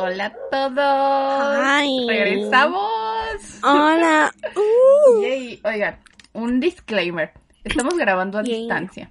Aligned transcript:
Hola 0.00 0.26
a 0.26 0.32
todos. 0.50 1.58
Hi. 1.82 2.06
Regresamos. 2.08 2.90
Hola. 3.62 4.32
Uh. 4.56 5.22
Yay. 5.22 5.60
Oigan, 5.64 5.98
un 6.32 6.60
disclaimer. 6.60 7.32
Estamos 7.64 7.96
grabando 7.96 8.38
a 8.38 8.42
Yay. 8.42 8.60
distancia. 8.60 9.10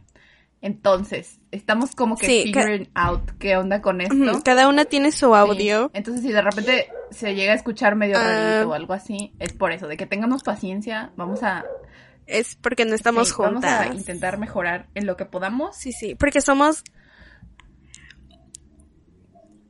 Entonces, 0.61 1.39
estamos 1.51 1.95
como 1.95 2.17
que 2.17 2.25
Sí, 2.25 2.43
figuring 2.45 2.89
out 2.93 3.31
qué 3.39 3.55
onda 3.55 3.81
con 3.81 4.01
esto. 4.01 4.41
Cada 4.43 4.67
una 4.67 4.85
tiene 4.85 5.11
su 5.11 5.33
audio. 5.35 5.85
Sí. 5.85 5.91
Entonces, 5.93 6.23
si 6.23 6.31
de 6.31 6.41
repente 6.41 6.89
se 7.11 7.33
llega 7.35 7.53
a 7.53 7.55
escuchar 7.55 7.95
medio 7.95 8.15
rarito 8.15 8.69
o 8.69 8.73
algo 8.73 8.93
así, 8.93 9.33
es 9.39 9.53
por 9.53 9.71
eso, 9.71 9.87
de 9.87 9.95
que 9.95 10.05
tengamos 10.05 10.43
paciencia, 10.43 11.11
vamos 11.15 11.43
a, 11.43 11.63
Es 12.27 12.55
porque 12.55 12.83
no 12.85 12.93
estamos 12.95 13.29
sí, 13.29 13.35
vamos 13.37 13.53
juntas. 13.63 13.81
a 13.89 13.93
intentar 13.93 14.37
mejorar 14.37 14.87
en 14.95 15.05
lo 15.05 15.15
que 15.15 15.25
podamos. 15.25 15.75
Sí, 15.77 15.91
sí, 15.93 16.15
porque 16.15 16.41
somos... 16.41 16.83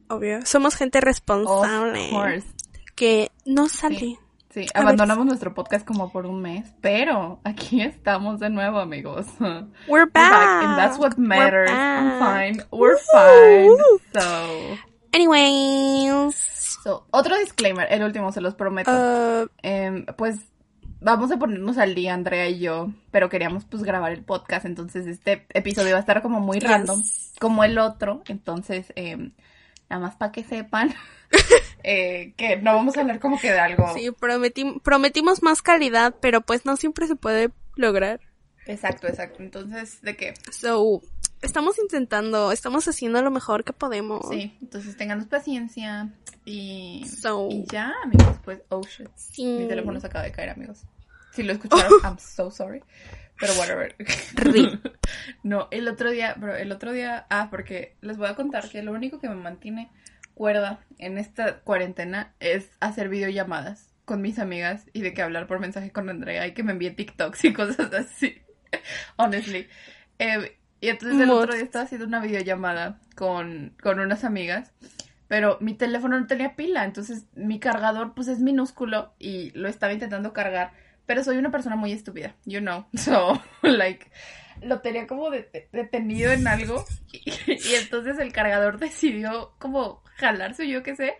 Obvio, 0.09 0.45
somos 0.45 0.75
gente 0.75 0.97
Of 0.99 1.03
responsable. 1.05 2.09
course. 2.09 2.47
Que 2.95 3.31
no 3.45 3.69
sale. 3.69 3.97
Sí. 3.99 4.19
Sí, 4.51 4.61
A 4.73 4.79
ver. 4.79 4.87
abandonamos 4.87 5.27
nuestro 5.27 5.53
podcast 5.53 5.85
como 5.85 6.11
por 6.11 6.25
un 6.25 6.41
mes, 6.41 6.65
pero 6.81 7.39
aquí 7.43 7.81
estamos 7.83 8.39
de 8.39 8.49
nuevo, 8.49 8.79
amigos. 8.79 9.27
We're 9.39 9.67
We're 9.87 10.05
back, 10.11 10.31
back. 10.31 10.63
and 10.63 10.75
that's 10.77 10.97
what 10.97 11.17
matters. 11.17 11.69
I'm 11.69 12.19
back. 12.19 12.55
fine. 12.55 12.63
We're 12.71 12.97
fine. 12.97 13.77
So, 14.13 14.77
Anyways. 15.11 16.35
so, 16.83 17.05
otro 17.11 17.37
disclaimer, 17.37 17.85
el 17.91 18.03
último, 18.03 18.31
se 18.31 18.41
los 18.41 18.55
prometo. 18.55 18.91
uh, 18.91 19.47
Em, 19.61 20.05
pues 20.17 20.39
vamos 20.99 21.31
a 21.31 21.37
ponernos 21.37 21.77
al 21.77 21.93
día, 21.93 22.15
Andrea 22.15 22.49
y 22.49 22.59
yo, 22.59 22.91
pero 23.11 23.29
queríamos 23.29 23.65
pues 23.65 23.83
grabar 23.83 24.11
el 24.11 24.23
podcast, 24.23 24.65
entonces 24.65 25.05
este 25.05 25.45
episodio 25.53 25.91
va 25.91 25.97
a 25.97 26.01
estar 26.01 26.21
como 26.23 26.39
muy 26.39 26.59
Yes. 26.59 26.69
random, 26.69 27.03
como 27.39 27.63
el 27.63 27.77
otro, 27.77 28.23
entonces 28.27 28.91
em, 28.95 29.31
nada 29.89 30.01
más 30.01 30.15
para 30.15 30.31
que 30.31 30.43
sepan 30.43 30.93
eh, 31.83 32.33
que 32.37 32.57
no 32.57 32.75
vamos 32.75 32.97
a 32.97 33.01
hablar 33.01 33.19
como 33.19 33.39
que 33.39 33.51
de 33.51 33.59
algo. 33.59 33.91
sí, 33.93 34.09
prometim- 34.11 34.81
prometimos 34.81 35.41
más 35.43 35.61
calidad, 35.61 36.15
pero 36.21 36.41
pues 36.41 36.65
no 36.65 36.75
siempre 36.77 37.07
se 37.07 37.15
puede 37.15 37.51
lograr. 37.75 38.19
Exacto, 38.65 39.07
exacto. 39.07 39.41
Entonces, 39.41 40.01
¿de 40.01 40.15
qué? 40.15 40.33
So, 40.51 41.01
estamos 41.41 41.79
intentando, 41.79 42.51
estamos 42.51 42.87
haciendo 42.87 43.21
lo 43.23 43.31
mejor 43.31 43.63
que 43.63 43.73
podemos. 43.73 44.27
Sí, 44.29 44.55
entonces 44.61 44.95
tenganos 44.95 45.25
paciencia 45.25 46.09
y, 46.45 47.05
So. 47.21 47.47
y 47.49 47.65
ya, 47.71 47.93
amigos, 48.03 48.37
pues, 48.43 48.61
oh 48.69 48.81
shit. 48.83 49.07
Sí. 49.15 49.43
Mi 49.43 49.67
teléfono 49.67 49.99
se 49.99 50.07
acaba 50.07 50.25
de 50.25 50.31
caer, 50.31 50.49
amigos. 50.51 50.83
Si 51.33 51.41
lo 51.43 51.53
escucharon, 51.53 51.91
I'm 52.03 52.17
so 52.19 52.51
sorry. 52.51 52.83
Pero 53.39 53.53
whatever. 53.53 53.95
No, 55.43 55.67
el 55.71 55.87
otro 55.87 56.11
día, 56.11 56.35
bro, 56.35 56.55
el 56.55 56.71
otro 56.71 56.91
día, 56.91 57.25
ah, 57.29 57.47
porque 57.49 57.95
les 58.01 58.17
voy 58.17 58.27
a 58.27 58.35
contar 58.35 58.69
que 58.69 58.83
lo 58.83 58.91
único 58.91 59.19
que 59.19 59.29
me 59.29 59.35
mantiene 59.35 59.89
cuerda 60.33 60.79
en 60.97 61.17
esta 61.17 61.59
cuarentena 61.61 62.33
es 62.39 62.69
hacer 62.79 63.09
videollamadas 63.09 63.89
con 64.05 64.21
mis 64.21 64.39
amigas 64.39 64.85
y 64.93 65.01
de 65.01 65.13
que 65.13 65.21
hablar 65.21 65.47
por 65.47 65.59
mensaje 65.59 65.91
con 65.91 66.09
Andrea 66.09 66.47
y 66.47 66.53
que 66.53 66.63
me 66.63 66.73
envíe 66.73 66.91
TikToks 66.91 67.45
y 67.45 67.53
cosas 67.53 67.93
así. 67.93 68.41
Honestly. 69.17 69.67
Eh, 70.19 70.57
y 70.81 70.89
entonces 70.89 71.19
el 71.19 71.29
otro 71.29 71.53
día 71.53 71.63
estaba 71.63 71.85
haciendo 71.85 72.07
una 72.07 72.21
videollamada 72.21 72.99
con, 73.15 73.75
con 73.81 73.99
unas 73.99 74.23
amigas, 74.23 74.71
pero 75.27 75.57
mi 75.59 75.73
teléfono 75.73 76.19
no 76.19 76.25
tenía 76.25 76.55
pila, 76.55 76.85
entonces 76.85 77.25
mi 77.35 77.59
cargador 77.59 78.13
pues 78.15 78.29
es 78.29 78.39
minúsculo 78.39 79.13
y 79.19 79.51
lo 79.51 79.67
estaba 79.67 79.93
intentando 79.93 80.31
cargar, 80.31 80.71
pero 81.09 81.23
soy 81.23 81.37
una 81.37 81.49
persona 81.49 81.75
muy 81.75 81.91
estúpida, 81.91 82.35
you 82.45 82.59
know, 82.59 82.85
so 82.95 83.41
like 83.63 84.11
lo 84.61 84.79
tenía 84.81 85.07
como 85.07 85.31
de- 85.31 85.67
detenido 85.71 86.31
en 86.31 86.47
algo 86.47 86.85
y, 87.11 87.23
y 87.47 87.75
entonces 87.81 88.19
el 88.19 88.31
cargador 88.31 88.77
decidió 88.77 89.55
como 89.57 90.03
jalarse 90.17 90.67
yo 90.67 90.83
qué 90.83 90.95
sé. 90.95 91.15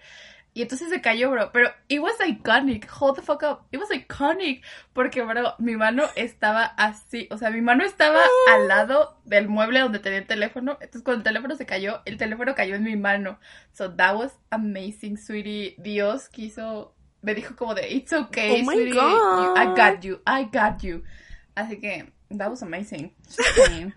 Y 0.54 0.64
entonces 0.64 0.90
se 0.90 1.00
cayó, 1.00 1.32
bro. 1.32 1.52
Pero 1.52 1.72
it 1.88 2.02
was 2.02 2.16
iconic. 2.28 2.88
Hold 3.00 3.16
the 3.16 3.22
fuck 3.22 3.44
up. 3.44 3.60
It 3.72 3.80
was 3.80 3.92
iconic. 3.92 4.64
Porque, 4.94 5.22
bro, 5.22 5.56
mi 5.60 5.76
mano 5.76 6.04
estaba 6.16 6.66
así. 6.66 7.28
O 7.32 7.38
sea, 7.38 7.50
mi 7.52 7.62
mano 7.62 7.86
estaba 7.86 8.20
al 8.52 8.68
lado 8.68 9.22
del 9.26 9.48
mueble 9.48 9.80
donde 9.80 10.00
tenía 10.00 10.20
el 10.20 10.28
teléfono. 10.28 10.74
Entonces, 10.82 11.04
cuando 11.04 11.20
el 11.20 11.24
teléfono 11.24 11.56
se 11.56 11.68
cayó, 11.68 12.02
el 12.06 12.18
teléfono 12.18 12.56
cayó 12.56 12.76
en 12.76 12.84
mi 12.84 12.96
mano. 12.96 13.40
So, 13.74 13.94
that 13.96 14.16
was 14.16 14.38
amazing, 14.50 15.18
sweetie. 15.18 15.76
Dios 15.78 16.30
quiso... 16.30 16.96
Me 17.22 17.34
dijo 17.36 17.56
como 17.56 17.74
de, 17.76 17.88
it's 17.92 18.14
okay, 18.14 18.62
Oh 18.62 18.64
sweetie. 18.72 18.92
God. 18.94 19.58
I 19.58 19.66
got 19.76 20.02
you. 20.04 20.20
I 20.26 20.44
got 20.46 20.82
you. 20.84 21.04
Así 21.56 21.80
que, 21.82 22.12
that 22.38 22.50
was 22.50 22.62
amazing. 22.62 23.12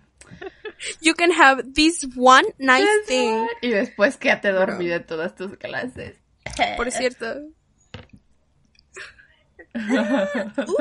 You 1.01 1.15
can 1.15 1.31
have 1.31 1.75
this 1.75 2.05
one 2.17 2.45
nice 2.59 2.89
thing. 3.07 3.47
Y 3.63 3.69
después 3.69 4.17
quédate 4.17 4.51
dormida 4.53 4.97
en 4.97 5.05
todas 5.07 5.35
tus 5.37 5.57
clases. 5.57 6.17
Por 6.77 6.91
cierto. 6.91 7.51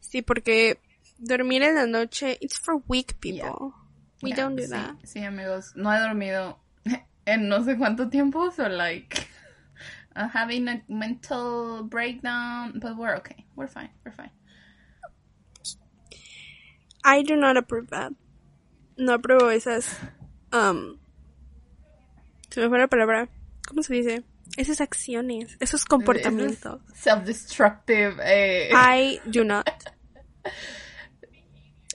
Sí, 0.00 0.22
porque 0.22 0.78
dormir 1.18 1.62
en 1.62 1.76
la 1.76 1.86
noche, 1.86 2.36
it's 2.40 2.58
for 2.58 2.82
weak 2.88 3.14
people. 3.20 3.72
We 4.22 4.30
Yeah, 4.30 4.36
don't 4.36 4.56
do 4.56 4.64
sí, 4.64 4.70
that. 4.70 4.96
Sí, 5.04 5.22
amigos, 5.24 5.72
no 5.76 5.90
he 5.92 6.00
dormido 6.00 6.58
en 7.26 7.48
no 7.48 7.62
sé 7.64 7.76
cuánto 7.78 8.08
tiempo, 8.10 8.50
so 8.50 8.68
like 8.68 9.26
I'm 10.16 10.28
having 10.28 10.68
a 10.68 10.82
mental 10.88 11.84
breakdown, 11.84 12.80
but 12.80 12.96
we're 12.96 13.16
okay. 13.16 13.44
We're 13.56 13.68
fine. 13.68 13.90
We're 14.04 14.12
fine. 14.12 14.30
I 17.04 17.22
do 17.22 17.36
not 17.36 17.56
approve 17.56 17.90
that. 17.90 18.12
No 18.98 19.16
apruebo 19.16 19.50
esas. 19.50 19.96
Um, 20.52 20.98
se 22.50 22.60
me 22.60 22.68
fue 22.68 22.78
la 22.78 22.88
palabra. 22.88 23.28
¿Cómo 23.66 23.82
se 23.82 23.94
dice? 23.94 24.24
Esas 24.56 24.80
acciones, 24.80 25.56
esos 25.60 25.84
comportamientos. 25.84 26.80
Self-destructive. 26.94 28.18
Eh. 28.20 28.70
I 28.72 29.20
do 29.30 29.44
not. 29.44 29.68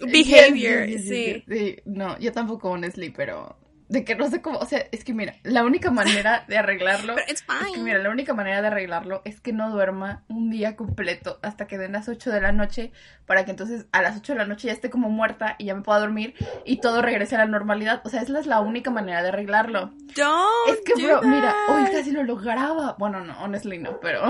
Behavior, 0.01 0.85
Yes, 0.85 1.05
yes, 1.05 1.09
yes, 1.09 1.09
sí. 1.09 1.43
sí. 1.47 1.81
No, 1.85 2.17
yo 2.19 2.31
tampoco, 2.31 2.69
honestly, 2.69 3.09
pero 3.11 3.55
de 3.87 4.03
que 4.03 4.15
no 4.15 4.29
sé 4.29 4.41
cómo, 4.41 4.57
o 4.59 4.65
sea, 4.65 4.83
es 4.91 5.03
que 5.03 5.13
mira, 5.13 5.35
la 5.43 5.63
única 5.63 5.91
manera 5.91 6.43
de 6.47 6.57
arreglarlo 6.57 7.15
it's 7.29 7.43
Es 7.47 7.71
que 7.73 7.79
mira, 7.79 7.99
la 7.99 8.09
única 8.09 8.33
manera 8.33 8.61
de 8.61 8.67
arreglarlo 8.67 9.21
es 9.25 9.39
que 9.39 9.53
no 9.53 9.69
duerma 9.69 10.23
un 10.27 10.49
día 10.49 10.75
completo 10.75 11.39
hasta 11.43 11.67
que 11.67 11.77
den 11.77 11.93
las 11.93 12.09
8 12.09 12.31
de 12.31 12.41
la 12.41 12.51
noche 12.51 12.91
para 13.25 13.45
que 13.45 13.51
entonces 13.51 13.85
a 13.91 14.01
las 14.01 14.17
8 14.17 14.33
de 14.33 14.39
la 14.39 14.45
noche 14.45 14.67
ya 14.67 14.73
esté 14.73 14.89
como 14.89 15.09
muerta 15.09 15.55
y 15.59 15.65
ya 15.65 15.75
me 15.75 15.81
pueda 15.81 15.99
dormir 15.99 16.33
y 16.65 16.77
todo 16.77 17.01
regrese 17.01 17.35
a 17.35 17.39
la 17.39 17.45
normalidad. 17.45 18.01
O 18.05 18.09
sea, 18.09 18.21
esa 18.21 18.39
es 18.39 18.47
la 18.47 18.59
única 18.59 18.89
manera 18.89 19.21
de 19.21 19.29
arreglarlo. 19.29 19.93
Don't 20.15 20.69
es 20.69 20.79
que, 20.85 21.05
bro, 21.05 21.21
mira, 21.21 21.53
hoy 21.69 21.85
casi 21.91 22.11
lo 22.11 22.23
lograba. 22.23 22.95
Bueno, 22.97 23.23
no, 23.23 23.37
honestly 23.43 23.77
no, 23.77 23.99
pero 23.99 24.23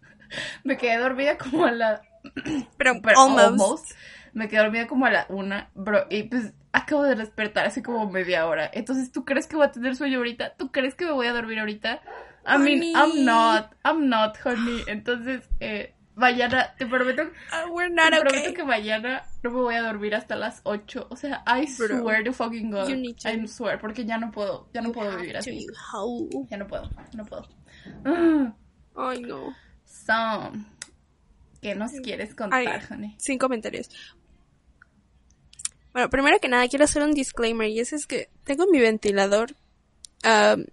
me 0.64 0.76
quedé 0.76 0.98
dormida 0.98 1.36
como 1.36 1.66
a 1.66 1.72
la... 1.72 2.02
Pero, 2.76 3.00
pero 3.02 3.20
almost. 3.20 3.40
almost. 3.40 3.92
Me 4.36 4.48
quedé 4.48 4.60
dormida 4.60 4.86
como 4.86 5.06
a 5.06 5.10
la 5.10 5.26
una, 5.30 5.70
bro, 5.74 6.04
y 6.10 6.24
pues 6.24 6.52
acabo 6.72 7.04
de 7.04 7.14
despertar 7.14 7.64
hace 7.66 7.82
como 7.82 8.10
media 8.10 8.46
hora. 8.46 8.70
Entonces, 8.72 9.10
¿tú 9.10 9.24
crees 9.24 9.46
que 9.46 9.56
voy 9.56 9.64
a 9.66 9.72
tener 9.72 9.96
sueño 9.96 10.18
ahorita? 10.18 10.56
¿Tú 10.56 10.70
crees 10.70 10.94
que 10.94 11.06
me 11.06 11.12
voy 11.12 11.26
a 11.26 11.32
dormir 11.32 11.58
ahorita? 11.58 12.02
I 12.46 12.58
mean, 12.58 12.78
Honey. 12.80 12.92
I'm 12.94 13.24
not, 13.24 13.72
I'm 13.82 14.08
not, 14.10 14.36
honey. 14.44 14.82
Entonces, 14.86 15.48
eh, 15.60 15.94
mañana, 16.16 16.74
te 16.76 16.84
prometo, 16.86 17.22
Uh, 17.22 17.72
we're 17.72 17.88
not 17.88 18.10
te 18.10 18.20
prometo 18.20 18.52
que 18.52 18.62
mañana 18.62 19.24
no 19.42 19.50
me 19.50 19.60
voy 19.62 19.74
a 19.74 19.82
dormir 19.82 20.14
hasta 20.14 20.36
las 20.36 20.60
8. 20.64 21.06
O 21.08 21.16
sea, 21.16 21.42
I 21.46 21.66
Bro, 21.78 22.00
swear 22.00 22.22
to 22.22 22.32
fucking 22.34 22.70
God. 22.70 22.88
you 22.88 22.96
need 22.96 23.16
to. 23.22 23.30
I 23.30 23.46
swear, 23.48 23.80
porque 23.80 24.04
ya 24.04 24.18
no 24.18 24.30
puedo, 24.32 24.68
ya 24.74 24.82
no 24.82 24.88
You 24.88 24.94
puedo 24.94 25.16
vivir 25.16 25.38
así. 25.38 25.66
Ya 26.50 26.56
no 26.58 26.66
puedo, 26.66 26.90
no 27.14 27.24
puedo. 27.24 27.48
Ay, 28.96 29.22
no. 29.22 29.54
So, 29.86 30.52
¿qué 31.62 31.74
nos 31.74 31.90
quieres 32.02 32.34
contar, 32.34 32.60
Ay, 32.66 32.80
honey? 32.90 33.14
sin 33.18 33.38
comentarios. 33.38 33.88
Bueno, 35.96 36.10
primero 36.10 36.38
que 36.40 36.48
nada 36.48 36.68
quiero 36.68 36.84
hacer 36.84 37.02
un 37.02 37.14
disclaimer 37.14 37.70
y 37.70 37.80
ese 37.80 37.96
es 37.96 38.06
que 38.06 38.28
tengo 38.44 38.66
mi 38.66 38.78
ventilador 38.80 39.56
am, 40.22 40.66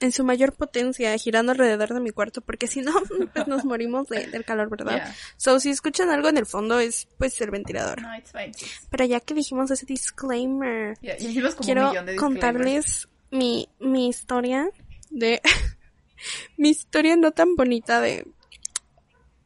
en 0.00 0.12
su 0.12 0.22
mayor 0.22 0.52
potencia 0.52 1.16
girando 1.16 1.52
alrededor 1.52 1.94
de 1.94 2.00
mi 2.00 2.10
cuarto 2.10 2.42
porque 2.42 2.66
si 2.66 2.82
no 2.82 2.92
pues 3.32 3.46
nos 3.48 3.64
morimos 3.64 4.06
de- 4.08 4.26
del 4.26 4.44
calor, 4.44 4.68
¿verdad? 4.68 4.96
Yeah. 4.96 5.14
So 5.38 5.60
si 5.60 5.70
escuchan 5.70 6.10
algo 6.10 6.28
en 6.28 6.36
el 6.36 6.44
fondo 6.44 6.78
es 6.78 7.08
pues 7.16 7.40
el 7.40 7.50
ventilador. 7.52 8.02
No, 8.02 8.14
it's 8.14 8.32
fine. 8.32 8.52
Pero 8.90 9.06
ya 9.06 9.20
que 9.20 9.32
dijimos 9.32 9.70
ese 9.70 9.86
disclaimer, 9.86 10.98
un 11.00 11.52
quiero 11.64 11.90
de 12.04 12.14
contarles 12.16 13.08
mi, 13.30 13.66
mi 13.80 14.08
historia 14.10 14.68
de 15.08 15.40
mi 16.58 16.68
historia 16.68 17.16
no 17.16 17.30
tan 17.32 17.56
bonita 17.56 18.02
de 18.02 18.26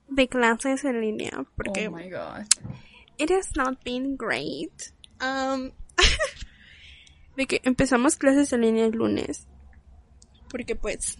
de 0.09 0.27
clases 0.27 0.85
en 0.85 1.01
línea 1.01 1.45
porque 1.57 1.87
Oh 1.87 1.93
my 1.93 2.11
god. 2.11 2.47
it 3.19 3.31
has 3.31 3.55
not 3.55 3.79
been 3.85 4.17
great. 4.17 4.73
Um, 5.21 5.73
de 7.37 7.47
que 7.47 7.61
empezamos 7.65 8.17
clases 8.17 8.53
en 8.53 8.63
línea 8.63 8.87
el 8.87 8.93
lunes. 8.93 9.47
Porque 10.51 10.77
pues, 10.77 11.19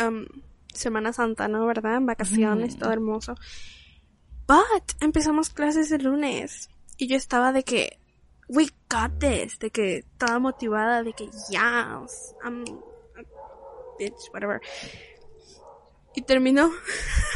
um, 0.00 0.26
Semana 0.72 1.12
Santa, 1.12 1.48
¿no? 1.48 1.66
¿Verdad? 1.66 2.00
Vacaciones, 2.02 2.78
todo 2.78 2.92
hermoso. 2.92 3.34
But, 4.46 4.92
empezamos 5.00 5.50
clases 5.50 5.92
el 5.92 6.04
lunes. 6.04 6.68
Y 6.96 7.08
yo 7.08 7.16
estaba 7.16 7.52
de 7.52 7.62
que, 7.62 7.98
we 8.48 8.68
got 8.90 9.18
this. 9.18 9.58
De 9.58 9.70
que, 9.70 10.04
toda 10.18 10.38
motivada, 10.38 11.02
de 11.02 11.12
que, 11.12 11.26
yes, 11.26 12.34
I'm, 12.44 12.64
bitch, 13.98 14.30
whatever. 14.32 14.60
Y 16.14 16.22
terminó. 16.22 16.70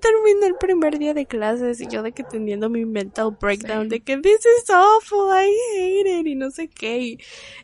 terminó 0.00 0.46
el 0.46 0.56
primer 0.56 0.98
día 0.98 1.14
de 1.14 1.26
clases 1.26 1.80
y 1.80 1.86
yo 1.86 2.02
de 2.02 2.12
que 2.12 2.24
teniendo 2.24 2.68
mi 2.68 2.84
mental 2.84 3.36
breakdown 3.40 3.88
de 3.88 4.00
que 4.00 4.16
this 4.18 4.40
is 4.40 4.70
awful, 4.70 5.30
I 5.30 5.50
hate 5.76 6.20
it 6.20 6.26
y 6.26 6.34
no 6.34 6.50
sé 6.50 6.68
qué. 6.68 6.98
Y 6.98 7.18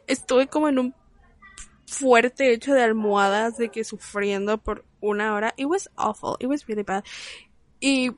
estuve 0.07 0.49
como 0.49 0.69
en 0.69 0.79
un 0.79 0.95
fuerte 1.87 2.53
hecho 2.53 2.75
de 2.75 2.83
almohadas 2.83 3.57
de 3.57 3.71
que 3.71 3.85
sufriendo 3.85 4.59
por 4.59 4.85
una 5.01 5.35
hora. 5.35 5.55
It 5.57 5.67
was 5.67 5.91
awful, 5.97 6.37
it 6.41 6.47
was 6.47 6.67
really 6.67 6.83
bad. 6.83 7.05
Y 7.81 8.11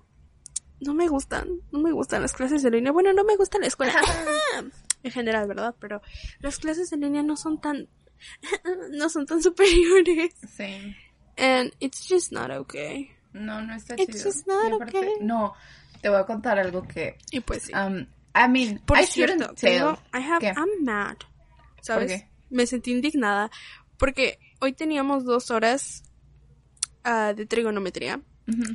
no 0.81 0.95
me 0.95 1.09
gustan, 1.09 1.61
no 1.71 1.81
me 1.81 1.93
gustan 1.93 2.23
las 2.23 2.33
clases 2.33 2.63
de 2.63 2.71
línea. 2.71 2.93
Bueno, 2.93 3.13
no 3.13 3.25
me 3.25 3.37
gusta 3.37 3.59
la 3.59 3.67
escuela 3.67 3.95
en 5.03 5.11
general, 5.11 5.47
¿verdad? 5.47 5.75
Pero 5.79 6.03
las 6.41 6.59
clases 6.59 6.91
de 6.91 6.97
línea 6.97 7.23
no 7.23 7.37
son 7.37 7.61
tan 7.61 7.89
no 8.93 9.09
son 9.09 9.27
tan 9.27 9.43
superiores. 9.43 10.35
Sí. 10.57 10.95
And 11.39 11.73
it's 11.81 12.07
just 12.07 12.33
not 12.33 12.51
okay. 12.51 13.11
No, 13.33 13.63
no 13.63 13.75
está 13.75 13.95
It's 13.97 14.07
chido. 14.17 14.25
just 14.25 14.47
not 14.47 14.71
Y 14.71 14.75
aparte- 14.75 14.99
okay. 14.99 15.13
No, 15.21 15.55
te 16.01 16.09
voy 16.09 16.19
a 16.19 16.25
contar 16.27 16.59
algo 16.59 16.83
que... 16.87 17.17
Y 17.31 17.41
pues 17.41 17.65
sí. 17.65 17.73
Um, 17.75 18.07
I 18.35 18.49
mean, 18.49 18.79
Por 18.87 18.99
I 18.99 19.07
cierto, 19.07 19.55
tengo, 19.55 19.99
I 20.15 20.19
have, 20.23 20.41
¿Qué? 20.41 20.53
I'm 20.57 20.85
mad. 20.85 21.17
¿Sabes? 21.83 22.13
qué? 22.13 22.29
Me 22.51 22.67
sentí 22.67 22.91
indignada 22.93 23.51
porque 23.97 24.39
hoy 24.61 24.73
teníamos 24.73 25.25
dos 25.25 25.51
horas 25.51 26.03
ah, 27.05 27.33
de 27.35 27.47
trigonometría 27.47 28.21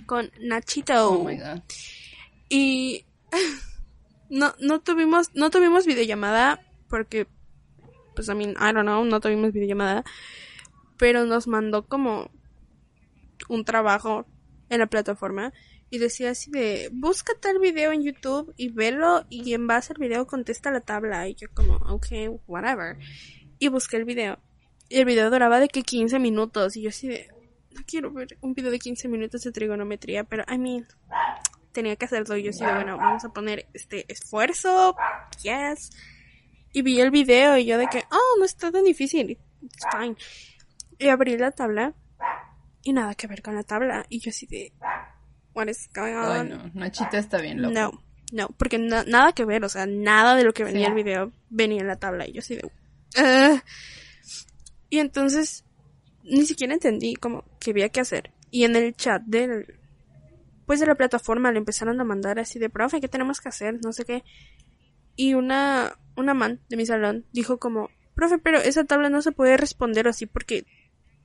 con 0.06 0.32
Nachito. 0.40 1.10
Oh 1.10 1.24
my 1.26 1.38
god. 1.38 1.62
Y 2.50 3.06
no, 4.30 4.54
no 4.60 4.80
tuvimos, 4.82 5.32
no 5.34 5.50
tuvimos 5.50 5.86
videollamada 5.86 6.62
porque, 6.88 7.28
pues, 8.16 8.30
I 8.30 8.36
mean, 8.36 8.52
I 8.52 8.72
don't 8.74 8.84
know, 8.84 9.04
no 9.04 9.20
tuvimos 9.20 9.52
videollamada. 9.52 10.04
Pero 10.98 11.26
nos 11.26 11.48
mandó 11.48 11.86
como 11.88 12.32
un 13.50 13.66
trabajo 13.66 14.26
en 14.70 14.80
la 14.80 14.88
plataforma 14.88 15.54
y 15.90 16.00
decía 16.00 16.32
así 16.32 16.50
de, 16.52 16.90
busca 16.92 17.34
tal 17.40 17.60
video 17.60 17.92
en 17.92 18.04
YouTube 18.04 18.54
y 18.58 18.70
velo 18.70 19.26
y 19.30 19.54
en 19.54 19.68
base 19.68 19.94
al 19.94 20.00
video 20.00 20.26
contesta 20.26 20.72
la 20.72 20.82
tabla. 20.82 21.28
Y 21.28 21.36
yo 21.36 21.48
como, 21.54 21.76
ok, 21.76 22.08
whatever. 22.48 22.98
Y 23.60 23.68
busqué 23.68 23.98
el 23.98 24.06
video. 24.06 24.40
Y 24.90 25.00
el 25.00 25.06
video 25.06 25.30
duraba 25.30 25.60
de 25.60 25.68
que 25.68 25.84
15 25.84 26.20
minutos 26.20 26.76
y 26.76 26.82
yo 26.82 26.90
así 26.90 27.08
de, 27.08 27.30
no 27.72 27.82
quiero 27.86 28.12
ver 28.12 28.38
un 28.42 28.54
video 28.54 28.72
de 28.72 28.80
15 28.80 29.08
minutos 29.08 29.44
de 29.44 29.52
trigonometría, 29.52 30.24
pero 30.24 30.44
I 30.52 30.58
mean, 30.58 30.88
tenía 31.72 31.96
que 31.96 32.06
hacerlo. 32.06 32.36
Y 32.36 32.44
yo 32.44 32.50
así 32.50 32.66
de, 32.66 32.74
bueno, 32.74 32.98
vamos 32.98 33.24
a 33.24 33.30
poner 33.30 33.68
este 33.74 34.12
esfuerzo, 34.12 34.96
yes. 35.44 35.92
Y 36.74 36.82
vi 36.82 37.00
el 37.00 37.12
video 37.12 37.58
y 37.58 37.66
yo 37.66 37.78
de 37.78 37.88
que, 37.88 38.04
oh, 38.12 38.40
no 38.40 38.46
está 38.46 38.72
tan 38.72 38.84
difícil, 38.84 39.40
it's 39.62 39.86
fine. 39.92 40.16
Y 40.98 41.08
abrí 41.10 41.38
la 41.38 41.52
tabla 41.52 41.94
y 42.86 42.94
nada 42.94 43.16
que 43.16 43.28
ver 43.28 43.42
con 43.42 43.56
la 43.56 43.64
tabla. 43.64 44.06
Y 44.08 44.20
yo 44.20 44.30
así 44.30 44.46
de, 44.46 44.72
what 45.54 45.68
is 45.68 45.90
going 45.94 46.14
Ay, 46.16 46.48
no. 46.48 46.86
Está 47.12 47.42
bien 47.42 47.62
loco. 47.62 47.74
No, 47.74 47.92
no, 48.32 48.48
porque 48.58 48.78
na- 48.78 49.04
nada 49.06 49.34
que 49.34 49.44
ver, 49.44 49.66
o 49.66 49.70
sea, 49.70 49.86
nada 49.86 50.36
de 50.36 50.44
lo 50.46 50.54
que 50.54 50.64
venía 50.64 50.86
Sí. 50.86 50.92
en 50.92 50.98
el 50.98 51.04
video 51.04 51.32
venía 51.50 51.82
en 51.82 51.88
la 51.88 51.98
tabla 51.98 52.26
y 52.28 52.32
yo 52.34 52.40
así 52.40 52.56
de... 52.56 52.64
"Ugh". 52.66 53.62
Y 54.90 55.00
entonces 55.00 55.66
ni 56.24 56.46
siquiera 56.46 56.74
entendí 56.74 57.16
como 57.16 57.44
que 57.60 57.72
había 57.72 57.90
que 57.90 58.00
hacer. 58.00 58.32
Y 58.52 58.64
en 58.64 58.76
el 58.76 58.96
chat 58.96 59.22
del... 59.24 59.80
Pues 60.66 60.80
de 60.80 60.86
la 60.88 60.96
plataforma 60.96 61.52
le 61.52 61.60
empezaron 61.60 62.00
a 62.02 62.04
mandar 62.04 62.40
así 62.40 62.58
de, 62.60 62.70
profe, 62.70 63.00
¿qué 63.02 63.08
tenemos 63.08 63.42
que 63.42 63.50
hacer? 63.50 63.80
No 63.84 63.94
sé 63.94 64.06
qué. 64.06 64.24
Y 65.16 65.34
una, 65.36 65.98
una 66.16 66.34
man 66.34 66.60
de 66.70 66.78
mi 66.78 66.86
salón 66.86 67.26
dijo 67.32 67.60
como, 67.60 67.90
profe, 68.16 68.38
pero 68.40 68.58
esa 68.60 68.84
tabla 68.84 69.10
no 69.10 69.22
se 69.22 69.32
puede 69.32 69.58
responder 69.58 70.08
así 70.08 70.26
porque 70.26 70.66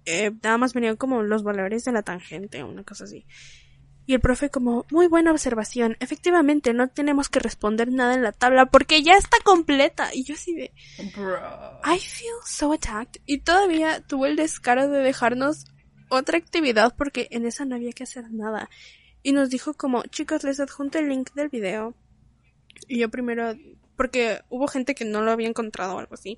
eh, 0.05 0.33
nada 0.43 0.59
más 0.59 0.75
venían 0.75 0.97
como 0.97 1.23
los 1.23 1.43
valores 1.43 1.85
de 1.85 1.93
la 1.93 2.03
tangente 2.03 2.63
o 2.63 2.69
una 2.69 2.85
cosa 2.85 3.05
así. 3.05 3.27
Y 4.07 4.15
el 4.15 4.21
profe 4.21 4.51
como, 4.51 4.87
muy 4.91 5.07
buena 5.07 5.31
observación. 5.31 5.97
Efectivamente, 6.01 6.73
no 6.75 6.89
tenemos 6.89 7.29
que 7.29 7.39
responder 7.39 7.93
nada 7.93 8.15
en 8.15 8.23
la 8.23 8.33
tabla 8.33 8.67
porque 8.67 9.03
ya 9.03 9.15
está 9.15 9.37
completa. 9.45 10.11
Y 10.13 10.25
yo 10.25 10.35
así 10.35 10.53
de, 10.55 10.73
Bro. 11.15 11.81
I 11.85 11.99
feel 11.99 12.35
so 12.45 12.73
attacked. 12.73 13.21
Y 13.25 13.39
todavía 13.39 14.01
tuvo 14.01 14.27
el 14.27 14.35
descaro 14.35 14.89
de 14.89 14.99
dejarnos 14.99 15.67
otra 16.09 16.39
actividad 16.39 16.95
porque 16.97 17.29
en 17.31 17.47
esa 17.47 17.65
no 17.65 17.77
había 17.77 17.93
que 17.93 18.03
hacer 18.03 18.33
nada. 18.33 18.69
Y 19.23 19.33
nos 19.33 19.49
dijo 19.49 19.75
como, 19.75 20.03
chicos, 20.05 20.43
les 20.43 20.59
adjunto 20.59 20.99
el 20.99 21.09
link 21.09 21.33
del 21.35 21.49
video. 21.49 21.95
Y 22.89 22.99
yo 22.99 23.11
primero, 23.11 23.55
porque 23.97 24.41
hubo 24.49 24.67
gente 24.67 24.97
que 24.97 25.05
no 25.05 25.21
lo 25.21 25.31
había 25.31 25.47
encontrado 25.47 25.95
o 25.95 25.99
algo 26.01 26.15
así. 26.15 26.37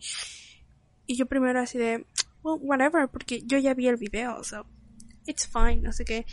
Y 1.07 1.17
yo 1.17 1.27
primero 1.27 1.61
así 1.61 1.79
de, 1.79 2.05
well, 2.43 2.59
whatever, 2.61 3.09
porque 3.09 3.43
yo 3.45 3.59
ya 3.59 3.75
vi 3.75 3.89
el 3.89 3.97
video, 3.97 4.43
so, 4.45 4.67
it's 5.27 5.47
fine, 5.47 5.83
no 5.83 5.93
sé 5.93 6.05
qué. 6.05 6.27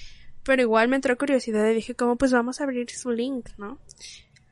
Pero 0.44 0.62
igual 0.62 0.88
me 0.88 0.96
entró 0.96 1.18
curiosidad 1.18 1.70
y 1.70 1.76
dije 1.76 1.96
como, 1.96 2.18
pues 2.18 2.32
vamos 2.32 2.60
a 2.60 2.64
abrir 2.64 2.90
su 2.90 3.12
link, 3.12 3.50
¿no? 3.58 3.80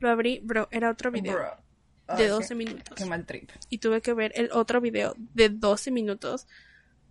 Lo 0.00 0.10
abrí, 0.10 0.40
bro, 0.44 0.68
era 0.70 0.90
otro 0.90 1.10
video 1.10 1.34
Bro. 1.34 2.16
de 2.16 2.24
Ay, 2.24 2.28
12 2.28 2.48
qué- 2.48 2.54
minutos 2.54 2.94
Qué 2.96 3.04
mal 3.06 3.26
trip. 3.26 3.50
y 3.68 3.78
tuve 3.78 4.00
que 4.00 4.12
ver 4.14 4.32
el 4.36 4.50
otro 4.52 4.80
video 4.80 5.14
de 5.34 5.48
12 5.48 5.90
minutos 5.90 6.46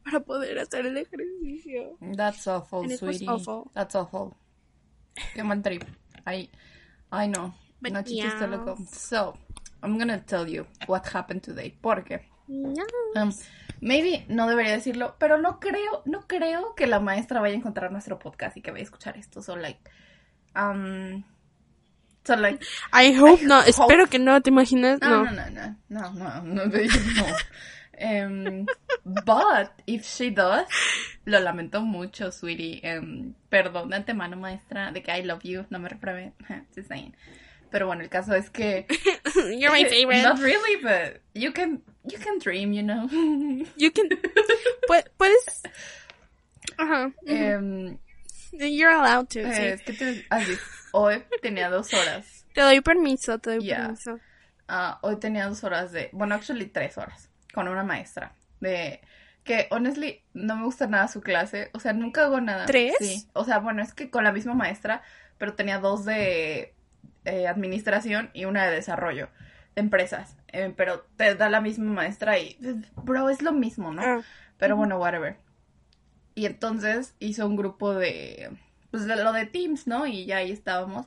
para 0.04 0.22
poder 0.22 0.58
hacer 0.60 0.86
el 0.86 0.98
ejercicio. 0.98 1.98
That's 2.16 2.48
awful, 2.48 2.84
And 2.84 2.92
it 2.94 3.02
was 3.02 3.18
sweetie. 3.18 3.28
awful. 3.28 3.70
That's 3.74 3.96
awful. 3.96 4.36
Qué 5.36 5.44
mal 5.44 5.62
trip. 5.62 5.84
I, 6.26 6.50
I 7.12 7.28
know. 7.28 7.54
But 7.82 7.92
está 7.94 8.10
yeah. 8.10 8.48
loco. 8.48 8.78
So, 8.94 9.34
I'm 9.84 9.98
gonna 9.98 10.24
tell 10.26 10.48
you 10.48 10.66
what 10.88 11.04
happened 11.14 11.42
today. 11.44 11.78
Porque, 11.82 12.22
No. 12.48 12.84
um, 13.16 13.32
maybe 13.82 14.26
no 14.28 14.48
debería 14.48 14.72
decirlo, 14.74 15.16
pero 15.20 15.38
no 15.38 15.60
creo, 15.60 16.02
no 16.06 16.28
creo 16.28 16.76
que 16.76 16.88
la 16.88 17.00
maestra 17.00 17.40
vaya 17.42 17.54
a 17.56 17.58
encontrar 17.58 17.92
nuestro 17.92 18.20
podcast 18.20 18.58
y 18.58 18.62
que 18.62 18.72
vaya 18.72 18.82
a 18.82 18.86
escuchar 18.86 19.18
esto. 19.18 19.42
So, 19.42 19.56
like, 19.56 19.80
um, 20.56 21.24
so, 22.26 22.36
like, 22.36 22.64
I 22.94 23.14
hope 23.18 23.42
I 23.44 23.46
no, 23.46 23.60
hope- 23.60 23.70
espero 23.70 24.08
que 24.08 24.20
no, 24.20 24.42
¿te 24.42 24.50
imaginas? 24.50 25.00
No, 25.02 25.24
No. 25.24 25.32
no, 25.32 25.50
no, 25.50 25.78
no, 25.90 26.12
no, 26.12 26.42
no, 26.44 26.66
no, 26.66 26.66
no. 26.66 27.26
Em, 28.00 28.66
but 29.04 29.72
if 29.88 30.06
she 30.06 30.30
does, 30.30 30.68
lo 31.26 31.40
lamento 31.40 31.82
mucho, 31.82 32.32
sweetie. 32.32 32.80
Em, 32.84 33.34
perdón 33.50 33.90
de 33.90 33.96
antemano, 33.96 34.38
maestra, 34.38 34.92
de 34.92 35.02
que 35.02 35.12
I 35.18 35.24
love 35.24 35.42
you, 35.44 35.66
no 35.72 35.80
me 35.80 35.90
repruebe. 35.90 36.34
Just 36.76 36.90
saying. 36.90 37.16
Pero 37.72 37.88
bueno, 37.88 38.04
el 38.04 38.10
caso 38.10 38.34
es 38.36 38.50
que 38.52 38.86
You're 39.58 39.72
my 39.72 39.86
favorite. 39.90 40.22
Not 40.22 40.38
really, 40.40 40.76
but 40.82 41.22
you 41.34 41.52
can 41.54 41.82
you 42.10 42.18
can 42.20 42.40
dream, 42.40 42.74
you 42.74 42.84
know. 42.84 43.08
You 43.78 43.92
can 43.92 44.10
pu- 44.88 45.10
puedes 45.18 45.62
Ajá. 46.78 47.12
Em, 47.26 47.98
You're 48.52 48.92
allowed 48.94 49.28
to. 49.30 49.40
sí. 49.40 49.62
eh, 49.62 49.74
es 49.74 49.82
que 49.82 49.94
te, 49.94 50.26
así, 50.30 50.58
hoy 50.92 51.24
tenía 51.42 51.70
dos 51.70 51.94
horas. 51.94 52.46
Te 52.54 52.62
doy 52.62 52.82
permiso, 52.82 53.38
te 53.40 53.52
doy 53.52 53.60
Yeah. 53.66 53.78
permiso. 53.84 54.20
Ah, 54.68 55.00
hoy 55.02 55.18
tenía 55.18 55.48
dos 55.48 55.64
horas 55.64 55.92
de, 55.92 56.10
bueno, 56.12 56.36
actually 56.36 56.66
tres 56.66 56.98
horas 56.98 57.30
con 57.54 57.68
una 57.68 57.84
maestra 57.84 58.34
de 58.60 59.02
que 59.44 59.68
honestly 59.72 60.22
no 60.34 60.58
me 60.58 60.66
gusta 60.66 60.88
nada 60.88 61.08
su 61.08 61.22
clase, 61.22 61.70
o 61.74 61.80
sea, 61.80 61.94
nunca 61.94 62.26
hago 62.26 62.42
nada. 62.42 62.66
¿Tres? 62.66 62.96
Sí, 63.00 63.28
o 63.34 63.46
sea, 63.46 63.60
bueno, 63.60 63.82
es 63.82 63.94
que 63.94 64.10
con 64.10 64.24
la 64.26 64.32
misma 64.34 64.54
maestra, 64.56 65.04
pero 65.38 65.54
tenía 65.54 65.80
dos 65.80 66.04
de 66.04 66.74
eh, 67.26 67.48
administración 67.48 68.30
y 68.34 68.46
una 68.46 68.66
de 68.68 68.76
desarrollo 68.76 69.30
de 69.76 69.82
empresas, 69.82 70.36
Eh, 70.58 70.74
pero 70.76 71.06
te 71.18 71.36
da 71.36 71.50
la 71.50 71.62
misma 71.62 71.92
maestra 71.94 72.40
y, 72.40 72.58
bro, 72.96 73.30
es 73.30 73.44
lo 73.44 73.52
mismo, 73.52 73.94
¿no? 73.94 74.02
Ah, 74.02 74.22
Pero 74.58 74.76
bueno, 74.76 74.98
whatever. 74.98 75.38
Y 76.34 76.48
entonces 76.48 77.14
hizo 77.20 77.46
un 77.46 77.56
grupo 77.56 77.94
de, 77.94 78.50
pues 78.90 79.06
de 79.06 79.24
lo 79.24 79.34
de 79.34 79.46
Teams, 79.46 79.86
¿no? 79.86 80.08
Y 80.08 80.26
ya 80.26 80.38
ahí 80.38 80.52
estábamos. 80.52 81.06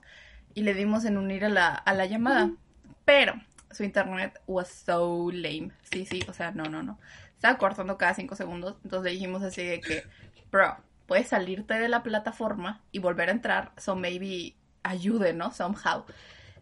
Y 0.54 0.62
le 0.62 0.72
dimos 0.72 1.04
en 1.04 1.18
unir 1.18 1.44
a 1.44 1.48
la, 1.48 1.68
a 1.68 1.94
la 1.94 2.06
llamada. 2.06 2.52
Pero 3.04 3.34
su 3.72 3.82
internet 3.82 4.40
was 4.46 4.68
so 4.68 5.32
lame. 5.32 5.72
Sí, 5.90 6.06
sí, 6.06 6.22
o 6.28 6.32
sea, 6.32 6.52
no, 6.52 6.64
no, 6.66 6.84
no. 6.84 7.00
Estaba 7.34 7.58
cortando 7.58 7.98
cada 7.98 8.14
cinco 8.14 8.36
segundos. 8.36 8.76
Entonces 8.84 9.04
le 9.04 9.18
dijimos 9.18 9.42
así 9.42 9.64
de 9.64 9.80
que, 9.80 10.04
bro, 10.52 10.76
puedes 11.06 11.26
salirte 11.26 11.74
de 11.74 11.88
la 11.88 12.04
plataforma 12.04 12.82
y 12.92 13.00
volver 13.00 13.30
a 13.30 13.32
entrar. 13.32 13.72
So 13.78 13.96
maybe 13.96 14.54
ayude, 14.84 15.32
¿no? 15.32 15.50
Somehow. 15.52 16.04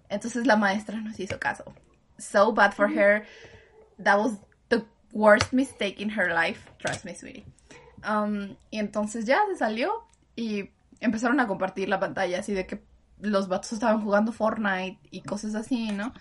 Entonces 0.09 0.47
la 0.47 0.57
maestra 0.57 0.97
nos 1.02 1.21
hizo 1.21 1.38
caso. 1.38 1.75
So 2.19 2.53
bad 2.53 2.75
for 2.75 2.89
her. 2.89 3.25
That 3.99 4.19
was 4.19 4.39
the 4.69 4.85
worst 5.13 5.53
mistake 5.53 6.01
in 6.01 6.11
her 6.11 6.33
life. 6.33 6.71
Trust 6.79 7.05
me, 7.05 7.15
sweetie. 7.15 7.45
Um, 8.05 8.57
y 8.71 8.79
entonces 8.79 9.25
ya 9.25 9.41
se 9.49 9.57
salió 9.57 10.05
y 10.37 10.71
empezaron 11.01 11.41
a 11.41 11.47
compartir 11.47 11.89
la 11.89 11.99
pantalla 11.99 12.39
así 12.39 12.55
de 12.55 12.67
que 12.67 12.81
los 13.21 13.49
vatos 13.49 13.73
estaban 13.73 14.03
jugando 14.03 14.33
Fortnite 14.33 14.99
y 15.11 15.23
cosas 15.23 15.55
así, 15.55 15.91
¿no? 15.91 16.13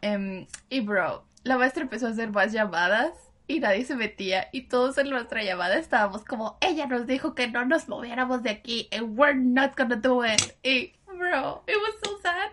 Em, 0.00 0.46
y 0.68 0.80
bro, 0.80 1.24
la 1.42 1.58
maestra 1.58 1.82
empezó 1.82 2.06
a 2.06 2.10
hacer 2.10 2.30
más 2.30 2.52
llamadas 2.52 3.12
y 3.46 3.60
nadie 3.60 3.84
se 3.84 3.96
metía 3.96 4.48
y 4.52 4.68
todos 4.68 4.98
en 4.98 5.10
nuestra 5.10 5.42
llamada 5.42 5.78
estábamos 5.78 6.24
como, 6.24 6.58
ella 6.60 6.86
nos 6.86 7.06
dijo 7.06 7.34
que 7.34 7.48
no 7.48 7.64
nos 7.64 7.88
moviéramos 7.88 8.42
de 8.42 8.50
aquí 8.50 8.88
and 8.92 9.18
we're 9.18 9.34
not 9.34 9.76
gonna 9.76 9.96
do 9.96 10.24
it. 10.24 10.54
Y 10.62 10.92
bro, 11.06 11.62
it 11.66 11.76
was 11.76 11.94
so 12.04 12.18
sad. 12.22 12.50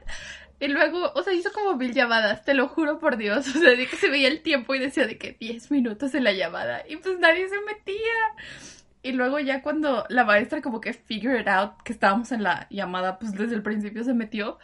Y 0.60 0.68
luego, 0.68 1.12
o 1.14 1.24
sea, 1.24 1.34
hizo 1.34 1.52
como 1.52 1.76
mil 1.76 1.94
llamadas, 1.94 2.46
te 2.46 2.54
lo 2.54 2.68
juro 2.68 3.00
por 3.00 3.18
Dios. 3.18 3.48
O 3.56 3.60
sea, 3.60 3.72
de 3.72 3.88
que 3.88 3.96
se 3.96 4.10
veía 4.10 4.28
el 4.28 4.42
tiempo 4.42 4.76
y 4.76 4.80
decía 4.80 5.06
de 5.08 5.18
que 5.18 5.34
10 5.34 5.72
minutos 5.72 6.14
en 6.16 6.24
la 6.24 6.34
llamada. 6.34 6.84
Y 6.88 6.98
pues 6.98 7.20
nadie 7.20 7.48
se 7.50 7.60
metía. 7.62 7.98
Y 9.02 9.12
luego 9.12 9.40
ya 9.40 9.62
cuando 9.62 10.06
la 10.10 10.24
maestra 10.24 10.62
como 10.62 10.82
que 10.82 10.94
figured 10.94 11.48
out 11.48 11.82
que 11.84 11.94
estábamos 11.94 12.32
en 12.32 12.42
la 12.44 12.68
llamada, 12.70 13.20
pues 13.20 13.34
desde 13.34 13.56
el 13.56 13.62
principio 13.62 14.04
se 14.04 14.14
metió. 14.14 14.58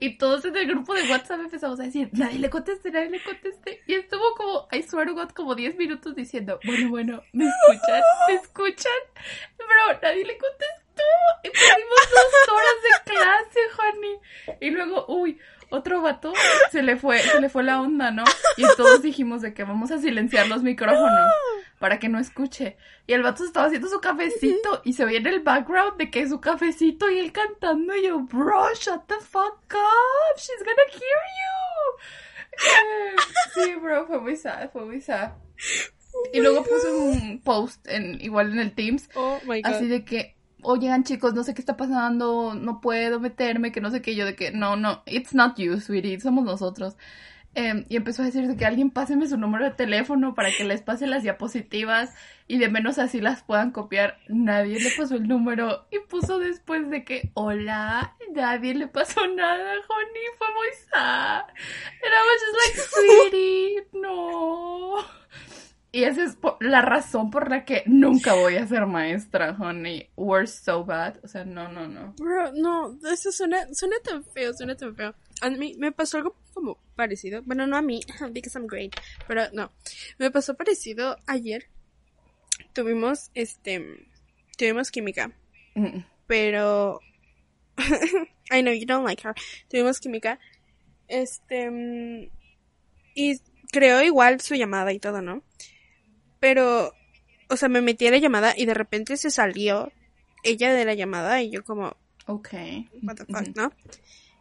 Y 0.00 0.16
todos 0.16 0.44
en 0.44 0.56
el 0.56 0.66
grupo 0.66 0.94
de 0.94 1.10
WhatsApp 1.10 1.40
empezamos 1.40 1.80
a 1.80 1.84
decir, 1.84 2.10
nadie 2.12 2.38
le 2.38 2.50
conteste, 2.50 2.90
nadie 2.90 3.10
le 3.10 3.22
conteste. 3.22 3.80
Y 3.86 3.94
estuvo 3.94 4.22
como, 4.36 4.68
I 4.70 4.82
swear 4.82 5.08
to 5.08 5.14
God, 5.14 5.30
como 5.30 5.54
10 5.54 5.76
minutos 5.76 6.14
diciendo, 6.14 6.60
bueno, 6.64 6.88
bueno, 6.90 7.22
¿me 7.32 7.46
escuchan? 7.46 8.02
¿Me 8.28 8.34
escuchan? 8.34 8.92
Pero 9.56 10.00
nadie 10.00 10.24
le 10.24 10.38
contestó. 10.38 10.87
Y 11.42 11.50
perdimos 11.50 12.10
dos 12.10 12.54
horas 12.54 12.82
de 12.82 13.12
clase, 13.12 13.60
honey. 13.78 14.58
Y 14.60 14.70
luego, 14.70 15.06
uy, 15.08 15.38
otro 15.70 16.00
vato 16.00 16.32
se 16.70 16.82
le 16.82 16.96
fue, 16.96 17.18
se 17.18 17.40
le 17.40 17.48
fue 17.48 17.62
la 17.62 17.80
onda, 17.80 18.10
¿no? 18.10 18.24
Y 18.56 18.64
todos 18.76 19.02
dijimos 19.02 19.42
de 19.42 19.52
que 19.54 19.64
vamos 19.64 19.90
a 19.90 19.98
silenciar 19.98 20.48
los 20.48 20.62
micrófonos 20.62 21.30
para 21.78 21.98
que 21.98 22.08
no 22.08 22.18
escuche. 22.18 22.76
Y 23.06 23.12
el 23.12 23.22
vato 23.22 23.44
estaba 23.44 23.66
haciendo 23.66 23.88
su 23.88 24.00
cafecito 24.00 24.80
y 24.84 24.94
se 24.94 25.04
veía 25.04 25.18
en 25.18 25.26
el 25.26 25.40
background 25.40 25.96
de 25.98 26.10
que 26.10 26.28
su 26.28 26.40
cafecito 26.40 27.10
y 27.10 27.18
él 27.18 27.32
cantando 27.32 27.94
y 27.94 28.06
yo, 28.06 28.20
bro, 28.20 28.74
shut 28.74 29.06
the 29.06 29.16
fuck 29.20 29.58
up, 29.74 30.36
she's 30.36 30.64
gonna 30.64 30.90
hear 30.90 31.22
you. 31.38 31.98
Eh, 32.58 33.16
sí, 33.54 33.74
bro, 33.76 34.06
fue 34.06 34.20
muy 34.20 34.36
sad, 34.36 34.70
fue 34.70 34.84
muy 34.84 35.00
sad. 35.00 35.32
Y 36.32 36.40
luego 36.40 36.64
puse 36.64 36.90
un 36.90 37.40
post 37.42 37.86
en, 37.86 38.20
igual 38.20 38.52
en 38.52 38.58
el 38.58 38.72
Teams, 38.74 39.08
Oh 39.14 39.38
my 39.44 39.62
god. 39.62 39.72
así 39.72 39.86
de 39.86 40.04
que, 40.04 40.34
oigan 40.62 41.04
chicos, 41.04 41.34
no 41.34 41.44
sé 41.44 41.54
qué 41.54 41.60
está 41.60 41.76
pasando, 41.76 42.54
no 42.54 42.80
puedo 42.80 43.20
meterme, 43.20 43.72
que 43.72 43.80
no 43.80 43.90
sé 43.90 44.02
qué, 44.02 44.14
yo 44.14 44.24
de 44.26 44.34
que, 44.34 44.50
no, 44.50 44.76
no, 44.76 45.02
it's 45.06 45.34
not 45.34 45.56
you, 45.58 45.80
sweetie, 45.80 46.20
somos 46.20 46.44
nosotros. 46.44 46.96
Em, 47.54 47.86
y 47.88 47.96
empezó 47.96 48.22
a 48.22 48.26
decir 48.26 48.46
de 48.46 48.56
que 48.56 48.66
alguien 48.66 48.90
páseme 48.90 49.26
su 49.26 49.36
número 49.36 49.64
de 49.64 49.70
teléfono 49.72 50.34
para 50.34 50.50
que 50.56 50.64
les 50.64 50.82
pase 50.82 51.06
las 51.06 51.22
diapositivas 51.22 52.14
y 52.46 52.58
de 52.58 52.68
menos 52.68 52.98
así 52.98 53.20
las 53.20 53.42
puedan 53.42 53.72
copiar. 53.72 54.18
Nadie 54.28 54.78
le 54.78 54.90
pasó 54.96 55.16
el 55.16 55.26
número 55.26 55.86
y 55.90 55.98
puso 56.00 56.38
después 56.38 56.88
de 56.90 57.04
que, 57.04 57.30
hola, 57.34 58.16
nadie 58.32 58.74
le 58.74 58.86
pasó 58.86 59.26
nada, 59.26 59.72
honey, 59.88 60.22
fue 60.38 60.46
muy 60.54 60.68
sad. 60.90 61.44
And 61.48 62.14
I 62.14 62.22
was 62.28 62.40
just 62.44 62.56
like, 62.62 62.76
sweetie, 63.30 63.88
no. 63.92 65.17
Y 65.98 66.04
esa 66.04 66.22
es 66.22 66.38
la 66.60 66.80
razón 66.80 67.28
por 67.28 67.50
la 67.50 67.64
que 67.64 67.82
nunca 67.86 68.32
voy 68.34 68.54
a 68.54 68.64
ser 68.68 68.86
maestra, 68.86 69.56
honey. 69.58 70.08
We're 70.14 70.46
so 70.46 70.84
bad. 70.84 71.16
O 71.24 71.26
sea, 71.26 71.44
no, 71.44 71.68
no, 71.72 71.88
no. 71.88 72.14
Bro, 72.16 72.52
no, 72.52 72.96
eso 73.10 73.32
suena, 73.32 73.66
suena 73.74 73.96
tan 74.04 74.22
feo, 74.22 74.54
suena 74.54 74.76
tan 74.76 74.94
feo. 74.94 75.16
A 75.40 75.50
mí 75.50 75.74
me 75.76 75.90
pasó 75.90 76.18
algo 76.18 76.36
como 76.54 76.78
parecido. 76.94 77.42
Bueno, 77.42 77.66
no 77.66 77.76
a 77.76 77.82
mí, 77.82 78.00
because 78.32 78.56
I'm 78.56 78.68
great. 78.68 78.94
Pero 79.26 79.46
no. 79.52 79.72
Me 80.18 80.30
pasó 80.30 80.54
parecido 80.54 81.16
ayer. 81.26 81.64
Tuvimos, 82.74 83.32
este, 83.34 84.06
tuvimos 84.56 84.92
química. 84.92 85.32
Mm. 85.74 86.04
Pero, 86.28 87.00
I 88.52 88.62
know 88.62 88.72
you 88.72 88.86
don't 88.86 89.04
like 89.04 89.26
her. 89.26 89.34
Tuvimos 89.68 89.98
química. 89.98 90.38
Este, 91.08 92.30
y 93.16 93.40
creó 93.72 94.00
igual 94.04 94.40
su 94.40 94.54
llamada 94.54 94.92
y 94.92 95.00
todo, 95.00 95.22
¿no? 95.22 95.42
Pero, 96.40 96.92
o 97.48 97.56
sea, 97.56 97.68
me 97.68 97.80
metí 97.80 98.06
a 98.06 98.10
la 98.10 98.18
llamada 98.18 98.54
y 98.56 98.66
de 98.66 98.74
repente 98.74 99.16
se 99.16 99.30
salió 99.30 99.92
ella 100.42 100.72
de 100.72 100.84
la 100.84 100.94
llamada 100.94 101.42
y 101.42 101.50
yo 101.50 101.64
como, 101.64 101.96
Ok. 102.26 102.54
what 103.02 103.16
the 103.16 103.24
fuck, 103.24 103.56
¿no? 103.56 103.72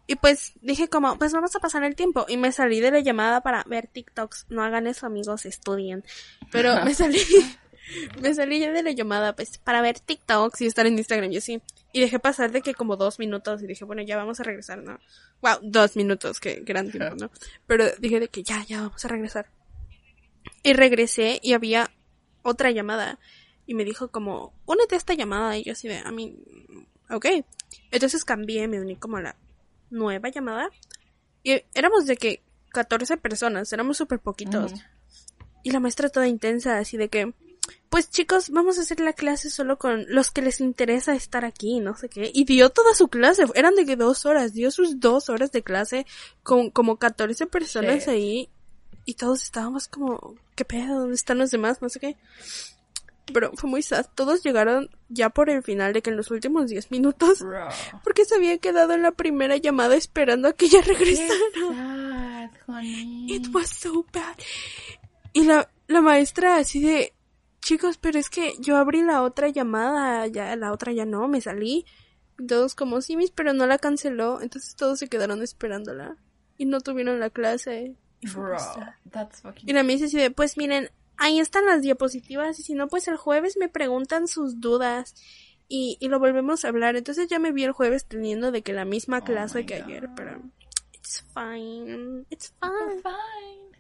Y 0.10 0.16
pues 0.16 0.54
dije 0.62 0.88
como, 0.88 1.18
pues 1.18 1.34
vamos 1.34 1.54
a 1.56 1.60
pasar 1.60 1.84
el 1.84 1.96
tiempo. 1.96 2.26
Y 2.30 2.38
me 2.38 2.54
salí 2.54 2.80
de 2.80 2.92
la 2.92 3.02
llamada 3.02 3.42
para 3.42 3.64
ver 3.66 3.88
TikToks. 3.88 4.46
No 4.50 4.64
hagan 4.64 4.88
eso, 4.88 5.06
amigos, 5.06 5.46
estudien. 5.46 6.06
Pero 6.50 6.84
me 6.86 6.94
salí, 6.94 7.20
me 8.22 8.34
salí 8.34 8.60
ya 8.60 8.72
de 8.72 8.84
la 8.84 8.92
llamada, 8.92 9.36
pues, 9.36 9.58
para 9.58 9.82
ver 9.82 10.00
TikToks 10.00 10.62
y 10.62 10.66
estar 10.66 10.88
en 10.88 10.98
Instagram, 10.98 11.30
yo 11.32 11.42
sí. 11.42 11.62
Y 11.92 12.00
dejé 12.00 12.20
pasar 12.20 12.52
de 12.52 12.62
que 12.62 12.74
como 12.74 12.96
dos 12.96 13.20
minutos 13.20 13.62
y 13.62 13.68
dije, 13.68 13.84
bueno, 13.84 14.02
ya 14.02 14.16
vamos 14.16 14.40
a 14.40 14.44
regresar, 14.44 14.78
¿no? 14.82 14.98
Wow, 15.42 15.58
dos 15.62 15.98
minutos, 15.98 16.40
que 16.40 16.62
gran 16.62 16.90
tiempo, 16.90 17.16
¿no? 17.16 17.30
Pero 17.66 17.86
dije 18.00 18.22
de 18.22 18.30
que 18.30 18.44
ya, 18.44 18.64
ya 18.66 18.84
vamos 18.84 19.04
a 19.04 19.08
regresar. 19.10 19.48
Y 20.64 20.74
regresé 20.74 21.40
y 21.42 21.54
había 21.54 21.92
otra 22.44 22.72
llamada. 22.72 23.20
Y 23.66 23.74
me 23.74 23.84
dijo 23.84 24.10
como, 24.10 24.54
únete 24.66 24.96
a 24.96 24.98
esta 24.98 25.14
llamada. 25.14 25.58
Y 25.58 25.64
yo 25.64 25.74
así 25.74 25.88
de, 25.88 25.98
a 25.98 26.12
mí, 26.12 26.38
ok. 27.10 27.26
Entonces 27.92 28.26
cambié, 28.26 28.68
me 28.68 28.80
uní 28.80 28.96
como 28.96 29.18
a 29.18 29.22
la 29.22 29.36
nueva 29.90 30.30
llamada. 30.30 30.70
Y 31.44 31.62
éramos 31.74 32.06
de 32.06 32.18
que 32.18 32.42
14 32.72 33.18
personas, 33.18 33.72
éramos 33.74 33.98
súper 33.98 34.20
poquitos. 34.20 34.74
Y 35.64 35.72
la 35.72 35.80
maestra 35.80 36.10
toda 36.10 36.28
intensa, 36.28 36.78
así 36.78 36.98
de 36.98 37.10
que, 37.10 37.34
pues 37.90 38.10
chicos, 38.10 38.50
vamos 38.50 38.78
a 38.78 38.82
hacer 38.82 39.00
la 39.00 39.14
clase 39.14 39.50
solo 39.50 39.78
con 39.78 40.06
los 40.08 40.32
que 40.32 40.42
les 40.42 40.62
interesa 40.62 41.16
estar 41.16 41.46
aquí, 41.46 41.80
no 41.80 41.98
sé 41.98 42.10
qué. 42.10 42.32
Y 42.34 42.46
dio 42.46 42.70
toda 42.70 42.94
su 42.94 43.08
clase, 43.08 43.46
eran 43.56 43.76
de 43.76 43.86
que 43.86 43.96
dos 43.96 44.26
horas, 44.26 44.54
dio 44.54 44.72
sus 44.72 45.00
dos 45.00 45.30
horas 45.30 45.52
de 45.52 45.64
clase 45.64 46.06
con 46.44 46.70
como 46.70 46.98
14 46.98 47.48
personas 47.48 48.08
ahí. 48.08 48.50
Y 49.08 49.14
todos 49.14 49.42
estábamos 49.42 49.88
como, 49.88 50.36
¿qué 50.54 50.66
pedo? 50.66 51.00
¿Dónde 51.00 51.16
están 51.16 51.38
los 51.38 51.50
demás? 51.50 51.82
No 51.82 51.88
sé 51.88 52.02
qué. 52.02 52.18
Pero 53.34 53.54
fue 53.56 53.70
muy 53.70 53.82
sad. 53.82 54.06
Todos 54.14 54.44
llegaron 54.44 54.90
ya 55.08 55.30
por 55.30 55.50
el 55.50 55.64
final 55.64 55.94
de 55.94 56.02
que 56.02 56.10
en 56.10 56.18
los 56.18 56.30
últimos 56.30 56.68
10 56.68 56.92
minutos, 56.92 57.40
porque 58.04 58.26
se 58.26 58.36
había 58.36 58.58
quedado 58.58 58.92
en 58.94 59.04
la 59.04 59.14
primera 59.14 59.56
llamada 59.56 59.96
esperando 59.96 60.50
a 60.50 60.54
que 60.54 60.66
ella 60.66 60.82
regresara. 60.82 62.52
sad. 62.66 62.84
It 62.84 63.48
was 63.54 63.70
so 63.70 64.06
bad. 64.12 64.36
Y 65.32 65.46
la, 65.46 65.72
la 65.88 66.02
maestra 66.02 66.58
así 66.58 66.82
de, 66.82 67.14
chicos, 67.62 67.98
pero 67.98 68.20
es 68.20 68.30
que 68.30 68.56
yo 68.60 68.76
abrí 68.76 69.04
la 69.04 69.24
otra 69.24 69.48
llamada, 69.48 70.28
ya 70.28 70.54
la 70.58 70.74
otra 70.74 70.92
ya 70.92 71.06
no, 71.06 71.30
me 71.30 71.40
salí. 71.40 71.86
Todos 72.46 72.76
como, 72.76 73.00
sí, 73.00 73.16
mis, 73.16 73.32
pero 73.32 73.54
no 73.54 73.68
la 73.68 73.78
canceló. 73.78 74.42
Entonces 74.42 74.76
todos 74.76 75.00
se 75.00 75.08
quedaron 75.08 75.42
esperándola. 75.42 76.18
Y 76.58 76.66
no 76.66 76.82
tuvieron 76.82 77.22
la 77.22 77.30
clase. 77.30 77.96
Muy 78.22 78.32
Bro, 78.34 78.58
that's 79.12 79.42
fucking 79.42 79.70
Y 79.70 79.74
la 79.74 79.82
así 79.82 80.18
de, 80.18 80.32
pues 80.32 80.58
miren, 80.58 80.90
ahí 81.18 81.40
están 81.40 81.66
las 81.66 81.82
diapositivas 81.82 82.60
y 82.60 82.64
si 82.64 82.74
no, 82.74 82.88
pues 82.88 83.08
el 83.08 83.18
jueves 83.18 83.58
me 83.58 83.70
preguntan 83.70 84.28
sus 84.28 84.60
dudas 84.60 85.16
y, 85.68 85.98
y 86.00 86.08
lo 86.08 86.20
volvemos 86.20 86.66
a 86.66 86.70
hablar. 86.70 86.96
Entonces 86.96 87.28
ya 87.28 87.40
me 87.40 87.52
vi 87.52 87.64
el 87.64 87.72
jueves 87.72 88.06
teniendo 88.06 88.52
de 88.52 88.64
que 88.64 88.74
la 88.74 88.86
misma 88.86 89.22
Oh 89.22 89.24
clase 89.24 89.66
que 89.66 89.80
God. 89.80 89.86
ayer, 89.86 90.10
pero 90.16 90.42
it's 90.94 91.24
fine, 91.34 92.26
it's 92.30 92.54
We're 92.62 93.02
fine. 93.02 93.04
fine. 93.04 93.74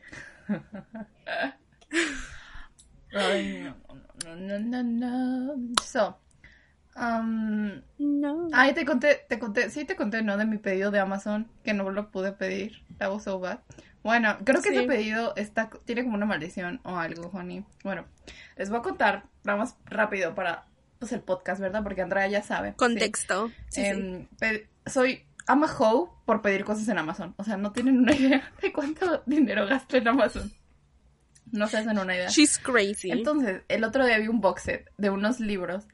Ay, 3.13 3.63
no, 3.63 4.35
no, 4.35 4.59
no, 4.59 4.59
no, 4.59 4.83
no. 4.83 5.55
So, 5.83 6.15
um, 6.95 7.81
No. 7.97 8.47
ay, 8.51 8.73
te 8.73 8.85
conté, 8.85 9.25
te 9.29 9.39
conté, 9.39 9.69
sí 9.69 9.85
te 9.85 9.95
conté, 9.95 10.21
¿no? 10.21 10.37
De 10.37 10.45
mi 10.45 10.57
pedido 10.57 10.91
de 10.91 10.99
Amazon, 10.99 11.49
que 11.63 11.73
no 11.73 11.89
lo 11.89 12.11
pude 12.11 12.33
pedir. 12.33 12.73
That 12.99 13.11
was 13.11 13.23
so 13.23 13.39
bad. 13.39 13.59
Bueno, 14.07 14.37
creo 14.45 14.61
que 14.61 14.69
Sí. 14.69 14.77
ese 14.77 14.87
pedido 14.87 15.33
está, 15.35 15.69
tiene 15.83 16.05
como 16.05 16.15
una 16.15 16.25
maldición 16.25 16.79
o 16.85 16.95
algo, 16.95 17.29
honey. 17.33 17.65
Bueno, 17.83 18.05
les 18.55 18.69
voy 18.69 18.79
a 18.79 18.81
contar, 18.81 19.25
vamos 19.43 19.75
rápido 19.83 20.33
para, 20.33 20.65
pues, 20.97 21.11
el 21.11 21.19
podcast, 21.19 21.59
¿verdad? 21.59 21.83
Porque 21.83 22.03
Andrea 22.03 22.25
ya 22.27 22.41
sabe. 22.41 22.73
Contexto. 22.75 23.51
Sí. 23.67 23.83
Em, 23.83 24.29
soy 24.85 25.25
I'm 25.49 25.61
a 25.61 25.67
hoe 25.77 26.09
por 26.23 26.41
pedir 26.41 26.63
cosas 26.63 26.87
en 26.87 26.97
Amazon. 26.97 27.35
O 27.35 27.43
sea, 27.43 27.57
no 27.57 27.73
tienen 27.73 27.97
una 27.97 28.15
idea 28.15 28.49
de 28.61 28.71
cuánto 28.71 29.23
dinero 29.25 29.67
gasto 29.67 29.97
en 29.97 30.07
Amazon. 30.07 30.53
No 31.51 31.67
se 31.67 31.75
hacen 31.75 31.99
una 31.99 32.15
idea. 32.15 32.29
She's 32.29 32.59
crazy. 32.59 33.11
Entonces, 33.11 33.63
el 33.67 33.83
otro 33.83 34.05
día 34.05 34.19
vi 34.19 34.29
un 34.29 34.39
box 34.39 34.61
set 34.61 34.89
de 34.97 35.09
unos 35.09 35.41
libros 35.41 35.85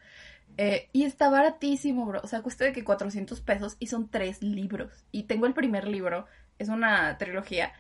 eh, 0.58 0.88
y 0.94 1.06
está 1.06 1.30
baratísimo, 1.30 2.06
bro. 2.06 2.22
O 2.24 2.28
sea, 2.28 2.44
cuesta 2.44 2.64
de 2.64 2.74
que 2.74 2.84
400 2.84 3.42
pesos 3.42 3.76
y 3.80 3.88
son 3.88 4.08
tres 4.08 4.44
libros. 4.44 4.92
Y 5.12 5.24
tengo 5.24 5.48
el 5.48 5.56
primer 5.56 5.88
libro, 5.88 6.28
es 6.60 6.70
una 6.70 7.18
trilogía. 7.18 7.74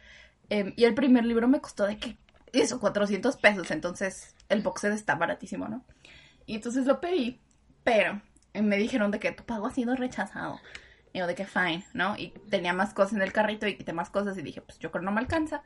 Em, 0.59 0.73
y 0.75 0.85
el 0.85 0.93
primer 0.93 1.25
libro 1.25 1.47
me 1.47 1.61
costó 1.61 1.85
de 1.85 1.97
que, 1.97 2.17
eso, 2.53 2.79
400 2.79 3.37
pesos. 3.37 3.71
Entonces, 3.71 4.35
el 4.49 4.61
box 4.61 4.81
set 4.81 4.93
está 4.93 5.15
baratísimo, 5.15 5.67
¿no? 5.67 5.83
Y 6.45 6.55
entonces 6.55 6.85
lo 6.85 7.01
pedí, 7.01 7.41
pero 7.83 8.21
eh, 8.53 8.61
me 8.61 8.77
dijeron 8.77 9.11
de 9.11 9.19
que 9.19 9.31
tu 9.31 9.43
pago 9.43 9.67
ha 9.67 9.71
sido 9.71 9.95
rechazado. 9.95 10.59
Y 11.11 11.19
yo 11.19 11.27
de 11.27 11.35
que 11.35 11.45
fine, 11.45 11.85
¿no? 11.93 12.15
Y 12.17 12.29
tenía 12.49 12.73
más 12.73 12.93
cosas 12.93 13.13
en 13.13 13.21
el 13.21 13.33
carrito 13.33 13.67
y 13.67 13.77
quité 13.77 13.93
más 13.93 14.09
cosas 14.09 14.37
y 14.37 14.41
dije, 14.41 14.61
pues 14.61 14.79
yo 14.79 14.91
creo 14.91 15.03
no 15.03 15.11
me 15.11 15.21
alcanza. 15.21 15.63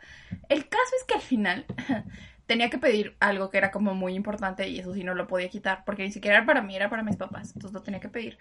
El 0.50 0.68
caso 0.68 0.92
es 1.00 1.04
que 1.06 1.16
al 1.16 1.22
final 1.22 1.66
tenía 2.48 2.70
que 2.70 2.78
pedir 2.80 3.16
algo 3.20 3.50
que 3.50 3.58
era 3.58 3.72
como 3.72 3.94
muy 3.94 4.16
importante 4.16 4.68
y 4.68 4.80
eso 4.80 4.94
sí 4.94 5.04
no 5.04 5.14
lo 5.14 5.28
podía 5.28 5.50
quitar 5.50 5.84
porque 5.86 6.04
ni 6.04 6.12
siquiera 6.12 6.38
era 6.38 6.46
para 6.46 6.62
mí, 6.62 6.76
era 6.76 6.90
para 6.90 7.04
mis 7.04 7.18
papás. 7.18 7.52
Entonces 7.54 7.74
lo 7.74 7.84
tenía 7.84 8.00
que 8.00 8.10
pedir. 8.10 8.38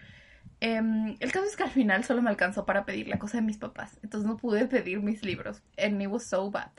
Em, 0.60 1.16
el 1.20 1.32
caso 1.32 1.44
es 1.46 1.56
que 1.56 1.64
al 1.64 1.70
final 1.70 2.04
solo 2.04 2.22
me 2.22 2.30
alcanzó 2.30 2.64
para 2.64 2.86
pedir 2.86 3.08
la 3.08 3.18
cosa 3.18 3.38
de 3.38 3.42
mis 3.42 3.58
papás. 3.58 3.98
Entonces 4.02 4.26
no 4.26 4.36
pude 4.38 4.66
pedir 4.66 5.00
mis 5.00 5.22
libros. 5.22 5.60
And 5.76 6.00
it 6.00 6.08
was 6.08 6.24
so 6.24 6.50
bad. 6.50 6.70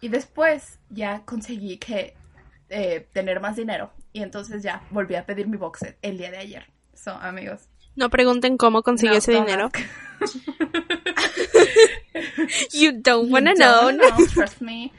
Y 0.00 0.08
después 0.08 0.78
ya 0.88 1.22
conseguí 1.24 1.76
que 1.78 2.14
eh, 2.70 3.06
tener 3.12 3.40
más 3.40 3.56
dinero. 3.56 3.92
Y 4.12 4.22
entonces 4.22 4.62
ya 4.62 4.82
volví 4.90 5.16
a 5.16 5.26
pedir 5.26 5.48
mi 5.48 5.56
box 5.56 5.80
set 5.80 5.98
el 6.02 6.16
día 6.16 6.30
de 6.30 6.38
ayer. 6.38 6.66
So, 6.94 7.10
amigos. 7.10 7.68
No 7.96 8.08
pregunten 8.08 8.56
cómo 8.56 8.82
consiguió 8.82 9.12
no, 9.14 9.18
ese 9.18 9.32
dinero. 9.32 9.70
You 12.72 12.92
don't 13.02 13.28
You 13.28 13.32
wanna 13.32 13.54
don't 13.54 13.98
know. 13.98 14.10
know, 14.10 14.26
trust 14.32 14.60
me. 14.60 14.92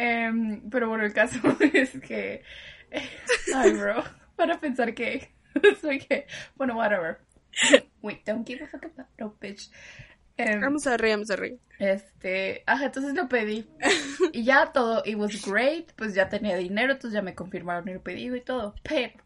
Em, 0.00 0.62
pero 0.70 0.88
bueno, 0.88 1.04
el 1.04 1.12
caso 1.12 1.38
es 1.74 1.90
que. 2.00 2.42
Ay, 3.54 3.72
bro. 3.72 4.02
Para 4.34 4.58
pensar 4.58 4.94
que. 4.94 5.34
Soy 5.82 5.98
que. 5.98 6.26
Bueno, 6.56 6.76
whatever. 6.76 7.18
Wait, 8.00 8.24
don't 8.24 8.46
give 8.46 8.64
a 8.64 8.66
fuck 8.66 8.86
about 8.86 9.08
no 9.18 9.36
bitch. 9.38 9.70
Em, 10.38 10.62
I'm 10.62 10.78
sorry, 10.78 11.10
I'm 11.10 11.26
sorry. 11.26 11.58
este. 11.78 12.62
Ajá, 12.66 12.86
entonces 12.86 13.12
lo 13.14 13.28
pedí. 13.28 13.68
Y 14.32 14.44
ya 14.44 14.72
todo. 14.72 15.02
It 15.04 15.16
was 15.16 15.44
great. 15.44 15.92
Pues 15.96 16.14
ya 16.14 16.30
tenía 16.30 16.56
dinero, 16.56 16.92
entonces 16.92 17.12
ya 17.12 17.22
me 17.22 17.34
confirmaron 17.34 17.86
el 17.90 18.00
pedido 18.00 18.36
y 18.36 18.40
todo. 18.40 18.74
Pero. 18.82 19.22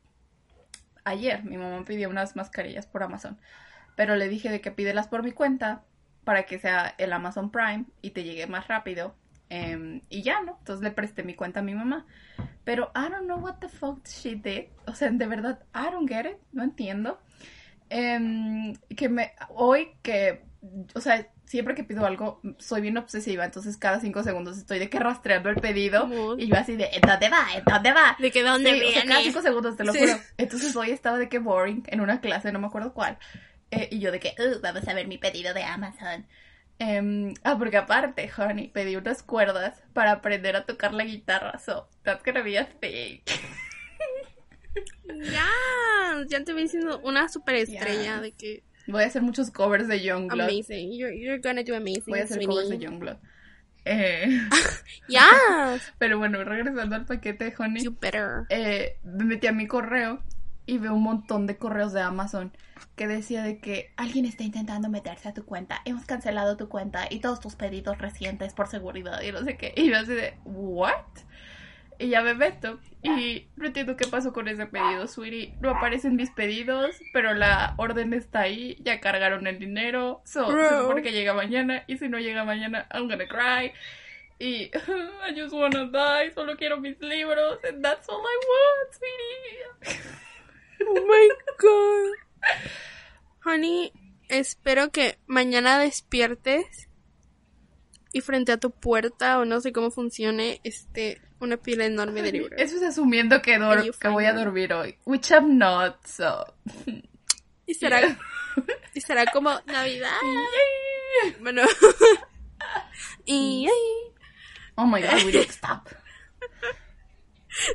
Ayer 1.05 1.45
mi 1.45 1.57
mamá 1.57 1.85
pidió 1.85 2.09
unas 2.09 2.35
mascarillas 2.35 2.89
por 2.89 3.05
Amazon. 3.05 3.39
Pero 3.95 4.17
le 4.17 4.29
dije 4.29 4.51
de 4.51 4.61
que 4.61 4.73
pídelas 4.73 5.07
por 5.07 5.23
mi 5.23 5.31
cuenta 5.31 5.85
para 6.25 6.47
que 6.47 6.59
sea 6.59 6.97
el 6.99 7.13
Amazon 7.13 7.53
Prime 7.53 7.85
y 8.03 8.11
te 8.11 8.25
llegue 8.25 8.49
más 8.49 8.67
rápido. 8.67 9.15
Em, 9.55 10.01
y 10.09 10.23
ya, 10.23 10.41
¿no? 10.41 10.57
Entonces 10.59 10.83
le 10.83 10.91
presté 10.91 11.23
mi 11.23 11.35
cuenta 11.35 11.61
a 11.61 11.63
mi 11.63 11.75
mamá. 11.75 12.07
Pero 12.65 12.91
I 12.97 13.11
don't 13.11 13.25
know 13.27 13.39
what 13.39 13.57
the 13.61 13.69
fuck 13.69 14.07
she 14.09 14.35
did. 14.37 14.67
O 14.87 14.95
sea, 14.95 15.11
de 15.11 15.27
verdad, 15.27 15.61
I 15.75 15.91
don't 15.93 16.09
get 16.09 16.25
it. 16.27 16.39
No 16.53 16.63
entiendo. 16.65 17.21
Em, 17.91 18.75
que 18.97 19.09
me. 19.09 19.33
Hoy 19.51 19.91
que. 20.03 20.43
O 20.95 21.01
sea, 21.01 21.27
siempre 21.45 21.75
que 21.75 21.85
pido 21.85 22.07
algo, 22.07 22.41
soy 22.59 22.81
bien 22.81 22.97
obsesiva. 22.97 23.45
Entonces 23.45 23.77
cada 23.77 24.01
cinco 24.01 24.23
segundos 24.23 24.57
estoy 24.57 24.79
de 24.79 24.89
que 24.89 24.99
rastreando 24.99 25.51
el 25.51 25.57
pedido. 25.57 26.09
Y 26.39 26.47
yo 26.47 26.57
así 26.57 26.75
de, 26.77 26.89
¿en 26.93 27.03
dónde 27.03 27.29
va? 27.29 27.47
¿En 27.55 27.65
dónde 27.65 27.93
va? 27.93 28.17
¿De 28.19 28.31
que 28.31 28.43
dónde 28.43 28.71
Sí, 28.73 28.81
o 28.83 28.91
sea, 28.93 29.03
cada 29.03 29.19
viene? 29.19 29.25
cinco 29.25 29.43
segundos, 29.43 29.77
te 29.77 29.85
lo 29.85 29.93
Sí. 29.93 29.99
juro. 30.01 30.13
Entonces 30.39 30.75
hoy 30.75 30.91
estaba 30.91 31.19
de 31.19 31.29
que 31.29 31.39
boring 31.39 31.83
en 31.89 32.01
una 32.01 32.21
clase, 32.21 32.51
no 32.51 32.59
me 32.61 32.67
acuerdo 32.67 32.95
cuál. 32.95 33.19
Eh, 33.71 33.89
y 33.93 33.99
yo 33.99 34.11
de 34.11 34.21
que, 34.21 34.35
"Uh, 34.39 34.61
vamos 34.63 34.89
a 34.89 34.95
ver 34.95 35.07
mi 35.07 35.19
pedido 35.19 35.53
de 35.53 35.65
Amazon. 35.65 36.27
Em, 36.79 37.35
ah, 37.45 37.57
porque 37.59 37.77
aparte, 37.77 38.31
honey, 38.37 38.69
pedí 38.69 38.97
unas 38.97 39.23
cuerdas 39.23 39.81
para 39.93 40.11
aprender 40.13 40.57
a 40.57 40.65
tocar 40.67 40.93
la 40.93 41.05
guitarra. 41.05 41.59
So, 41.59 41.89
that's 42.03 42.23
gonna 42.25 42.43
be 42.43 42.59
a 42.59 42.67
thing. 42.67 43.21
Ya, 45.33 45.47
ya 46.29 46.43
te 46.45 46.53
voy 46.53 46.63
diciendo 46.63 47.01
una 47.05 47.29
superestrella 47.29 48.03
Ya. 48.17 48.21
de 48.21 48.33
que 48.33 48.65
Voy 48.89 49.03
a 49.03 49.07
hacer 49.07 49.23
muchos 49.23 49.51
covers 49.51 49.87
de 49.89 50.01
Youngblood. 50.03 50.43
amazing. 50.49 50.93
You're, 50.93 51.15
you're 51.17 51.39
gonna 51.39 51.63
do 51.63 51.75
amazing. 51.77 52.03
Voy 52.09 52.21
a 52.21 52.25
hacer 52.25 52.45
covers 52.45 52.69
de 52.69 52.79
Youngblood. 52.79 53.17
Eh, 53.85 54.41
Yes, 55.09 55.93
pero 55.99 56.19
bueno, 56.19 56.43
regresando 56.45 56.97
al 56.97 57.05
paquete, 57.07 57.55
honey. 57.57 57.85
you 57.85 57.93
better. 57.99 58.47
eh, 58.51 58.99
me 59.05 59.25
metí 59.25 59.47
a 59.47 59.53
mi 59.53 59.67
correo 59.67 60.23
y 60.67 60.79
veo 60.79 60.95
un 60.95 61.03
montón 61.03 61.47
de 61.47 61.57
correos 61.57 61.93
de 61.93 62.01
Amazon 62.01 62.53
que 62.97 63.07
decía 63.07 63.43
de 63.43 63.59
que 63.59 63.93
alguien 63.97 64.25
está 64.25 64.45
intentando 64.45 64.89
meterse 64.89 65.29
a 65.29 65.35
tu 65.35 65.45
cuenta, 65.45 65.81
hemos 65.85 66.05
cancelado 66.05 66.57
tu 66.57 66.69
cuenta 66.69 67.07
y 67.11 67.21
todos 67.21 67.41
tus 67.41 67.57
pedidos 67.57 67.99
recientes 67.99 68.55
por 68.55 68.69
seguridad 68.69 69.21
y 69.23 69.33
no 69.33 69.43
sé 69.43 69.57
qué. 69.57 69.73
Y 69.77 69.91
yo 69.91 69.99
así 69.99 70.13
de, 70.13 70.35
¿what? 70.45 70.95
Y 71.99 72.09
ya 72.09 72.23
me 72.23 72.35
meto 72.35 72.81
y 73.03 73.47
no 73.57 73.67
entiendo 73.67 73.97
qué 73.97 74.07
pasó 74.09 74.33
con 74.33 74.49
ese 74.49 74.67
pedido, 74.67 75.07
sweetie. 75.07 75.55
No 75.61 75.71
aparecen 75.71 76.17
mis 76.17 76.31
pedidos, 76.31 76.97
pero 77.13 77.35
la 77.35 77.75
orden 77.77 78.13
está 78.15 78.41
ahí, 78.41 78.77
ya 78.81 79.01
cargaron 79.01 79.47
el 79.47 79.59
dinero. 79.59 80.21
So, 80.25 80.51
se 80.51 80.81
supone 80.81 81.03
que 81.03 81.13
llega 81.13 81.35
mañana 81.35 81.85
y 81.87 81.99
si 81.99 82.09
no 82.09 82.19
llega 82.19 82.45
mañana, 82.45 82.89
I'm 82.93 83.09
gonna 83.09 83.29
cry. 83.29 83.73
Y 84.41 84.71
I 85.29 85.35
just 85.37 85.55
wanna 85.55 85.87
die, 85.87 86.33
solo 86.33 86.57
quiero 86.57 86.81
mis 86.81 87.01
libros, 87.01 87.61
and 87.65 87.85
that's 87.85 88.09
all 88.09 88.21
I 88.21 88.39
want, 88.49 88.95
sweetie. 88.95 90.01
Oh 90.81 90.95
my 90.95 91.29
god. 91.59 92.15
Honey, 93.45 93.93
espero 94.29 94.91
que 94.91 95.19
mañana 95.27 95.79
despiertes 95.79 96.89
y 98.13 98.21
frente 98.21 98.53
a 98.53 98.59
tu 98.59 98.71
puerta 98.71 99.39
o 99.39 99.45
no 99.45 99.61
sé 99.61 99.73
cómo 99.73 99.91
funcione 99.91 100.61
este 100.65 101.21
una 101.41 101.57
pila 101.57 101.85
enorme 101.85 102.23
de 102.23 102.33
libros. 102.33 102.61
Eso 102.61 102.77
es 102.77 102.83
asumiendo 102.83 103.43
que, 103.43 103.59
que 104.01 104.09
voy 104.09 104.25
a 104.25 104.33
dormir 104.33 104.73
hoy, 104.73 104.97
which 105.05 105.31
I'm 105.31 105.59
not, 105.59 106.05
so. 106.07 106.55
Y 107.67 107.75
será 107.75 108.01
y 108.95 109.01
será 109.01 109.27
como 109.27 109.61
Navidad. 109.67 110.11
Bueno. 111.41 111.63
y 113.25 113.69
Oh 114.77 114.85
my 114.85 115.01
god, 115.01 115.25
we 115.25 115.33
to 115.33 115.41
stop. 115.53 115.89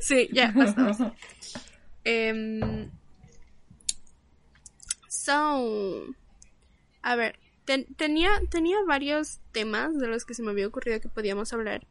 sí, 0.02 0.28
ya 0.34 0.52
basta. 0.54 1.14
Em, 2.12 2.90
so, 5.08 6.08
a 7.04 7.16
ver, 7.16 7.38
ten- 7.66 7.86
tenía, 7.96 8.32
tenía 8.50 8.78
varios 8.88 9.40
temas 9.52 9.96
de 9.98 10.08
los 10.08 10.26
que 10.26 10.34
se 10.34 10.42
me 10.42 10.50
había 10.52 10.68
ocurrido 10.68 11.00
que 11.00 11.10
podíamos 11.10 11.54
hablar. 11.54 11.86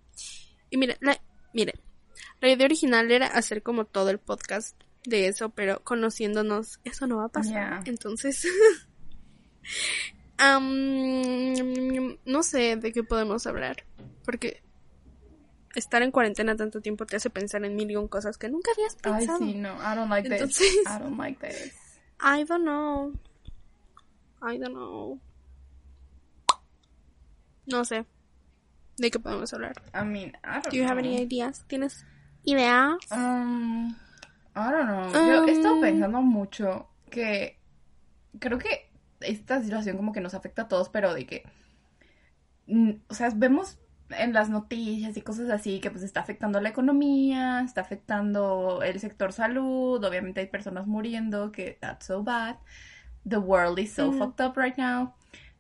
Y 0.71 0.77
mira, 0.77 0.97
la, 1.01 1.21
mire, 1.55 1.75
la 2.41 2.49
idea 2.51 2.67
original 2.67 3.11
era 3.13 3.29
hacer 3.29 3.63
como 3.63 3.85
todo 3.85 4.11
el 4.11 4.19
podcast 4.19 4.77
de 5.05 5.29
eso, 5.29 5.51
pero 5.51 5.85
conociéndonos, 5.85 6.81
eso 6.83 7.07
no 7.07 7.19
va 7.19 7.27
a 7.27 7.29
pasar. 7.29 7.53
Yeah. 7.53 7.83
Entonces, 7.87 8.45
no 12.25 12.43
sé 12.43 12.77
de 12.77 12.93
qué 12.93 13.05
podemos 13.05 13.47
hablar, 13.47 13.85
porque 14.25 14.63
estar 15.75 16.03
en 16.03 16.11
cuarentena 16.11 16.57
tanto 16.57 16.81
tiempo 16.81 17.07
te 17.07 17.17
hace 17.17 17.31
pensar 17.31 17.65
en 17.65 17.77
mil 17.77 17.91
y 17.91 17.97
un 17.97 18.09
cosas 18.09 18.39
que 18.39 18.49
nunca 18.49 18.71
habías 18.73 18.97
Ay, 19.03 19.13
pensado. 19.27 19.39
sí, 19.39 19.55
no, 19.55 19.75
I 19.77 19.95
don't 19.97 20.11
like 20.11 20.29
this. 20.29 20.41
Entonces- 20.41 20.75
I 20.87 20.99
don't 21.03 21.19
like 21.19 21.47
this. 21.47 21.73
I 22.21 22.45
don't 22.45 22.65
know. 22.65 23.13
I 24.43 24.59
don't 24.59 24.73
know. 24.75 25.21
No 27.67 27.85
sé. 27.85 28.07
¿De 28.97 29.11
qué 29.11 29.19
podemos 29.21 29.53
hablar? 29.53 29.75
I 29.95 30.05
mean, 30.05 30.33
I 30.45 30.55
don't 30.63 30.71
Do 30.71 30.77
you 30.77 30.85
have 30.85 31.01
know. 31.01 31.05
any 31.13 31.19
ideas? 31.23 31.65
¿Tienes 31.69 32.05
ideas? 32.45 32.97
Um, 33.13 33.91
I 34.57 34.71
don't 34.73 34.87
know. 34.87 35.13
Yo 35.13 35.45
he 35.47 35.53
estado 35.53 35.75
Um, 35.77 35.81
pensando 35.81 36.21
mucho 36.23 36.89
que 37.11 37.59
creo 38.41 38.59
que 38.59 38.91
esta 39.21 39.63
situación 39.63 39.97
como 39.97 40.13
que 40.13 40.21
nos 40.21 40.35
afecta 40.35 40.63
a 40.63 40.69
todos, 40.69 40.89
pero 40.89 41.15
de 41.15 41.27
que, 41.27 41.45
mm, 42.67 42.91
o 43.09 43.15
sea, 43.15 43.31
vemos 43.35 43.79
en 44.11 44.33
las 44.33 44.51
noticias 44.51 45.17
y 45.17 45.23
cosas 45.23 45.51
así 45.51 45.81
que 45.81 45.91
pues 45.91 46.03
está 46.03 46.21
afectando 46.21 46.61
la 46.61 46.71
economía, 46.71 47.63
está 47.65 47.83
afectando 47.83 48.83
el 48.83 49.01
sector 49.01 49.33
salud, 49.33 50.03
obviamente 50.05 50.41
hay 50.41 50.47
personas 50.47 50.87
muriendo, 50.87 51.53
que 51.53 51.79
that's 51.81 52.07
so 52.07 52.23
bad. 52.25 52.57
The 53.29 53.39
world 53.39 53.79
is 53.79 53.93
so 53.93 54.13
Ujú. 54.13 54.13
fucked 54.13 54.41
up 54.45 54.57
right 54.57 54.77
now. 54.79 55.15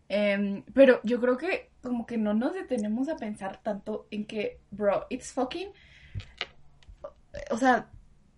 Em, 0.08 0.64
pero 0.74 1.00
yo 1.04 1.20
creo 1.20 1.36
que 1.36 1.70
como 1.82 2.06
que 2.06 2.18
no 2.18 2.34
nos 2.34 2.54
detenemos 2.54 3.08
a 3.08 3.16
pensar 3.18 3.62
tanto 3.62 4.08
en 4.10 4.26
que, 4.26 4.60
bro, 4.70 5.06
it's 5.10 5.32
fucking 5.32 5.70
o 7.50 7.56
sea, 7.58 7.90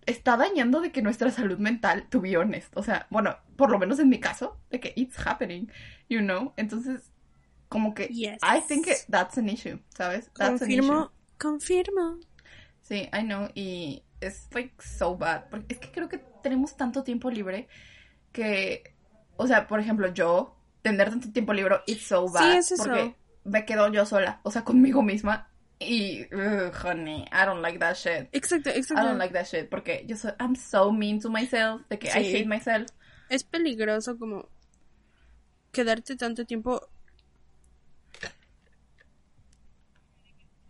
está 0.05 0.37
dañando 0.37 0.81
de 0.81 0.91
que 0.91 1.01
nuestra 1.01 1.31
salud 1.31 1.57
mental, 1.59 2.07
to 2.09 2.21
be 2.21 2.37
honest. 2.37 2.75
O 2.77 2.83
sea, 2.83 3.07
bueno, 3.09 3.37
por 3.55 3.69
lo 3.71 3.79
menos 3.79 3.99
en 3.99 4.09
mi 4.09 4.19
caso, 4.19 4.57
de 4.69 4.79
que 4.79 4.93
it's 4.95 5.17
happening, 5.25 5.67
you 6.09 6.19
know. 6.19 6.53
Entonces, 6.57 7.10
como 7.71 7.93
que 7.93 8.07
Yes. 8.09 8.37
I 8.43 8.59
think 8.61 8.87
it- 8.87 9.05
that's 9.09 9.37
an 9.37 9.47
issue, 9.49 9.79
¿sabes? 9.95 10.29
That's 10.37 10.61
an 10.61 10.69
issue. 10.69 10.81
Confirmo. 10.81 11.11
Confirmo. 11.39 12.19
Sí, 12.81 13.09
I 13.13 13.23
know. 13.23 13.49
Y 13.55 14.03
es 14.19 14.47
like 14.53 14.73
so 14.83 15.15
bad. 15.15 15.45
Porque 15.49 15.73
es 15.75 15.79
que 15.79 15.89
creo 15.91 16.09
que 16.09 16.17
tenemos 16.43 16.75
tanto 16.75 17.03
tiempo 17.03 17.29
libre 17.31 17.67
que, 18.33 18.93
o 19.37 19.47
sea, 19.47 19.67
por 19.67 19.79
ejemplo, 19.79 20.11
yo 20.13 20.57
tener 20.81 21.09
tanto 21.09 21.31
tiempo 21.31 21.53
libre 21.53 21.77
it's 21.87 22.03
so 22.07 22.27
Sí, 22.27 22.33
bad. 22.33 22.57
es 22.57 22.71
eso. 22.73 22.83
Porque 22.83 23.15
me 23.45 23.65
quedo 23.65 23.87
yo 23.91 24.05
sola, 24.05 24.41
o 24.43 24.51
sea, 24.51 24.63
conmigo 24.63 25.01
misma. 25.01 25.47
Y, 25.79 26.27
ugh, 26.31 26.71
honey, 26.83 27.23
I 27.31 27.45
don't 27.45 27.61
like 27.61 27.79
that 27.79 27.95
shit. 27.95 28.27
Exacto, 28.33 28.69
I 28.69 28.73
exacto. 28.77 29.03
don't 29.03 29.17
like 29.17 29.33
that 29.33 29.45
shit 29.47 29.67
porque 29.69 30.03
yo 30.05 30.15
soy, 30.15 30.31
I'm 30.39 30.55
so 30.55 30.91
mean 30.91 31.19
to 31.21 31.29
myself, 31.29 31.81
de 31.89 31.97
que 31.97 32.09
I 32.09 32.11
Sí. 32.23 32.35
hate 32.35 32.45
myself. 32.45 32.89
Es 33.29 33.43
peligroso 33.43 34.17
como 34.19 34.47
quedarte 35.71 36.15
tanto 36.17 36.45
tiempo. 36.45 36.89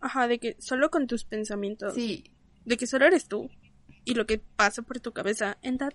Ajá, 0.02 0.28
de 0.28 0.38
que 0.38 0.56
solo 0.58 0.90
con 0.90 1.06
tus 1.06 1.24
pensamientos. 1.24 1.94
Sí, 1.94 2.24
de 2.64 2.76
que 2.76 2.86
solo 2.86 3.06
eres 3.06 3.26
tú 3.26 3.50
y 4.04 4.14
lo 4.14 4.26
que 4.26 4.38
pasa 4.38 4.82
por 4.82 5.00
tu 5.00 5.12
cabeza 5.12 5.56
en 5.62 5.78
that 5.78 5.94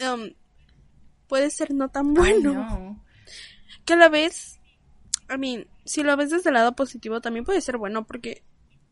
um, 0.00 0.34
puede 1.28 1.50
ser 1.50 1.72
no 1.72 1.88
tan 1.88 2.12
bueno. 2.12 3.02
que 3.84 3.94
a 3.94 3.96
la 3.96 4.08
vez 4.08 4.60
I 5.30 5.38
mean 5.38 5.66
si 5.84 6.02
lo 6.02 6.16
ves 6.16 6.30
desde 6.30 6.50
el 6.50 6.54
lado 6.54 6.74
positivo 6.74 7.20
también 7.20 7.44
puede 7.44 7.60
ser 7.60 7.78
bueno 7.78 8.06
porque 8.06 8.42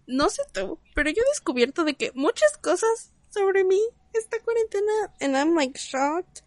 no 0.07 0.31
sé 0.31 0.43
tú 0.53 0.79
pero 0.95 1.11
yo 1.11 1.23
he 1.23 1.31
descubierto 1.31 1.85
de 1.85 1.95
que 1.95 2.13
muchas 2.15 2.57
cosas 2.59 3.13
sobre 3.31 3.65
mí 3.65 3.81
esta 4.13 4.39
cuarentena 4.41 4.93
and 5.21 5.35
I'm 5.35 5.55
like 5.55 5.79
shocked. 5.79 6.43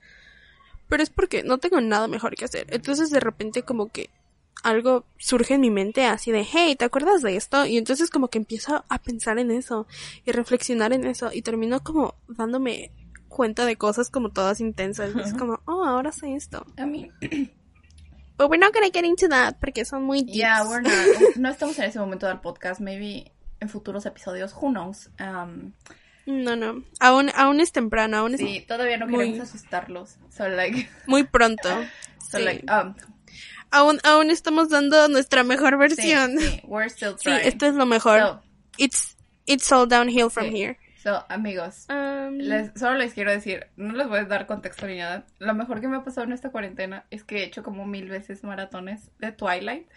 Pero 0.88 1.04
es 1.04 1.10
porque 1.10 1.44
no 1.44 1.58
tengo 1.58 1.82
nada 1.82 2.08
mejor 2.08 2.36
que 2.36 2.46
hacer. 2.46 2.68
Entonces 2.70 3.10
de 3.10 3.20
repente 3.20 3.64
como 3.64 3.92
que 3.92 4.10
algo 4.68 5.06
surge 5.18 5.54
en 5.56 5.62
mi 5.62 5.70
mente 5.72 6.06
así 6.06 6.32
de, 6.32 6.44
hey, 6.50 6.76
¿te 6.76 6.86
acuerdas 6.86 7.22
de 7.22 7.36
esto? 7.36 7.66
Y 7.66 7.78
entonces 7.78 8.10
como 8.10 8.28
que 8.30 8.38
empiezo 8.38 8.84
a 8.90 9.00
pensar 9.00 9.40
en 9.40 9.52
eso 9.52 9.88
y 10.26 10.32
reflexionar 10.32 10.94
en 10.94 11.06
eso 11.06 11.30
y 11.34 11.42
termino 11.42 11.82
como 11.84 12.16
dándome 12.28 12.92
cuenta 13.28 13.66
de 13.66 13.76
cosas 13.76 14.10
como 14.10 14.30
todas 14.30 14.60
intensas. 14.62 15.16
Es 15.16 15.34
como, 15.34 15.60
oh, 15.66 15.84
ahora 15.86 16.12
sé 16.12 16.36
esto. 16.36 16.66
I 16.78 16.86
mean, 16.86 17.12
But 18.38 18.50
we're 18.52 18.60
not 18.60 18.74
gonna 18.74 18.92
get 18.94 19.04
into 19.06 19.28
that 19.30 19.56
porque 19.60 19.84
son 19.86 20.04
muy 20.04 20.22
deep. 20.24 20.36
Yeah, 20.36 20.64
we're 20.68 20.82
not. 20.82 20.92
No 21.38 21.50
estamos 21.50 21.78
en 21.80 21.86
ese 21.86 22.00
momento 22.00 22.28
del 22.28 22.40
podcast. 22.40 22.80
Maybe 22.82 23.32
en 23.60 23.70
futuros 23.70 24.06
episodios. 24.06 24.54
Who 24.54 24.70
knows? 24.70 25.10
Um, 25.20 25.72
No, 26.28 26.56
no. 26.56 26.84
Aún, 27.00 27.32
aún 27.36 27.62
es 27.62 27.72
temprano, 27.72 28.18
aún 28.18 28.34
es 28.36 28.40
sí, 28.42 28.64
todavía 28.68 28.98
no 28.98 29.08
Muy- 29.08 29.26
queremos 29.28 29.50
asustarlos. 29.50 30.18
So, 30.30 30.48
like, 30.50 30.88
muy 31.08 31.24
pronto. 31.24 31.70
so, 32.30 32.38
Sí. 32.38 32.44
like, 32.44 32.66
um, 32.72 32.94
Aún, 33.72 34.00
aún 34.04 34.30
estamos 34.32 34.70
dando 34.70 35.08
nuestra 35.10 35.44
mejor 35.44 35.72
sí, 35.72 35.78
versión. 35.78 36.38
sí, 36.40 36.62
we're 36.66 36.90
still 36.90 37.16
Sí, 37.20 37.30
esto 37.44 37.66
es 37.68 37.76
lo 37.76 37.86
mejor. 37.86 38.20
So, 38.20 38.42
It's, 38.78 39.18
it's 39.46 39.72
all 39.72 39.88
downhill 39.88 40.30
from 40.30 40.48
Sí. 40.52 40.56
here. 40.62 40.78
so, 41.04 41.26
amigos, 41.30 41.86
Um, 41.90 42.38
les, 42.40 42.72
solo 42.78 42.96
les 42.98 43.14
quiero 43.14 43.32
decir, 43.32 43.68
no 43.78 43.94
les 43.96 44.08
voy 44.08 44.20
a 44.20 44.26
dar 44.26 44.46
contexto 44.46 44.86
ni 44.88 44.98
nada. 44.98 45.26
Lo 45.40 45.54
mejor 45.54 45.80
que 45.82 45.88
me 45.88 45.98
ha 45.98 46.04
pasado 46.04 46.26
en 46.28 46.34
esta 46.34 46.50
cuarentena 46.52 47.06
es 47.12 47.24
que 47.24 47.38
he 47.38 47.44
hecho 47.44 47.64
como 47.64 47.86
mil 47.86 48.10
veces 48.10 48.44
maratones 48.44 49.10
de 49.20 49.32
Twilight. 49.32 49.88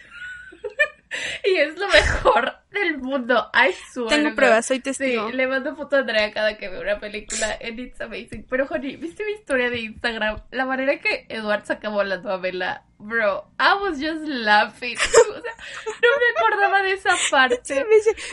y 1.45 1.57
es 1.57 1.77
lo 1.77 1.89
mejor 1.89 2.53
del 2.71 2.99
mundo. 2.99 3.51
I 3.53 3.75
swear. 3.93 4.09
tengo 4.09 4.35
pruebas, 4.35 4.67
soy 4.67 4.81
testigo. 4.81 5.29
Sí, 5.29 5.37
le 5.37 5.47
mando 5.47 5.75
foto 5.75 5.97
a 5.97 5.99
Andrea 6.01 6.33
cada 6.33 6.57
que 6.57 6.69
veo 6.69 6.81
una 6.81 7.01
película 7.01 7.57
en 7.61 7.79
It's 7.79 8.01
Amazing. 8.01 8.47
Pero, 8.49 8.67
Honey, 8.71 8.97
¿viste 8.97 9.25
mi 9.25 9.33
historia 9.33 9.71
de 9.71 9.81
Instagram? 9.81 10.43
La 10.51 10.67
manera 10.67 10.99
que 11.01 11.27
Edward 11.29 11.67
se 11.67 11.75
acabó 11.75 12.03
la 12.05 12.19
novela. 12.19 12.85
Bro, 12.99 13.51
I 13.59 13.83
was 13.83 13.99
just 13.99 14.27
laughing. 14.27 14.97
O 15.31 15.43
sea, 15.43 15.55
no 15.87 16.09
me 16.19 16.41
acordaba 16.41 16.83
de 16.83 16.93
esa 16.93 17.17
parte. 17.31 17.87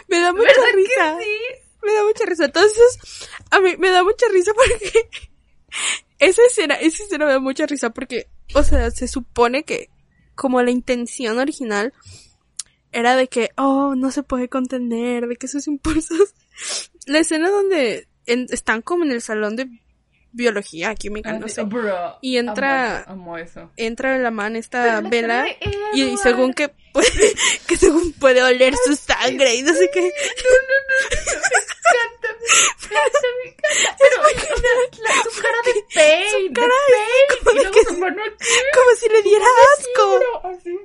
Me, 0.07 0.19
da 0.19 0.33
mucha 0.33 0.47
¿Verdad 0.47 0.75
risa. 0.75 1.17
que 1.17 1.23
sí? 1.23 1.39
Me 1.83 1.93
da 1.93 2.03
mucha 2.03 2.25
risa. 2.25 2.45
Entonces, 2.45 3.29
a 3.51 3.59
mí 3.59 3.77
me 3.77 3.89
da 3.91 4.03
mucha 4.03 4.25
risa 4.31 4.51
porque 4.53 5.09
esa 6.19 6.41
escena, 6.43 6.75
esa 6.75 7.03
escena 7.03 7.25
me 7.25 7.33
da 7.33 7.39
mucha 7.39 7.65
risa 7.65 7.91
porque, 7.91 8.27
o 8.55 8.63
sea, 8.63 8.89
se 8.91 9.07
supone 9.07 9.63
que 9.63 9.89
como 10.35 10.61
la 10.61 10.71
intención 10.71 11.39
original 11.39 11.93
era 12.99 13.15
de 13.15 13.27
que, 13.27 13.51
oh, 13.57 13.93
no 13.95 14.09
se 14.11 14.23
puede 14.23 14.49
contener, 14.49 15.27
de 15.27 15.35
que 15.35 15.47
sus 15.47 15.67
impulsos. 15.67 16.33
La 17.05 17.19
escena 17.19 17.49
donde 17.49 18.07
en- 18.25 18.47
están 18.49 18.81
como 18.81 19.03
en 19.05 19.11
el 19.11 19.21
salón 19.21 19.55
de 19.55 19.67
biología, 20.31 20.93
química, 20.95 21.31
no 21.33 21.47
sé. 21.47 21.61
Bro, 21.63 22.17
Y 22.21 22.37
entra- 22.37 23.03
Amo 23.03 23.11
amo 23.23 23.37
eso. 23.37 23.71
Entra 23.77 24.17
la 24.17 24.31
man 24.31 24.55
esta 24.55 24.99
vela 25.01 25.45
y, 25.93 26.17
según 26.17 26.53
que 26.53 26.69
puede, 26.91 27.33
que 27.67 27.77
según 27.77 28.13
puede 28.13 28.41
oler 28.43 28.73
su 28.85 28.95
sangre 28.95 29.55
y 29.55 29.61
no 29.63 29.73
sé 29.73 29.89
qué. 29.91 30.01
Me 30.01 30.07
encanta, 30.07 30.17
me 33.43 33.49
encanta. 33.49 33.95
Pero, 33.99 34.15
la- 35.03 35.23
su 35.23 35.31
cara 35.41 35.57
de 35.65 35.73
pain, 35.95 36.53
cara 36.53 36.67
de 36.67 36.73
pain. 36.93 37.25
como 37.43 37.51
Y 37.51 37.53
luego 37.55 37.71
que 37.71 37.83
su 37.85 37.97
mano 37.97 38.21
aquí. 38.23 38.45
Como 38.73 38.91
si 38.99 39.09
le 39.09 39.21
diera 39.23 39.45
asco. 39.77 40.05
Así 40.49 40.75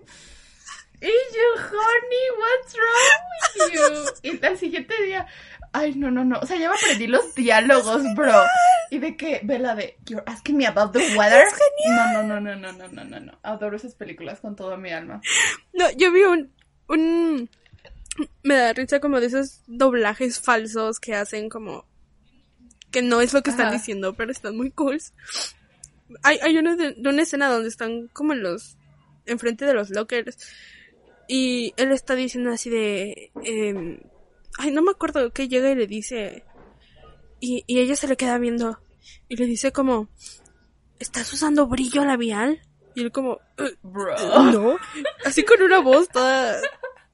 you 1.08 1.56
honey, 1.58 2.26
what's 2.38 2.74
wrong 2.76 3.22
with 3.58 4.22
you? 4.22 4.38
Y 4.40 4.46
al 4.46 4.58
siguiente 4.58 4.94
día, 5.04 5.26
ay, 5.72 5.94
no, 5.94 6.10
no, 6.10 6.24
no. 6.24 6.38
O 6.40 6.46
sea, 6.46 6.56
ya 6.56 6.68
me 6.68 6.76
aprendí 6.76 7.06
los 7.06 7.34
diálogos, 7.34 8.02
bro. 8.14 8.44
Y 8.90 8.98
de 8.98 9.16
que, 9.16 9.40
Vela, 9.42 9.74
de, 9.74 9.96
you're 10.06 10.22
asking 10.26 10.56
me 10.56 10.66
about 10.66 10.92
the 10.92 11.16
weather. 11.16 11.42
Es 11.42 11.54
genial. 11.54 12.12
No, 12.12 12.22
no, 12.22 12.40
no, 12.40 12.56
no, 12.56 12.72
no, 12.72 12.88
no, 12.88 13.04
no, 13.04 13.20
no. 13.20 13.38
Adoro 13.42 13.76
esas 13.76 13.94
películas 13.94 14.40
con 14.40 14.54
toda 14.54 14.76
mi 14.76 14.90
alma. 14.90 15.20
No, 15.72 15.90
yo 15.96 16.12
vi 16.12 16.22
un, 16.22 16.52
un, 16.88 17.50
me 18.42 18.54
da 18.54 18.72
risa 18.72 19.00
como 19.00 19.20
de 19.20 19.26
esos 19.26 19.62
doblajes 19.66 20.40
falsos 20.40 21.00
que 21.00 21.14
hacen 21.14 21.48
como, 21.48 21.86
que 22.90 23.02
no 23.02 23.20
es 23.20 23.32
lo 23.32 23.42
que 23.42 23.50
están 23.50 23.72
diciendo, 23.72 24.14
pero 24.14 24.30
están 24.30 24.56
muy 24.56 24.70
cool. 24.70 25.00
Hay, 26.22 26.38
hay 26.42 26.58
una, 26.58 26.76
una 26.76 27.22
escena 27.22 27.48
donde 27.48 27.68
están 27.68 28.08
como 28.08 28.34
los, 28.34 28.76
enfrente 29.24 29.64
de 29.64 29.74
los 29.74 29.90
lockers 29.90 30.36
y 31.34 31.72
él 31.78 31.92
está 31.92 32.14
diciendo 32.14 32.50
así 32.50 32.68
de, 32.68 33.32
em, 33.42 33.98
ay, 34.58 34.70
no 34.70 34.82
me 34.82 34.90
acuerdo 34.90 35.32
que 35.32 35.48
llega 35.48 35.70
y 35.70 35.74
le 35.74 35.86
dice, 35.86 36.44
y, 37.40 37.64
y 37.66 37.80
ella 37.80 37.96
se 37.96 38.06
le 38.06 38.18
queda 38.18 38.36
viendo, 38.36 38.78
y 39.30 39.36
le 39.36 39.46
dice 39.46 39.72
como, 39.72 40.10
¿estás 40.98 41.32
usando 41.32 41.66
brillo 41.66 42.04
labial? 42.04 42.60
Y 42.94 43.00
él 43.00 43.12
como, 43.12 43.38
"Eh, 43.56 43.74
Bro. 43.82 44.14
no, 44.52 44.76
así 45.24 45.42
con 45.42 45.62
una 45.62 45.78
voz 45.80 46.10
toda 46.10 46.60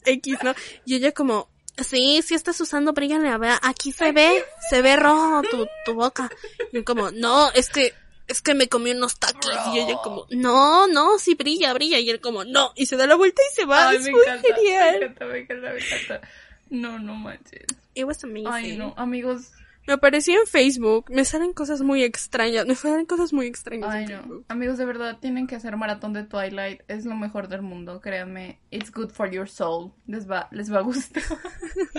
X, 0.04 0.38
¿no? 0.42 0.52
Y 0.84 0.96
ella 0.96 1.12
como, 1.12 1.48
sí, 1.76 2.20
sí 2.24 2.34
estás 2.34 2.60
usando 2.60 2.92
brillo 2.94 3.18
labial, 3.18 3.60
aquí 3.62 3.92
se 3.92 4.10
ve, 4.10 4.44
se 4.68 4.82
ve 4.82 4.96
rojo 4.96 5.42
tu, 5.48 5.64
tu 5.84 5.94
boca. 5.94 6.28
Y 6.72 6.78
él 6.78 6.84
como, 6.84 7.12
no, 7.12 7.52
es 7.52 7.68
que, 7.68 7.94
es 8.28 8.42
que 8.42 8.54
me 8.54 8.68
comí 8.68 8.92
unos 8.92 9.18
taquis. 9.18 9.50
Y 9.74 9.78
ella 9.80 9.96
como, 10.04 10.26
no, 10.30 10.86
no, 10.86 11.18
sí 11.18 11.34
brilla, 11.34 11.72
brilla. 11.72 11.98
Y 11.98 12.10
él 12.10 12.20
como, 12.20 12.44
no, 12.44 12.72
y 12.76 12.86
se 12.86 12.96
da 12.96 13.06
la 13.06 13.16
vuelta 13.16 13.42
y 13.50 13.54
se 13.54 13.64
va. 13.64 13.88
Ay, 13.88 13.96
es 13.96 14.04
me 14.04 14.12
muy 14.12 14.20
encanta, 14.22 14.48
me 14.48 14.54
genial. 14.54 14.94
encanta, 15.02 15.24
me 15.26 15.38
encanta, 15.38 15.70
me 15.72 15.78
encanta. 15.78 16.28
No, 16.70 16.98
no 16.98 17.14
manches. 17.14 17.64
It 17.94 18.04
was 18.04 18.22
amazing. 18.22 18.46
Ay, 18.52 18.76
no, 18.76 18.94
amigos. 18.96 19.52
Me 19.86 19.94
apareció 19.94 20.38
en 20.38 20.46
Facebook, 20.46 21.06
me 21.08 21.24
salen 21.24 21.54
cosas 21.54 21.80
muy 21.80 22.02
extrañas, 22.04 22.66
me 22.66 22.74
salen 22.74 23.06
cosas 23.06 23.32
muy 23.32 23.46
extrañas. 23.46 23.88
Ay, 23.90 24.04
en 24.04 24.10
no. 24.12 24.18
Facebook. 24.18 24.44
Amigos, 24.48 24.76
de 24.76 24.84
verdad, 24.84 25.16
tienen 25.18 25.46
que 25.46 25.54
hacer 25.56 25.78
maratón 25.78 26.12
de 26.12 26.24
Twilight. 26.24 26.82
Es 26.88 27.06
lo 27.06 27.14
mejor 27.14 27.48
del 27.48 27.62
mundo, 27.62 28.02
créanme. 28.02 28.58
It's 28.70 28.92
good 28.92 29.08
for 29.08 29.30
your 29.30 29.48
soul. 29.48 29.92
Les 30.06 30.30
va, 30.30 30.46
les 30.50 30.70
va 30.70 30.80
a 30.80 30.82
gustar. 30.82 31.22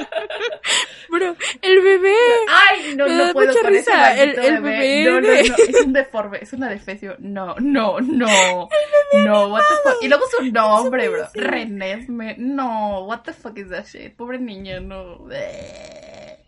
Bro, 1.12 1.36
el 1.62 1.82
bebé. 1.82 2.16
Ay, 2.48 2.96
no, 2.96 3.06
Me 3.06 3.16
no 3.16 3.26
da 3.26 3.34
puedo 3.34 3.48
mucha 3.50 3.62
con 3.62 3.76
ese 3.76 3.92
risa, 3.92 4.14
el- 4.16 4.28
maldito 4.36 4.42
el 4.48 4.62
bebé. 4.62 4.78
bebé 4.80 5.04
No, 5.06 5.22
no, 5.22 5.28
no, 5.28 5.34
es 5.34 5.86
un 5.86 5.94
deforme, 5.94 6.38
es 6.42 6.54
una 6.54 6.70
defecio. 6.70 7.16
No, 7.20 7.56
no, 7.60 8.00
no. 8.00 8.70
No, 9.26 9.48
what 9.48 9.64
the 9.68 9.90
fuck. 9.90 10.04
Y 10.04 10.08
luego 10.08 10.24
su 10.30 10.46
nombre, 10.52 11.10
bro. 11.10 11.28
René 11.34 12.06
Sme- 12.06 12.38
No, 12.38 13.06
what 13.06 13.22
the 13.24 13.34
fuck 13.34 13.58
is 13.58 13.70
that 13.70 13.86
shit. 13.86 14.16
Pobre 14.16 14.38
niño, 14.38 14.80
no. 14.82 15.28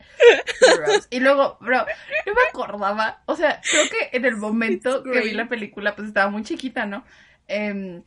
Y 1.10 1.19
luego, 1.19 1.58
bro, 1.60 1.78
no 2.26 2.34
me 2.34 2.41
acordaba. 2.50 3.21
O 3.26 3.36
sea, 3.36 3.60
creo 3.69 3.84
que 3.89 4.15
en 4.15 4.26
el 4.26 4.38
momento 4.38 5.04
que 5.04 5.19
vi 5.21 5.32
la 5.32 5.47
película, 5.50 5.95
pues 5.95 6.08
estaba 6.10 6.30
muy 6.30 6.43
chiquita, 6.43 6.86
¿no? 6.86 7.04
Em, 7.47 8.04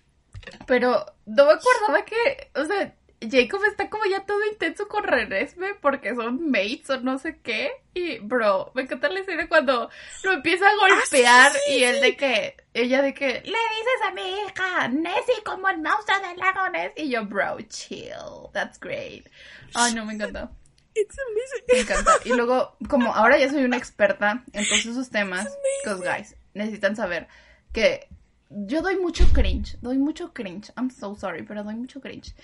pero 0.66 1.04
no 1.26 1.46
me 1.46 1.52
acordaba 1.52 2.04
que, 2.04 2.50
o 2.54 2.64
sea, 2.64 2.94
Jacob 3.20 3.61
está 3.64 3.88
como 3.88 4.05
ya 4.05 4.24
todo 4.27 4.44
intenso 4.50 4.88
con 4.88 5.05
Renesme 5.05 5.74
porque 5.81 6.14
son 6.14 6.50
mates 6.50 6.90
o 6.90 7.00
no 7.00 7.18
sé 7.18 7.38
qué. 7.42 7.72
Y, 7.94 8.18
bro, 8.18 8.72
me 8.74 8.83
encanta 8.83 9.09
la 9.09 9.20
escena 9.20 9.48
cuando 9.48 9.90
lo 10.22 10.33
empieza 10.33 10.66
a 10.66 10.77
golpear 10.77 11.53
y 11.68 11.85
él 11.85 12.00
de 12.00 12.16
que, 12.16 12.57
ella 12.74 13.03
de 13.03 13.14
que, 13.14 13.27
le 13.27 13.42
dices 13.42 14.00
a 14.07 14.11
mi 14.12 14.22
hija, 14.22 14.88
Nessie 14.88 15.42
como 15.44 15.68
el 15.68 15.79
monstruo 15.79 16.18
del 16.20 16.38
lago 16.38 16.68
Ness. 16.70 16.92
Y 16.96 17.09
yo, 17.09 17.24
bro, 17.24 17.59
chill, 17.68 18.50
that's 18.53 18.79
great. 18.79 19.27
Ay, 19.74 19.94
no, 19.94 20.05
me 20.05 20.14
encanta. 20.14 20.50
It's 20.94 21.16
amazing. 21.18 21.64
Me 21.72 21.81
encanta. 21.81 22.12
Y 22.24 22.31
luego, 22.31 22.77
como 22.88 23.12
ahora 23.14 23.38
ya 23.38 23.50
soy 23.50 23.64
una 23.64 23.77
experta 23.77 24.44
en 24.53 24.66
todos 24.66 24.87
esos 24.87 25.11
temas, 25.11 25.48
because 25.83 26.03
guys, 26.05 26.37
necesitan 26.55 26.94
saber 26.94 27.27
que 27.72 28.09
yo 28.50 28.83
doy 28.83 28.96
mucho 28.96 29.27
cringe, 29.33 29.77
doy 29.81 29.98
mucho 29.98 30.33
cringe. 30.33 30.72
I'm 30.77 30.90
so 30.90 31.16
sorry, 31.16 31.42
pero 31.42 31.64
doy 31.64 31.74
mucho 31.74 32.00
cringe. 32.00 32.35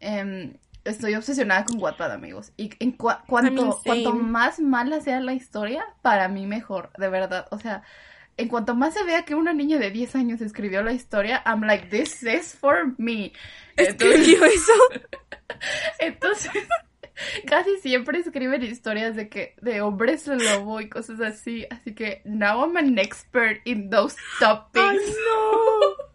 Em, 0.00 0.54
estoy 0.84 1.14
obsesionada 1.14 1.64
con 1.64 1.80
Wattpad, 1.82 2.12
amigos. 2.12 2.52
Y 2.56 2.70
en 2.78 2.96
cua- 2.96 3.22
cuanto, 3.26 3.80
cuanto 3.84 4.12
más 4.14 4.60
mala 4.60 5.00
sea 5.00 5.20
la 5.20 5.32
historia, 5.34 5.84
para 6.02 6.28
mí 6.28 6.46
mejor, 6.46 6.90
de 6.98 7.08
verdad. 7.08 7.46
O 7.50 7.58
sea, 7.58 7.82
en 8.36 8.48
cuanto 8.48 8.74
más 8.74 8.94
se 8.94 9.02
vea 9.04 9.24
que 9.24 9.34
una 9.34 9.52
niña 9.54 9.78
de 9.78 9.90
10 9.90 10.14
años 10.16 10.40
escribió 10.40 10.82
la 10.82 10.92
historia, 10.92 11.42
I'm 11.46 11.62
like, 11.62 11.86
this 11.88 12.22
is 12.22 12.54
for 12.54 12.94
me. 12.98 13.32
Entonces- 13.76 14.20
Escribió 14.20 14.44
eso. 14.44 14.72
entonces, 15.98 16.52
casi 17.46 17.78
siempre 17.78 18.18
escriben 18.18 18.62
historias 18.62 19.16
de 19.16 19.28
que 19.30 19.54
de 19.62 19.80
hombres 19.80 20.26
lobo 20.26 20.80
y 20.82 20.88
cosas 20.90 21.20
así. 21.20 21.66
Así 21.70 21.94
que 21.94 22.20
now 22.24 22.62
I'm 22.64 22.76
an 22.76 22.98
expert 22.98 23.60
in 23.64 23.88
those 23.90 24.16
topics. 24.38 24.84
Ay, 24.84 24.98
no. 24.98 26.06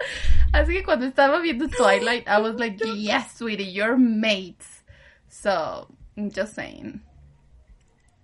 Así 0.52 0.72
que 0.72 0.82
cuando 0.82 1.06
estaba 1.06 1.40
viendo 1.40 1.68
Twilight, 1.68 2.26
I 2.26 2.40
was 2.40 2.54
like, 2.58 2.78
yes, 2.96 3.36
sweetie, 3.36 3.70
you're 3.72 3.96
mates. 3.96 4.82
So, 5.28 5.88
I'm 6.16 6.30
just 6.30 6.54
saying. 6.54 7.00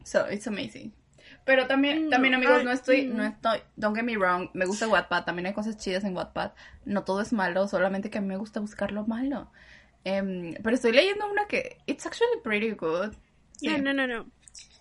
So, 0.05 0.27
it's 0.27 0.47
amazing. 0.47 0.93
Pero 1.45 1.67
también, 1.67 2.05
No, 2.05 2.11
también 2.11 2.35
amigos, 2.35 2.65
no 2.65 2.71
estoy, 2.71 3.07
mm. 3.07 3.15
no 3.15 3.25
estoy, 3.25 3.61
don't 3.77 3.95
get 3.95 4.05
me 4.05 4.17
wrong, 4.17 4.49
me 4.55 4.65
gusta 4.65 4.89
Wattpad, 4.89 5.25
también 5.25 5.47
hay 5.47 5.53
cosas 5.53 5.77
chidas 5.77 6.05
en 6.05 6.17
Wattpad. 6.17 6.53
No 6.87 7.05
todo 7.05 7.21
es 7.21 7.33
malo, 7.33 7.69
solamente 7.69 8.09
que 8.09 8.19
a 8.19 8.21
mí 8.23 8.29
me 8.29 8.39
gusta 8.39 8.61
buscar 8.61 8.93
lo 8.93 9.07
malo. 9.07 9.51
Em, 10.05 10.55
pero 10.63 10.75
estoy 10.75 10.93
leyendo 10.93 11.31
una 11.31 11.47
que, 11.47 11.79
it's 11.87 12.07
actually 12.07 12.41
pretty 12.43 12.71
good. 12.71 13.15
No, 13.63 13.79
no, 13.79 13.93
no, 13.93 14.07
no. 14.07 14.27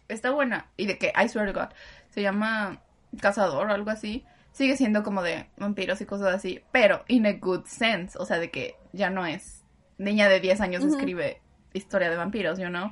Está 0.08 0.32
buena. 0.32 0.68
Y 0.78 0.86
de 0.86 0.98
que, 0.98 1.12
I 1.16 1.28
swear 1.28 1.52
to 1.52 1.58
God, 1.58 1.70
se 2.10 2.22
llama 2.22 2.82
Cazador 3.20 3.68
o 3.68 3.74
algo 3.74 3.90
así. 3.90 4.26
Sigue 4.54 4.78
siendo 4.78 5.04
como 5.04 5.22
de 5.22 5.48
vampiros 5.58 6.00
y 6.00 6.06
cosas 6.06 6.34
así, 6.34 6.62
pero 6.72 7.04
in 7.08 7.26
a 7.26 7.34
good 7.34 7.66
sense. 7.66 8.18
O 8.18 8.26
sea, 8.26 8.40
de 8.40 8.50
que 8.52 8.76
ya 8.94 9.10
no 9.10 9.26
es 9.26 9.64
niña 9.98 10.30
de 10.30 10.40
10 10.40 10.62
años 10.62 10.84
escribe 10.84 11.42
historia 11.74 12.10
de 12.10 12.16
vampiros, 12.16 12.60
you 12.60 12.68
know? 12.68 12.92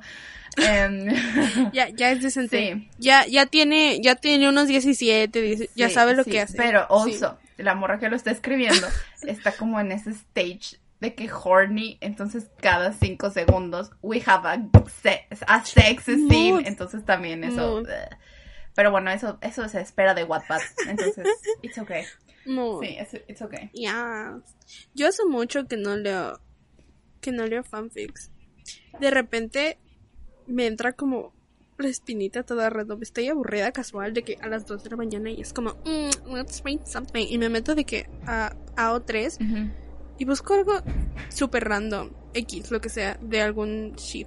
Em, 0.56 1.08
Ya, 1.72 1.88
ya 1.88 2.10
es 2.10 2.22
decente. 2.22 2.74
Sí. 2.74 2.90
Ya, 2.98 3.26
ya 3.26 3.46
tiene, 3.46 4.00
ya 4.02 4.16
tiene 4.16 4.48
unos 4.48 4.68
17, 4.68 5.40
10 5.40 5.70
ya 5.74 5.88
sabe 5.88 6.14
lo 6.14 6.24
sí, 6.24 6.30
que 6.30 6.40
hace. 6.40 6.56
Pero 6.58 6.86
also, 6.90 7.38
la 7.56 7.74
morra 7.74 7.98
que 7.98 8.10
lo 8.10 8.16
está 8.16 8.30
escribiendo 8.30 8.86
está 9.22 9.52
como 9.52 9.80
en 9.80 9.92
ese 9.92 10.10
stage 10.10 10.78
de 11.00 11.14
que 11.14 11.30
horny, 11.32 11.98
entonces 12.00 12.48
cada 12.60 12.92
cinco 12.92 13.30
segundos 13.30 13.90
we 14.02 14.22
have 14.24 14.48
a, 14.48 14.62
se 15.02 15.26
a 15.48 15.64
sex 15.64 16.04
scene, 16.04 16.62
entonces 16.66 17.04
también 17.04 17.42
eso. 17.44 17.82
Pero 18.74 18.90
bueno, 18.90 19.10
eso 19.10 19.38
eso 19.42 19.68
se 19.68 19.80
espera 19.80 20.14
de 20.14 20.24
Wattpad, 20.24 20.60
entonces 20.88 21.26
it's 21.62 21.78
okay. 21.78 22.04
No. 22.44 22.80
Sí, 22.80 22.96
it's, 23.00 23.14
it's 23.28 23.42
okay. 23.42 23.70
Ya. 23.74 24.40
Yo 24.94 25.08
hace 25.08 25.24
mucho 25.24 25.66
que 25.66 25.76
no 25.76 25.96
leo. 25.96 26.40
Que 27.20 27.30
no 27.32 27.46
leo 27.46 27.62
fanfics. 27.62 28.30
De 28.98 29.10
repente 29.10 29.78
me 30.46 30.66
entra 30.66 30.92
como 30.92 31.32
la 31.78 31.88
espinita 31.88 32.42
toda 32.42 32.70
random. 32.70 33.02
Estoy 33.02 33.28
aburrida 33.28 33.72
casual 33.72 34.12
de 34.12 34.22
que 34.24 34.38
a 34.40 34.48
las 34.48 34.66
2 34.66 34.82
de 34.84 34.90
la 34.90 34.96
mañana 34.96 35.30
y 35.30 35.40
es 35.40 35.52
como, 35.52 35.74
mm, 35.84 36.34
let's 36.34 36.62
read 36.64 36.80
something. 36.84 37.26
Y 37.28 37.38
me 37.38 37.48
meto 37.48 37.74
de 37.74 37.84
que 37.84 38.08
a 38.26 38.54
AO3 38.76 39.36
Ujú. 39.40 39.70
y 40.18 40.24
busco 40.24 40.54
algo 40.54 40.72
super 41.28 41.64
random, 41.64 42.10
X, 42.34 42.70
lo 42.70 42.80
que 42.80 42.88
sea, 42.88 43.18
de 43.20 43.40
algún 43.40 43.94
ship. 43.96 44.26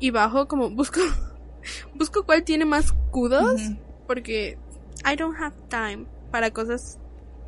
Y 0.00 0.10
bajo 0.10 0.46
como, 0.48 0.70
busco, 0.70 1.00
busco 1.94 2.24
cuál 2.24 2.44
tiene 2.44 2.64
más 2.64 2.92
kudos, 3.10 3.60
Ujú. 3.60 3.76
porque 4.06 4.56
I 5.04 5.16
don't 5.16 5.36
have 5.38 5.54
time 5.68 6.06
para 6.30 6.50
cosas 6.50 6.98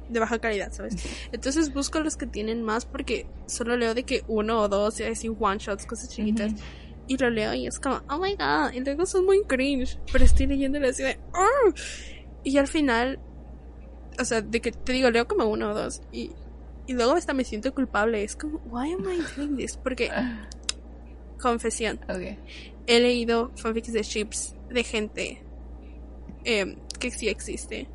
de 0.09 0.21
baja 0.21 0.39
calidad, 0.39 0.73
¿sabes? 0.73 0.95
Entonces 1.33 1.73
busco 1.73 2.01
los 2.01 2.17
que 2.17 2.27
tienen 2.27 2.63
más 2.63 2.85
porque 2.85 3.27
solo 3.49 3.77
leo 3.77 3.95
de 3.95 4.05
que 4.05 4.23
uno 4.29 4.61
o 4.61 4.69
dos, 4.69 5.01
y 5.01 5.05
así 5.05 5.29
one 5.29 5.59
shots, 5.59 5.87
cosas 5.87 6.09
chiquitas. 6.11 6.53
Ujú. 6.53 6.63
Y 7.09 7.17
lo 7.19 7.31
leo 7.31 7.55
y 7.55 7.67
es 7.67 7.79
como, 7.79 8.03
oh 8.09 8.19
my 8.19 8.35
god, 8.37 8.73
y 8.73 8.81
luego 8.81 9.07
son 9.07 9.25
muy 9.27 9.43
cringe, 9.45 9.99
pero 10.13 10.25
estoy 10.25 10.47
leyéndolo 10.47 10.89
así 10.89 11.05
de, 11.05 11.17
"Oh". 11.35 11.73
Y 12.43 12.59
al 12.59 12.67
final, 12.67 13.19
o 14.19 14.25
sea, 14.25 14.41
de 14.41 14.61
que 14.61 14.73
te 14.73 14.93
digo, 14.93 15.11
leo 15.11 15.27
como 15.29 15.45
uno 15.47 15.71
o 15.71 15.75
dos, 15.75 16.01
y, 16.11 16.33
y 16.87 16.95
luego 16.95 17.13
hasta 17.13 17.33
me 17.33 17.45
siento 17.45 17.73
culpable, 17.73 18.25
es 18.25 18.35
como, 18.35 18.61
why 18.65 18.93
am 18.93 19.03
I 19.09 19.23
doing 19.37 19.57
this? 19.57 19.77
Porque, 19.77 20.11
confesión, 21.39 22.01
Okay. 22.09 22.39
He 22.87 23.01
leído 23.01 23.51
fanfics 23.57 23.93
de 23.93 24.03
ships 24.03 24.55
de 24.71 24.85
gente 24.85 25.43
em, 26.45 26.77
que 26.99 27.11
sí 27.11 27.29
existe. 27.29 27.89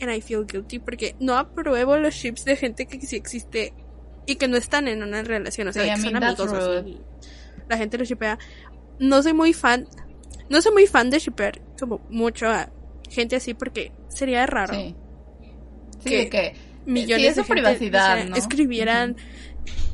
And 0.00 0.10
I 0.12 0.20
feel 0.20 0.44
guilty 0.46 0.78
porque 0.78 1.16
no 1.18 1.36
apruebo 1.36 1.96
los 1.96 2.14
ships 2.14 2.44
de 2.44 2.56
gente 2.56 2.86
que 2.86 3.00
sí 3.04 3.16
existe 3.16 3.72
y 4.26 4.36
que 4.36 4.46
no 4.46 4.56
están 4.56 4.86
en 4.88 5.02
una 5.02 5.22
relación, 5.22 5.66
o 5.68 5.72
sea, 5.72 5.84
I 5.86 5.90
que 5.90 5.96
son 6.02 6.12
mean, 6.12 6.20
that's 6.20 6.40
amigos. 6.40 6.68
o. 6.86 7.64
La 7.68 7.76
gente 7.76 7.98
lo 7.98 8.04
shipea. 8.04 8.38
No 9.00 9.22
soy 9.22 9.32
muy 9.32 9.52
fan, 9.52 9.88
no 10.48 10.62
soy 10.62 10.72
muy 10.72 10.86
fan 10.86 11.10
de 11.10 11.18
shipper 11.18 11.60
como 11.78 12.00
mucho 12.10 12.46
a 12.48 12.70
gente 13.10 13.36
así 13.36 13.54
porque 13.54 13.90
sería 14.08 14.46
raro. 14.46 14.74
Sí. 14.74 14.94
Sí, 16.04 16.10
Que 16.10 16.30
que 16.30 16.54
Millones 16.86 17.22
sí, 17.24 17.28
es 17.30 17.36
de 17.36 17.44
gente 17.44 17.52
privacidad, 17.62 18.16
hiciera- 18.18 18.30
¿no? 18.30 18.36
escribieran 18.36 19.16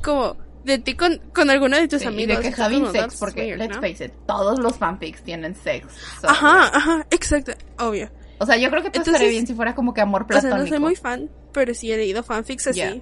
como 0.03 0.37
de 0.65 0.79
ti 0.79 0.95
con, 0.95 1.19
con 1.35 1.51
alguno 1.51 1.77
de 1.77 1.87
tus 1.89 2.01
Sí, 2.01 2.05
y 2.07 2.09
amigos. 2.09 2.39
de 2.39 2.51
que 2.51 2.57
como, 2.57 2.91
sex, 2.91 3.17
porque, 3.19 3.41
weird, 3.43 3.59
let's 3.59 3.75
¿no? 3.77 3.81
face 3.83 4.05
it, 4.07 4.13
todos 4.27 4.59
los 4.59 4.77
fanfics 4.77 5.23
tienen 5.23 5.55
sex. 5.55 5.87
so, 6.21 6.29
Ajá, 6.29 6.71
ajá, 6.75 7.07
exacto, 7.11 7.53
obvio. 7.79 8.11
O 8.39 8.47
sea, 8.47 8.57
yo 8.57 8.69
creo 8.71 8.83
que 8.83 8.89
Entonces- 8.89 9.13
estaría 9.15 9.31
bien 9.31 9.47
si 9.47 9.55
fuera 9.55 9.75
como 9.75 9.95
que 9.95 10.01
amor 10.01 10.23
O 10.23 10.27
sea, 10.33 10.41
platónico. 10.41 10.65
no 10.65 10.69
soy 10.69 10.79
muy 10.81 10.97
fan, 10.97 11.31
pero 11.53 11.73
sí 11.75 11.93
he 11.93 11.97
leído 11.97 12.23
fanfics 12.23 12.67
así. 12.69 12.79
Yeah. 12.81 12.97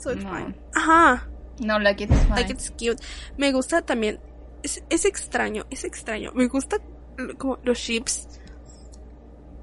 So 0.00 0.12
it's 0.12 0.24
No. 0.24 0.34
fine. 0.34 0.54
Ajá, 0.74 1.28
No, 1.60 1.78
like 1.78 2.04
it's 2.04 2.14
fine. 2.16 2.34
like 2.36 2.52
it's 2.52 2.70
cute. 2.70 3.02
Me 3.36 3.52
gusta 3.52 3.82
también, 3.82 4.20
es, 4.62 4.82
es 4.90 5.04
extraño, 5.04 5.66
es 5.70 5.84
extraño. 5.84 6.32
Me 6.34 6.46
gusta 6.48 6.78
como 7.36 7.58
los 7.64 7.78
ships 7.78 8.26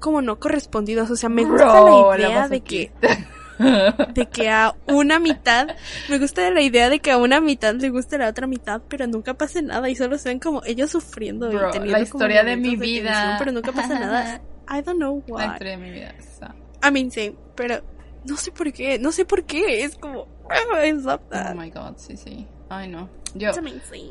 como 0.00 0.20
no 0.22 0.38
correspondidos. 0.38 1.10
O 1.10 1.16
sea, 1.16 1.28
me 1.28 1.44
gusta 1.44 1.64
Bro, 1.66 2.12
la 2.12 2.18
la 2.18 2.28
idea 2.28 2.48
de 2.48 2.60
que. 2.60 2.92
de 3.58 4.26
que 4.26 4.50
a 4.50 4.74
una 4.86 5.18
mitad, 5.18 5.68
me 6.08 6.18
gusta 6.18 6.50
la 6.50 6.60
idea 6.62 6.88
de 6.88 6.98
que 7.00 7.10
a 7.10 7.18
una 7.18 7.40
mitad 7.40 7.74
le 7.74 7.90
guste 7.90 8.18
la 8.18 8.28
otra 8.28 8.46
mitad, 8.46 8.82
pero 8.88 9.06
nunca 9.06 9.34
pase 9.34 9.62
nada 9.62 9.88
y 9.88 9.96
solo 9.96 10.18
sean 10.18 10.38
como 10.38 10.62
ellos 10.64 10.90
sufriendo 10.90 11.48
Bro, 11.50 11.68
y 11.68 11.72
teniendo 11.72 11.92
la 11.98 11.98
como 11.98 12.04
historia 12.04 12.44
de 12.44 12.56
momentos 12.56 12.80
mi 12.80 12.86
vida. 12.86 13.10
tensión, 13.12 13.34
pero 13.38 13.52
nunca 13.52 13.72
pasa 13.72 13.98
nada. 13.98 14.40
I 14.68 14.82
don't 14.82 14.98
know 14.98 15.22
La 15.28 15.34
why. 15.34 15.44
historia 15.52 15.72
de 15.72 15.76
mi 15.78 15.90
vida. 15.90 16.14
so. 16.38 16.46
I 16.86 16.90
mean, 16.90 17.10
pero 17.54 17.80
no 18.24 18.36
sé 18.36 18.50
por 18.52 18.72
qué, 18.72 18.98
no 18.98 19.12
sé 19.12 19.24
por 19.24 19.44
qué, 19.44 19.84
es 19.84 19.96
como, 19.96 20.20
oh, 20.44 20.84
I 20.84 20.92
love 20.92 21.20
Oh 21.26 21.30
that. 21.30 21.54
my 21.54 21.70
god, 21.70 21.94
sí, 21.96 22.16
sí. 22.16 22.46
Ay, 22.68 22.88
no. 22.88 23.08
Yo, 23.34 23.50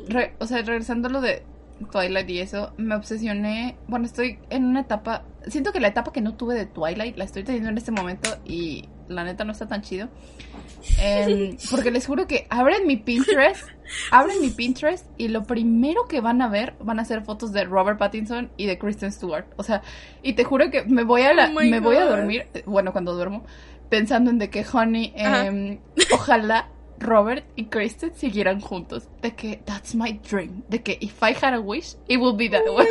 re- 0.08 0.34
o 0.38 0.46
sea, 0.46 0.62
regresando 0.62 1.08
a 1.08 1.10
lo 1.10 1.20
de 1.20 1.42
Twilight 1.90 2.28
y 2.30 2.38
eso, 2.40 2.72
me 2.78 2.94
obsesioné. 2.94 3.76
Bueno, 3.88 4.06
estoy 4.06 4.38
en 4.50 4.64
una 4.64 4.80
etapa. 4.80 5.24
Siento 5.48 5.72
que 5.72 5.80
la 5.80 5.88
etapa 5.88 6.12
que 6.12 6.20
no 6.20 6.34
tuve 6.36 6.54
de 6.54 6.64
Twilight 6.66 7.16
la 7.18 7.24
estoy 7.24 7.42
teniendo 7.42 7.68
en 7.70 7.76
este 7.76 7.90
momento 7.90 8.30
y 8.44 8.88
la 9.08 9.24
neta 9.24 9.44
no 9.44 9.52
está 9.52 9.66
tan 9.68 9.82
chido. 9.82 10.08
Em, 11.00 11.56
porque 11.70 11.90
les 11.90 12.06
juro 12.06 12.26
que 12.26 12.46
abren 12.50 12.86
mi 12.86 12.96
Pinterest, 12.96 13.68
abren 14.10 14.40
mi 14.40 14.50
Pinterest 14.50 15.06
y 15.18 15.28
lo 15.28 15.44
primero 15.44 16.06
que 16.06 16.20
van 16.20 16.42
a 16.42 16.48
ver 16.48 16.74
van 16.80 16.98
a 17.00 17.04
ser 17.04 17.22
fotos 17.22 17.52
de 17.52 17.64
Robert 17.64 17.98
Pattinson 17.98 18.50
y 18.56 18.66
de 18.66 18.78
Kristen 18.78 19.12
Stewart. 19.12 19.46
O 19.56 19.62
sea, 19.62 19.82
y 20.22 20.34
te 20.34 20.44
juro 20.44 20.70
que 20.70 20.82
me 20.84 21.02
voy 21.04 21.22
a 21.22 21.34
la- 21.34 21.48
Oh 21.48 21.60
me 21.60 21.80
voy 21.80 21.96
a 21.96 22.04
dormir, 22.04 22.46
bueno, 22.66 22.92
cuando 22.92 23.14
duermo, 23.14 23.44
pensando 23.88 24.30
en 24.30 24.38
de 24.38 24.50
que 24.50 24.64
Honey, 24.70 25.12
em, 25.16 25.78
ojalá 26.12 26.68
Robert 26.98 27.44
y 27.56 27.66
Kristen 27.66 28.14
siguieran 28.14 28.60
juntos. 28.60 29.08
De 29.22 29.34
que 29.34 29.60
that's 29.64 29.94
my 29.94 30.18
dream. 30.30 30.62
De 30.68 30.82
que 30.82 30.96
if 31.00 31.22
I 31.22 31.34
had 31.40 31.52
a 31.54 31.60
wish, 31.60 31.94
it 32.08 32.18
would 32.18 32.36
be 32.36 32.48
that 32.48 32.62
way. 32.72 32.86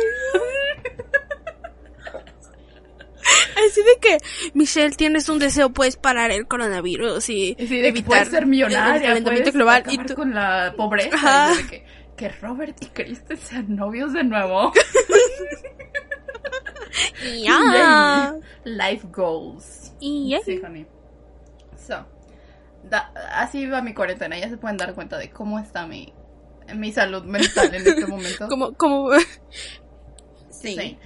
Así 3.56 3.80
de 3.82 3.98
que, 4.00 4.18
Michelle, 4.54 4.94
tienes 4.94 5.28
un 5.28 5.38
deseo, 5.38 5.70
puedes 5.70 5.96
parar 5.96 6.30
el 6.30 6.46
coronavirus 6.46 7.28
y 7.30 7.54
de 7.54 7.88
evitar 7.88 8.26
ser 8.26 8.42
el 8.42 8.48
millonaria, 8.50 9.08
calentamiento 9.08 9.50
puedes 9.50 9.54
global. 9.54 9.82
Y 9.88 9.98
tú, 9.98 10.14
con 10.14 10.34
la 10.34 10.74
pobreza. 10.76 11.14
Ajá. 11.16 11.52
y 11.54 11.56
de 11.62 11.68
que, 11.68 11.84
que 12.16 12.28
Robert 12.28 12.76
y 12.82 12.86
Kristen 12.86 13.36
sean 13.38 13.74
novios 13.74 14.12
de 14.12 14.24
nuevo. 14.24 14.72
ya. 17.42 18.34
Life 18.64 19.06
goals. 19.12 19.92
Y 20.00 20.30
ya. 20.30 20.40
Sí, 20.44 20.60
honey. 20.64 20.86
So, 21.86 22.04
da- 22.84 23.12
así 23.32 23.66
va 23.66 23.80
mi 23.82 23.94
cuarentena. 23.94 24.38
Ya 24.38 24.48
se 24.48 24.56
pueden 24.56 24.76
dar 24.76 24.94
cuenta 24.94 25.18
de 25.18 25.30
cómo 25.30 25.58
está 25.58 25.86
mi, 25.86 26.12
mi 26.74 26.92
salud 26.92 27.22
mental 27.24 27.74
en 27.74 27.86
este 27.86 28.06
momento. 28.08 28.48
Como, 28.48 28.72
como, 28.74 29.10
Sí. 30.50 30.74
sí. 30.76 30.98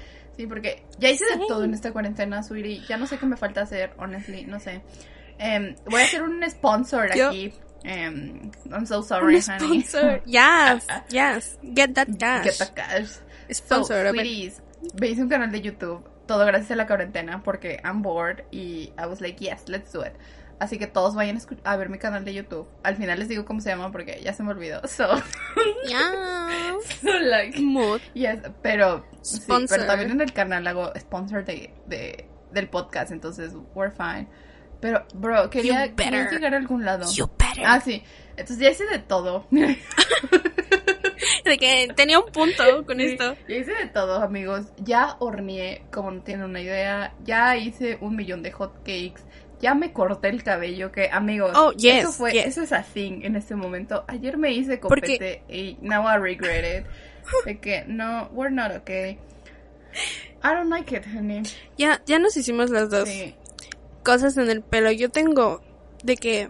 Sí. 0.43 0.47
porque 0.47 0.83
ya 0.99 1.11
hice 1.11 1.25
de 1.37 1.45
todo 1.49 1.65
en 1.65 1.75
esta 1.75 1.93
cuarentena, 1.93 2.43
sweetie. 2.43 2.83
Ya 2.89 2.97
no 2.97 3.07
sé 3.07 3.19
qué 3.19 3.27
me 3.27 3.37
falta 3.37 3.63
hacer, 3.63 3.93
honestly, 3.99 4.45
no 4.45 4.59
sé. 4.61 4.83
Em, 5.39 5.75
voy 5.87 6.01
a 6.03 6.05
hacer 6.05 6.23
un 6.23 6.43
sponsor 6.51 7.15
Yo- 7.15 7.29
aquí. 7.29 7.53
Em, 7.83 8.51
I'm 8.71 8.85
so 8.87 9.03
sorry, 9.03 9.37
Un 9.37 9.43
honey. 9.43 9.83
sponsor. 9.83 10.23
Yes, 10.27 10.87
yes. 11.11 11.59
Get 11.63 11.95
that 11.95 12.09
cash. 12.19 12.45
Get 12.45 12.59
the 12.59 12.75
cash. 12.75 13.07
So, 13.49 13.55
Sponsor 13.55 14.07
it. 14.07 14.11
sweeties, 14.13 14.63
hice 15.03 15.23
un 15.23 15.29
canal 15.29 15.51
de 15.51 15.61
YouTube, 15.63 16.05
todo 16.27 16.45
gracias 16.47 16.71
a 16.73 16.77
la 16.77 16.87
cuarentena, 16.87 17.43
porque 17.43 17.81
I'm 17.83 18.03
bored 18.03 18.45
y 18.53 18.93
I 18.99 19.07
was 19.07 19.21
like, 19.21 19.43
yes, 19.43 19.65
let's 19.69 19.91
do 19.93 20.03
it. 20.05 20.13
Así 20.61 20.79
que 20.79 20.87
todos 20.87 21.15
vayan 21.15 21.39
a, 21.65 21.77
ver 21.79 21.89
mi 21.89 21.99
canal 21.99 22.25
de 22.25 22.35
YouTube. 22.35 22.69
Al 22.83 22.95
final 22.95 23.19
les 23.19 23.29
digo 23.29 23.47
cómo 23.47 23.61
se 23.63 23.71
llama 23.71 23.91
porque 23.91 24.21
ya 24.23 24.35
se 24.35 24.43
me 24.43 24.51
olvidó. 24.51 24.83
So, 24.89 25.07
Yes. 25.87 26.99
so 27.03 27.19
like, 27.19 27.59
Mood. 27.59 28.01
yes, 28.15 28.41
pero, 28.63 29.05
sí, 29.23 29.41
pero 29.47 29.87
también 29.87 30.11
en 30.11 30.21
el 30.21 30.33
canal 30.35 30.67
hago 30.67 30.93
sponsor 30.99 31.45
de, 31.45 31.73
de, 31.87 32.29
del 32.53 32.69
podcast, 32.69 33.11
entonces 33.11 33.55
we're 33.75 33.91
fine. 33.91 34.29
Pero, 34.81 35.07
bro, 35.15 35.49
quería, 35.51 35.95
quería 35.95 36.31
llegar 36.31 36.55
a 36.55 36.59
algún 36.59 36.85
lado. 36.85 37.11
You 37.13 37.31
better. 37.39 37.65
Ah, 37.67 37.81
sí. 37.81 38.03
Entonces 38.37 38.59
ya 38.59 38.71
hice 38.71 38.87
de 38.87 38.99
todo. 38.99 39.47
De 41.45 41.59
que 41.59 41.89
tenía 41.97 42.19
un 42.19 42.31
punto 42.33 42.85
con 42.87 42.99
Sí, 42.99 43.05
esto. 43.07 43.37
Ya 43.49 43.57
hice 43.57 43.75
de 43.75 43.87
todo, 43.89 44.23
amigos. 44.23 44.67
Ya 44.79 45.17
horneé, 45.21 45.85
como 45.93 46.11
no 46.11 46.23
tienen 46.23 46.45
una 46.45 46.61
idea. 46.61 47.15
Ya 47.25 47.57
hice 47.57 47.99
un 48.01 48.17
millón 48.17 48.43
de 48.43 48.53
hot 48.53 48.77
cakes. 48.79 49.23
Ya 49.61 49.75
me 49.75 49.93
corté 49.93 50.29
el 50.29 50.43
cabello, 50.43 50.91
que 50.91 51.11
amigos, 51.11 51.53
Oh, 51.55 51.73
yes, 51.73 52.05
eso 52.05 52.13
fue, 52.13 52.33
yes. 52.33 52.47
eso 52.47 52.63
es 52.63 52.73
así 52.73 53.21
en 53.23 53.37
este 53.37 53.55
momento. 53.55 54.05
Ayer 54.09 54.37
me 54.39 54.53
hice 54.53 54.79
Porque- 54.79 55.13
copete 55.19 55.43
y 55.49 55.77
now 55.83 56.05
I 56.09 56.17
regret 56.19 56.83
it. 56.83 56.87
De 57.45 57.59
que 57.61 57.85
no, 57.87 58.29
we're 58.33 58.51
not 58.55 58.73
okay. 58.75 59.19
I 60.43 60.55
don't 60.55 60.71
like 60.71 60.95
it, 60.97 61.05
honey. 61.07 61.43
Ya, 61.77 62.01
ya 62.07 62.19
nos 62.19 62.37
hicimos 62.37 62.71
las 62.71 62.89
dos 62.91 63.09
Sí. 63.09 63.35
cosas 64.03 64.37
en 64.39 64.49
el 64.51 64.63
pelo. 64.63 64.91
Yo 64.91 65.11
tengo 65.11 65.61
de 66.03 66.17
que 66.17 66.49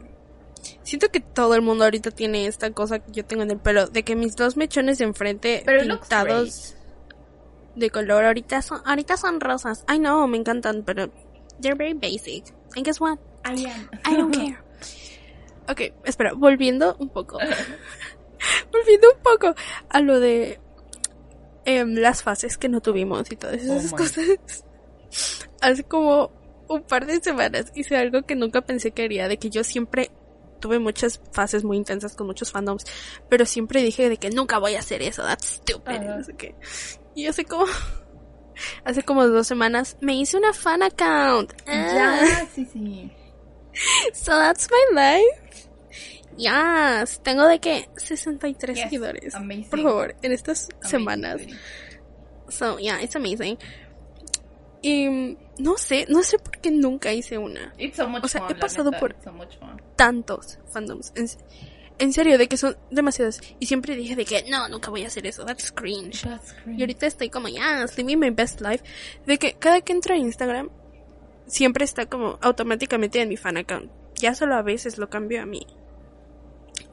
siento 0.84 1.08
que 1.08 1.18
todo 1.20 1.54
el 1.56 1.62
mundo 1.62 1.84
ahorita 1.84 2.12
tiene 2.12 2.46
esta 2.46 2.70
cosa 2.70 3.00
que 3.00 3.10
yo 3.12 3.24
tengo 3.24 3.42
en 3.42 3.50
el 3.50 3.58
pelo, 3.58 3.88
de 3.88 4.04
que 4.04 4.14
mis 4.14 4.36
dos 4.36 4.56
mechones 4.56 4.98
de 4.98 5.04
enfrente 5.04 5.62
Pero 5.66 5.82
pintados 5.82 6.76
de 7.74 7.90
color 7.90 8.24
ahorita 8.24 8.62
son 8.62 8.80
ahorita 8.84 9.16
son 9.16 9.40
rosas. 9.40 9.84
I 9.92 9.98
know, 9.98 10.26
me 10.28 10.36
encantan, 10.38 10.84
pero 10.84 11.10
they're 11.60 11.74
very 11.76 11.94
basic. 11.94 12.44
And 12.76 12.84
guess 12.84 13.00
what? 13.00 13.18
I 13.44 13.52
am. 13.52 13.88
I 14.04 14.16
don't 14.16 14.34
care. 14.34 14.58
Ok, 15.68 15.82
espera, 16.04 16.32
volviendo 16.32 16.96
un 16.98 17.10
poco. 17.10 17.38
volviendo 18.72 19.08
un 19.14 19.22
poco 19.22 19.54
a 19.88 20.00
lo 20.00 20.18
de 20.18 20.58
em, 21.64 21.94
las 21.94 22.24
fases 22.24 22.58
que 22.58 22.68
no 22.68 22.80
tuvimos 22.80 23.30
y 23.30 23.36
todas 23.36 23.62
esas 23.62 23.92
Oh 23.92 23.96
cosas. 23.96 24.26
Hace 25.60 25.84
como 25.84 26.32
un 26.68 26.82
par 26.82 27.06
de 27.06 27.20
semanas 27.20 27.70
hice 27.74 27.96
algo 27.96 28.22
que 28.22 28.34
nunca 28.34 28.62
pensé 28.62 28.90
que 28.90 29.04
haría, 29.04 29.28
de 29.28 29.38
que 29.38 29.50
yo 29.50 29.62
siempre 29.62 30.10
tuve 30.60 30.78
muchas 30.78 31.20
fases 31.32 31.64
muy 31.64 31.76
intensas 31.76 32.14
con 32.14 32.26
muchos 32.26 32.50
fandoms, 32.50 32.84
pero 33.28 33.46
siempre 33.46 33.82
dije 33.82 34.08
de 34.08 34.16
que 34.16 34.30
nunca 34.30 34.58
voy 34.58 34.74
a 34.74 34.80
hacer 34.80 35.02
eso, 35.02 35.22
that's 35.22 35.60
stupid. 35.62 36.00
No 36.00 36.22
sé 36.22 36.34
qué. 36.34 36.54
Y 37.14 37.26
hace 37.26 37.44
como, 37.44 37.66
hace 38.84 39.02
como 39.02 39.26
dos 39.26 39.46
semanas 39.46 39.96
me 40.00 40.14
hice 40.14 40.36
una 40.36 40.52
fan 40.52 40.82
account. 40.82 41.52
Ah, 41.66 42.20
Ya, 42.22 42.46
sí, 42.54 42.66
sí. 42.72 43.10
so 44.12 44.32
that's 44.32 44.68
my 44.70 44.94
life. 45.00 45.68
Yes, 46.36 47.20
tengo 47.22 47.46
de 47.46 47.58
que 47.58 47.88
63 47.96 48.76
Yes, 48.76 48.84
seguidores. 48.84 49.34
amazing. 49.34 49.68
Por 49.70 49.82
favor, 49.82 50.14
en 50.22 50.32
estas 50.32 50.68
Amazing, 50.70 50.88
semanas. 50.90 51.40
So, 52.48 52.78
yeah, 52.78 53.02
it's 53.02 53.14
amazing. 53.16 53.58
Y 54.82 55.36
no 55.58 55.76
sé, 55.76 56.06
no 56.08 56.22
sé 56.22 56.38
por 56.38 56.58
qué 56.60 56.70
nunca 56.70 57.12
hice 57.12 57.36
una. 57.36 57.74
It's 57.76 57.96
so 57.96 58.08
much 58.08 58.24
O 58.24 58.28
sea, 58.28 58.40
fun, 58.42 58.52
he 58.52 58.54
pasado 58.54 58.90
neta, 58.90 59.00
por- 59.00 59.16
so 59.22 59.32
much 59.32 59.58
fun. 59.58 59.80
Tantos 59.96 60.58
fandoms. 60.72 61.12
En, 62.00 62.12
serio, 62.12 62.38
de 62.38 62.48
que 62.48 62.56
son 62.56 62.76
demasiados. 62.90 63.40
Y 63.58 63.66
siempre 63.66 63.94
dije 63.94 64.16
de 64.16 64.24
que 64.24 64.44
no, 64.50 64.68
nunca 64.68 64.90
voy 64.90 65.04
a 65.04 65.06
hacer 65.06 65.26
eso. 65.26 65.44
That's 65.44 65.70
cringe. 65.70 66.22
That's 66.22 66.54
great. 66.64 66.78
Y 66.78 66.82
ahorita 66.82 67.06
estoy 67.06 67.30
como, 67.30 67.48
yes, 67.48 67.96
living 67.96 68.18
my 68.18 68.30
best 68.30 68.60
life. 68.60 68.84
De 69.26 69.38
que 69.38 69.54
cada 69.54 69.80
que 69.80 69.92
entro 69.92 70.14
a 70.14 70.16
Instagram, 70.16 70.70
siempre 71.46 71.84
está 71.84 72.06
como 72.06 72.38
automáticamente 72.40 73.20
en 73.20 73.28
mi 73.28 73.36
fan 73.36 73.56
account. 73.56 73.90
Ya 74.16 74.34
solo 74.34 74.54
a 74.56 74.62
veces 74.62 74.98
lo 74.98 75.08
cambio 75.08 75.42
a 75.42 75.46
mi. 75.46 75.66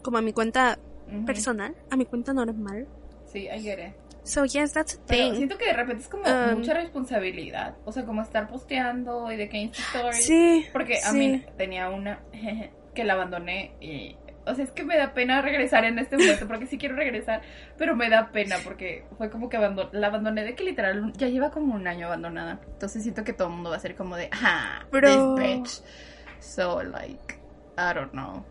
Como 0.01 0.17
a 0.17 0.21
mi 0.21 0.33
cuenta 0.33 0.79
personal, 1.25 1.75
a 1.89 1.95
mi 1.95 2.05
cuenta 2.05 2.33
normal. 2.33 2.87
Sí, 3.31 3.47
I 3.47 3.61
get 3.61 3.79
it. 3.79 3.93
So, 4.23 4.43
yes, 4.43 4.73
that's 4.73 4.95
a 4.95 4.99
Pero 5.07 5.29
thing. 5.29 5.37
siento 5.37 5.57
que 5.57 5.65
de 5.65 5.73
repente 5.73 6.03
es 6.03 6.09
como 6.09 6.23
Um, 6.23 6.59
mucha 6.59 6.73
responsabilidad. 6.73 7.75
O 7.85 7.93
sea, 7.93 8.03
como 8.03 8.21
estar 8.21 8.47
posteando 8.49 9.31
y 9.31 9.37
de 9.37 9.47
que 9.47 9.57
Insta 9.57 9.81
Stories. 9.93 10.25
Sí. 10.25 10.65
Porque 10.73 10.97
a 10.97 11.11
sí. 11.11 11.17
mí 11.17 11.45
tenía 11.57 11.89
una 11.89 12.19
que 12.93 13.03
la 13.03 13.13
abandoné 13.13 13.71
y... 13.79 14.17
O 14.47 14.55
sea, 14.55 14.63
es 14.63 14.71
que 14.71 14.83
me 14.83 14.97
da 14.97 15.13
pena 15.13 15.41
regresar 15.41 15.83
en 15.85 15.99
este 15.99 16.17
momento 16.17 16.47
porque 16.47 16.65
sí 16.67 16.77
quiero 16.77 16.95
regresar, 16.95 17.41
pero 17.77 17.95
me 17.95 18.09
da 18.09 18.31
pena 18.31 18.55
porque 18.63 19.05
fue 19.17 19.29
como 19.29 19.49
que 19.49 19.57
abandon- 19.57 19.89
la 19.91 20.07
abandoné 20.07 20.43
de 20.43 20.55
que 20.55 20.63
literal 20.63 21.11
ya 21.17 21.27
lleva 21.27 21.51
como 21.51 21.75
un 21.75 21.87
año 21.87 22.07
abandonada. 22.07 22.59
Entonces 22.67 23.03
siento 23.03 23.23
que 23.23 23.33
todo 23.33 23.49
el 23.49 23.53
mundo 23.55 23.69
va 23.71 23.75
a 23.75 23.79
ser 23.79 23.95
como 23.95 24.15
de, 24.15 24.29
ah, 24.43 24.85
Pero- 24.91 25.35
this 25.35 25.45
bitch. 25.45 25.81
So, 26.39 26.83
like, 26.83 27.35
I 27.77 27.93
don't 27.93 28.11
know. 28.11 28.45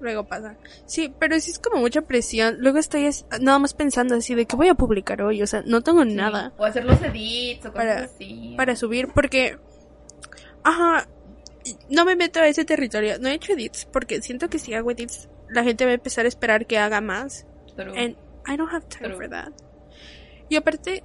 Luego 0.00 0.28
pasa. 0.28 0.56
Sí, 0.86 1.12
pero 1.18 1.40
sí 1.40 1.50
es 1.50 1.58
como 1.58 1.78
mucha 1.80 2.02
presión. 2.02 2.56
Luego 2.60 2.78
estoy 2.78 3.08
nada 3.40 3.58
más 3.58 3.74
pensando 3.74 4.14
así 4.14 4.34
de 4.36 4.46
que 4.46 4.54
voy 4.54 4.68
a 4.68 4.74
publicar 4.74 5.22
hoy. 5.22 5.42
O 5.42 5.46
sea, 5.46 5.62
no 5.66 5.80
tengo 5.80 6.04
Sí. 6.04 6.14
nada 6.14 6.52
O 6.56 6.64
hacer 6.64 6.84
los 6.84 7.02
edits 7.02 7.66
o 7.66 7.72
cosas 7.72 7.86
Para- 7.86 8.04
así. 8.04 8.54
para 8.56 8.76
subir 8.76 9.08
porque... 9.12 9.58
Ajá. 10.62 11.06
No 11.90 12.04
me 12.04 12.16
meto 12.16 12.40
a 12.40 12.46
ese 12.46 12.64
territorio. 12.64 13.18
No 13.18 13.28
he 13.28 13.34
hecho 13.34 13.52
edits 13.52 13.86
porque 13.86 14.22
siento 14.22 14.48
que 14.48 14.58
si 14.58 14.72
hago 14.74 14.90
edits 14.90 15.28
la 15.50 15.64
gente 15.64 15.84
va 15.84 15.92
a 15.92 15.94
empezar 15.94 16.24
a 16.24 16.28
esperar 16.28 16.66
que 16.66 16.78
haga 16.78 17.00
más. 17.00 17.46
And 17.78 18.16
I 18.46 18.56
don't 18.56 18.72
have 18.72 18.86
time 18.88 19.14
for 19.14 19.28
that. 19.28 19.52
Y 20.48 20.56
aparte, 20.56 21.04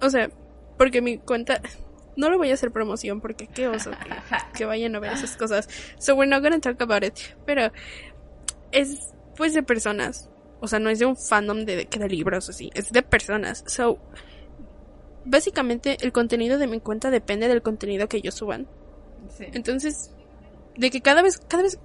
o 0.00 0.10
sea, 0.10 0.30
porque 0.76 1.00
mi 1.02 1.18
cuenta... 1.18 1.60
No 2.18 2.30
le 2.30 2.38
voy 2.38 2.50
a 2.50 2.54
hacer 2.54 2.72
promoción 2.72 3.20
porque 3.20 3.46
qué 3.46 3.68
oso 3.68 3.90
que, 3.90 4.08
que 4.56 4.64
vayan 4.64 4.96
a 4.96 5.00
ver 5.00 5.12
esas 5.12 5.36
cosas. 5.36 5.68
So 5.98 6.14
we're 6.14 6.26
not 6.26 6.42
gonna 6.42 6.60
talk 6.60 6.80
about 6.80 7.04
it. 7.04 7.12
Pero 7.44 7.70
es 8.72 9.12
pues 9.36 9.52
de 9.52 9.62
personas. 9.62 10.30
O 10.60 10.66
sea, 10.66 10.78
no 10.78 10.88
es 10.88 10.98
de 10.98 11.04
un 11.04 11.18
fandom 11.18 11.66
de, 11.66 11.84
que 11.84 11.98
de 11.98 12.08
libros 12.08 12.48
así. 12.48 12.70
Es 12.72 12.90
de 12.90 13.02
personas. 13.02 13.64
So 13.66 13.98
básicamente 15.26 15.98
el 16.00 16.12
contenido 16.12 16.56
de 16.58 16.66
mi 16.66 16.80
cuenta 16.80 17.10
depende 17.10 17.48
del 17.48 17.60
contenido 17.60 18.08
que 18.08 18.16
ellos 18.16 18.34
suban. 18.34 18.66
Sí. 19.36 19.44
Entonces, 19.52 20.10
de 20.76 20.90
que 20.90 21.02
cada 21.02 21.20
vez, 21.20 21.38
cada 21.38 21.64
vez 21.64 21.78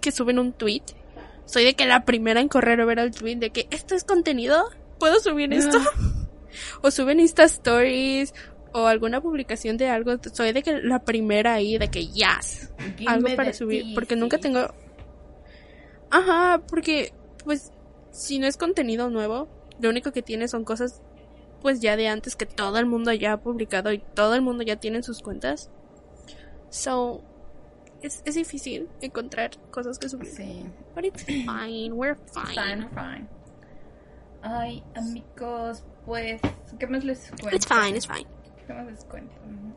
que 0.00 0.10
suben 0.10 0.38
un 0.38 0.52
tweet, 0.52 0.82
soy 1.48 1.64
de 1.64 1.74
que 1.74 1.86
la 1.86 2.04
primera 2.04 2.40
en 2.40 2.48
correr 2.48 2.80
a 2.80 2.84
ver 2.84 2.98
el 2.98 3.10
tweet 3.10 3.36
de 3.36 3.50
que 3.50 3.66
esto 3.70 3.94
es 3.94 4.04
contenido, 4.04 4.68
puedo 4.98 5.18
subir 5.18 5.52
esto. 5.52 5.78
o 6.82 6.90
suben 6.90 7.20
Insta 7.20 7.44
Stories 7.44 8.34
o 8.72 8.86
alguna 8.86 9.22
publicación 9.22 9.78
de 9.78 9.88
algo, 9.88 10.16
soy 10.32 10.52
de 10.52 10.62
que 10.62 10.82
la 10.82 11.04
primera 11.04 11.54
ahí 11.54 11.78
de 11.78 11.88
que 11.88 12.06
yes, 12.06 12.70
Give 12.98 13.10
algo 13.10 13.34
para 13.34 13.54
subir, 13.54 13.94
porque 13.94 14.14
nunca 14.14 14.36
tengo 14.38 14.74
Ajá, 16.10 16.62
porque 16.68 17.14
pues 17.44 17.72
si 18.10 18.38
no 18.38 18.46
es 18.46 18.58
contenido 18.58 19.08
nuevo, 19.08 19.48
lo 19.80 19.88
único 19.88 20.12
que 20.12 20.22
tiene 20.22 20.48
son 20.48 20.64
cosas 20.64 21.00
pues 21.62 21.80
ya 21.80 21.96
de 21.96 22.08
antes 22.08 22.36
que 22.36 22.46
todo 22.46 22.78
el 22.78 22.86
mundo 22.86 23.12
ya 23.12 23.32
ha 23.32 23.40
publicado 23.40 23.90
y 23.92 23.98
todo 23.98 24.34
el 24.34 24.42
mundo 24.42 24.62
ya 24.64 24.76
tiene 24.76 24.98
en 24.98 25.02
sus 25.02 25.22
cuentas. 25.22 25.70
So 26.70 27.22
es, 28.02 28.22
es 28.24 28.34
difícil 28.34 28.88
encontrar 29.00 29.50
cosas 29.70 29.98
que 29.98 30.08
subir. 30.08 30.30
Sí. 30.30 30.64
But 30.94 31.04
it's 31.04 31.24
fine, 31.24 31.92
we're 31.92 32.16
fine. 32.32 32.54
Fine, 32.54 32.88
fine. 32.90 33.28
Ay, 34.42 34.84
amigos, 34.94 35.84
pues, 36.06 36.40
¿qué 36.78 36.86
más 36.86 37.04
les 37.04 37.30
cuento? 37.30 37.56
It's 37.56 37.66
fine, 37.66 37.96
it's 37.96 38.06
fine. 38.06 38.26
¿Qué 38.66 38.72
más 38.72 38.86
les 38.86 39.04
cuento? 39.04 39.34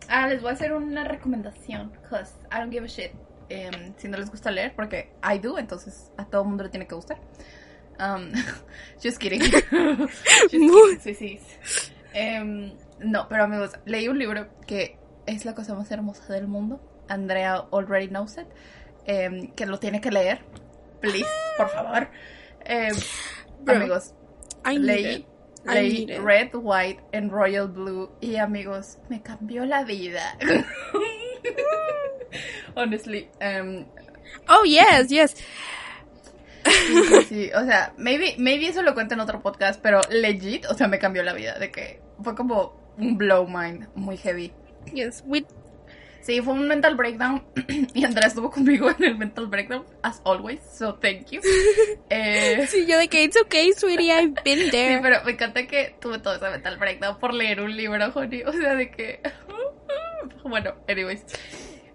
Ah, 0.08 0.28
les 0.28 0.42
voy 0.42 0.52
a 0.52 0.54
hacer 0.54 0.74
una 0.74 1.04
recomendación, 1.04 1.92
cause 2.10 2.34
I 2.52 2.60
don't 2.60 2.72
give 2.72 2.86
a 2.86 2.88
shit. 2.88 3.12
Em, 3.50 3.94
si 3.98 4.08
no 4.08 4.18
les 4.18 4.30
gusta 4.30 4.50
leer, 4.52 4.74
porque 4.76 5.12
I 5.24 5.40
do, 5.40 5.58
entonces 5.58 6.12
a 6.18 6.26
todo 6.26 6.46
mundo 6.46 6.64
le 6.64 6.70
tiene 6.70 6.88
que 6.88 6.96
gustar. 6.96 7.20
Um, 8.00 8.32
just 9.04 9.20
kidding. 9.20 9.42
Just 9.42 10.52
kidding, 10.52 11.00
sí, 11.02 11.14
sí. 11.14 11.40
Em, 12.14 12.74
no, 13.00 13.28
pero 13.28 13.44
amigos, 13.44 13.72
leí 13.86 14.08
un 14.08 14.18
libro 14.18 14.48
que 14.66 14.98
es 15.26 15.46
la 15.46 15.54
cosa 15.54 15.76
más 15.76 15.92
hermosa 15.92 16.34
del 16.34 16.48
mundo. 16.48 16.80
Andrea 17.12 17.66
already 17.72 18.08
knows 18.08 18.38
it. 18.38 18.48
em, 19.06 19.52
que 19.56 19.66
lo 19.66 19.80
tiene 19.80 20.00
que 20.00 20.12
leer. 20.12 20.42
Please, 21.02 21.26
por 21.58 21.70
favor. 21.70 22.08
Em, 22.66 22.96
Bro, 23.62 23.76
amigos, 23.78 24.14
I 24.64 24.78
leí, 24.78 25.26
leí. 25.66 26.06
Red, 26.20 26.50
White 26.54 27.02
and 27.14 27.32
Royal 27.32 27.68
Blue 27.68 28.12
y 28.22 28.36
amigos, 28.36 29.00
me 29.10 29.24
cambió 29.24 29.66
la 29.66 29.84
vida. 29.84 30.38
Honestly, 32.76 33.28
em, 33.40 33.86
Oh, 34.48 34.64
yes, 34.64 35.10
yes. 35.10 35.36
sí, 36.64 37.04
sí, 37.04 37.22
sí, 37.28 37.52
o 37.56 37.66
sea, 37.66 37.94
maybe, 37.98 38.36
maybe 38.38 38.68
eso 38.68 38.82
lo 38.84 38.94
cuento 38.94 39.14
en 39.16 39.20
otro 39.20 39.42
podcast, 39.42 39.82
pero 39.82 40.00
legit, 40.10 40.66
o 40.68 40.74
sea, 40.76 40.88
me 40.88 41.00
cambió 41.00 41.24
la 41.24 41.34
vida, 41.34 41.58
de 41.60 41.72
que 41.72 42.00
fue 42.24 42.36
como 42.36 42.80
un 42.98 43.18
blow 43.18 43.48
mind 43.48 43.88
muy 43.96 44.16
heavy. 44.18 44.54
Yes, 44.94 45.24
we 45.26 45.46
Sí, 46.22 46.40
fue 46.42 46.54
un 46.54 46.68
mental 46.68 46.96
breakdown 46.96 47.44
y 47.94 48.04
Andrea 48.06 48.28
estuvo 48.28 48.52
conmigo 48.52 48.90
en 48.92 49.04
el 49.04 49.18
mental 49.18 49.48
breakdown, 49.48 49.84
as 50.04 50.22
always, 50.24 50.60
so 50.72 50.96
thank 50.96 51.28
you. 51.32 51.42
Eh, 52.10 52.68
Sí, 52.70 52.86
yo 52.86 52.98
de 53.00 53.08
que 53.08 53.24
it's 53.24 53.38
okay, 53.42 53.72
sweetie, 53.74 54.12
I've 54.12 54.36
been 54.44 54.60
Sí, 54.66 54.70
there. 54.72 55.00
pero 55.02 55.24
me 55.24 55.32
encanta 55.32 55.66
que 55.66 55.96
tuve 56.00 56.20
todo 56.20 56.36
ese 56.36 56.50
mental 56.50 56.78
breakdown 56.78 57.18
por 57.20 57.34
leer 57.34 57.60
un 57.62 57.76
libro, 57.76 58.12
honey. 58.14 58.44
O 58.44 58.52
sea, 58.54 58.76
de 58.76 58.92
que. 58.92 59.20
Bueno, 60.44 60.74
anyways. 60.88 61.24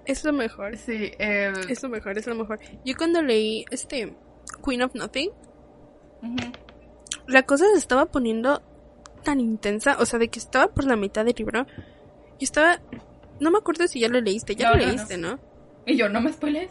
Es 0.05 0.25
lo 0.25 0.33
mejor. 0.33 0.77
Sí, 0.77 1.11
eh, 1.19 1.53
Es 1.69 1.83
lo 1.83 1.89
mejor, 1.89 2.17
es 2.17 2.27
lo 2.27 2.35
mejor. 2.37 2.59
Yo 2.85 2.95
cuando 2.97 3.23
leí 3.23 3.65
este 3.71 4.15
Queen 4.65 4.83
of 4.83 4.95
Nothing, 4.95 5.31
la 7.27 7.43
cosa 7.43 7.67
se 7.73 7.79
estaba 7.79 8.07
poniendo 8.07 8.62
tan 9.25 9.41
intensa, 9.41 9.97
o 9.99 10.07
sea, 10.07 10.19
de 10.19 10.29
que 10.29 10.39
estaba 10.39 10.69
por 10.69 10.85
la 10.85 10.97
mitad 10.97 11.25
del 11.25 11.35
libro. 11.37 11.67
Yo 11.67 12.45
estaba, 12.45 12.81
no 13.40 13.51
me 13.51 13.59
acuerdo 13.59 13.87
si 13.88 14.01
ya 14.01 14.09
lo 14.09 14.20
leíste, 14.20 14.55
ya 14.57 14.70
No, 14.70 14.77
lo 14.77 14.83
no, 14.83 14.88
leíste, 14.92 15.16
¿no? 15.18 15.38
Y 15.87 15.96
yo, 15.96 16.09
¿no 16.09 16.20
me 16.20 16.33
spoiles? 16.33 16.70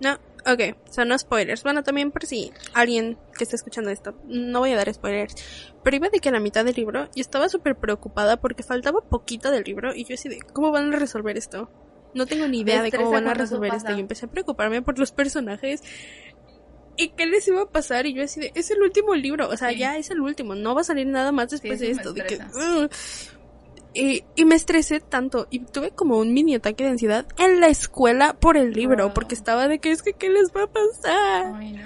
No, 0.00 0.14
ok, 0.46 0.76
son 0.90 1.08
no 1.08 1.18
spoilers. 1.18 1.62
Bueno, 1.62 1.82
también 1.82 2.10
por 2.12 2.24
si 2.26 2.52
alguien 2.74 3.18
que 3.36 3.44
está 3.44 3.56
escuchando 3.56 3.90
esto, 3.90 4.14
no 4.26 4.60
voy 4.60 4.72
a 4.72 4.76
dar 4.76 4.92
spoilers. 4.92 5.34
Pero 5.82 5.96
iba 5.96 6.08
de 6.08 6.20
que 6.20 6.28
a 6.28 6.32
la 6.32 6.40
mitad 6.40 6.64
del 6.64 6.74
libro, 6.74 7.06
yo 7.14 7.20
estaba 7.20 7.48
súper 7.48 7.76
preocupada 7.76 8.36
porque 8.36 8.62
faltaba 8.62 9.00
poquito 9.00 9.50
del 9.50 9.64
libro 9.64 9.94
y 9.94 10.04
yo 10.04 10.14
así 10.14 10.28
de, 10.28 10.40
¿cómo 10.52 10.70
van 10.70 10.92
a 10.94 10.98
resolver 10.98 11.36
esto? 11.36 11.70
No 12.14 12.26
tengo 12.26 12.46
ni 12.48 12.60
idea 12.60 12.82
de 12.82 12.90
cómo 12.92 13.10
van 13.10 13.28
a 13.28 13.34
resolver 13.34 13.74
esto. 13.74 13.92
Y 13.96 14.00
empecé 14.00 14.26
a 14.26 14.30
preocuparme 14.30 14.82
por 14.82 14.98
los 14.98 15.10
personajes. 15.12 15.82
¿Y 16.96 17.10
qué 17.10 17.26
les 17.26 17.46
iba 17.46 17.62
a 17.62 17.66
pasar? 17.66 18.06
Y 18.06 18.14
yo 18.14 18.24
así 18.24 18.40
de, 18.40 18.50
es 18.54 18.70
el 18.70 18.80
último 18.82 19.14
libro, 19.14 19.48
o 19.48 19.56
sea, 19.56 19.70
Sí. 19.70 19.78
ya 19.78 19.96
es 19.96 20.10
el 20.10 20.20
último, 20.20 20.56
no 20.56 20.74
va 20.74 20.80
a 20.80 20.84
salir 20.84 21.06
nada 21.06 21.30
más 21.30 21.48
después 21.50 21.78
Sí, 21.78 21.86
de 21.86 21.92
esto. 21.92 22.12
De 22.12 22.24
que. 22.26 22.38
Y, 23.94 24.24
y 24.36 24.44
me 24.44 24.54
estresé 24.54 25.00
tanto 25.00 25.48
y 25.50 25.60
tuve 25.60 25.90
como 25.92 26.18
un 26.18 26.32
mini 26.34 26.54
ataque 26.54 26.84
de 26.84 26.90
ansiedad 26.90 27.26
en 27.38 27.60
la 27.60 27.68
escuela 27.68 28.34
por 28.34 28.56
el 28.56 28.72
libro, 28.72 29.04
Wow. 29.06 29.14
porque 29.14 29.34
estaba 29.34 29.66
de 29.66 29.78
que 29.78 29.90
es 29.90 30.02
que 30.02 30.12
qué 30.12 30.28
les 30.28 30.50
va 30.54 30.64
a 30.64 30.66
pasar. 30.66 31.52
Ay, 31.56 31.72
no. 31.72 31.82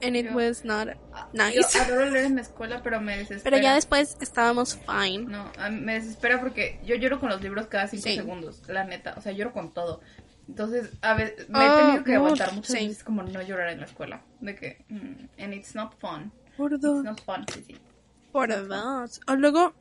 And 0.00 0.16
it 0.16 0.26
Yo- 0.30 0.36
was 0.36 0.64
not 0.64 0.88
nice. 1.32 1.56
Yo 1.74 1.82
adoro 1.82 2.08
leer 2.10 2.26
en 2.26 2.36
la 2.36 2.42
escuela, 2.42 2.80
pero 2.82 3.00
me 3.00 3.16
desespera. 3.18 3.42
Pero 3.42 3.58
ya 3.58 3.74
después 3.74 4.16
estábamos 4.20 4.76
fine. 4.86 5.26
No, 5.26 5.50
me 5.72 5.94
desespera 5.94 6.40
porque 6.40 6.80
yo 6.84 6.94
lloro 6.94 7.18
con 7.20 7.28
los 7.30 7.42
libros 7.42 7.66
cada 7.66 7.88
cinco 7.88 8.04
Sí. 8.04 8.14
segundos, 8.16 8.62
la 8.68 8.84
neta. 8.84 9.14
O 9.16 9.20
sea, 9.20 9.32
lloro 9.32 9.52
con 9.52 9.74
todo. 9.74 10.00
Entonces, 10.48 10.90
a 11.02 11.14
veces 11.14 11.48
me 11.50 11.58
he 11.58 11.68
Ah, 11.68 11.80
tenido 11.84 12.04
que 12.04 12.14
aguantar 12.14 12.52
muchas 12.54 12.78
sí. 12.78 12.86
veces 12.88 13.04
como 13.04 13.22
no 13.22 13.42
llorar 13.42 13.68
en 13.70 13.80
la 13.80 13.86
escuela. 13.86 14.22
De 14.40 14.54
que, 14.54 14.84
mm, 14.88 15.42
and 15.42 15.52
it's 15.54 15.74
not 15.74 15.92
fun. 16.00 16.32
Por 16.56 16.72
It's 16.72 16.80
dos. 16.80 17.04
not 17.04 17.20
fun, 17.24 17.44
sí, 17.52 17.64
sí. 17.66 17.76
Por 18.32 18.48
dos. 18.68 19.20
O 19.26 19.34
luego, 19.34 19.74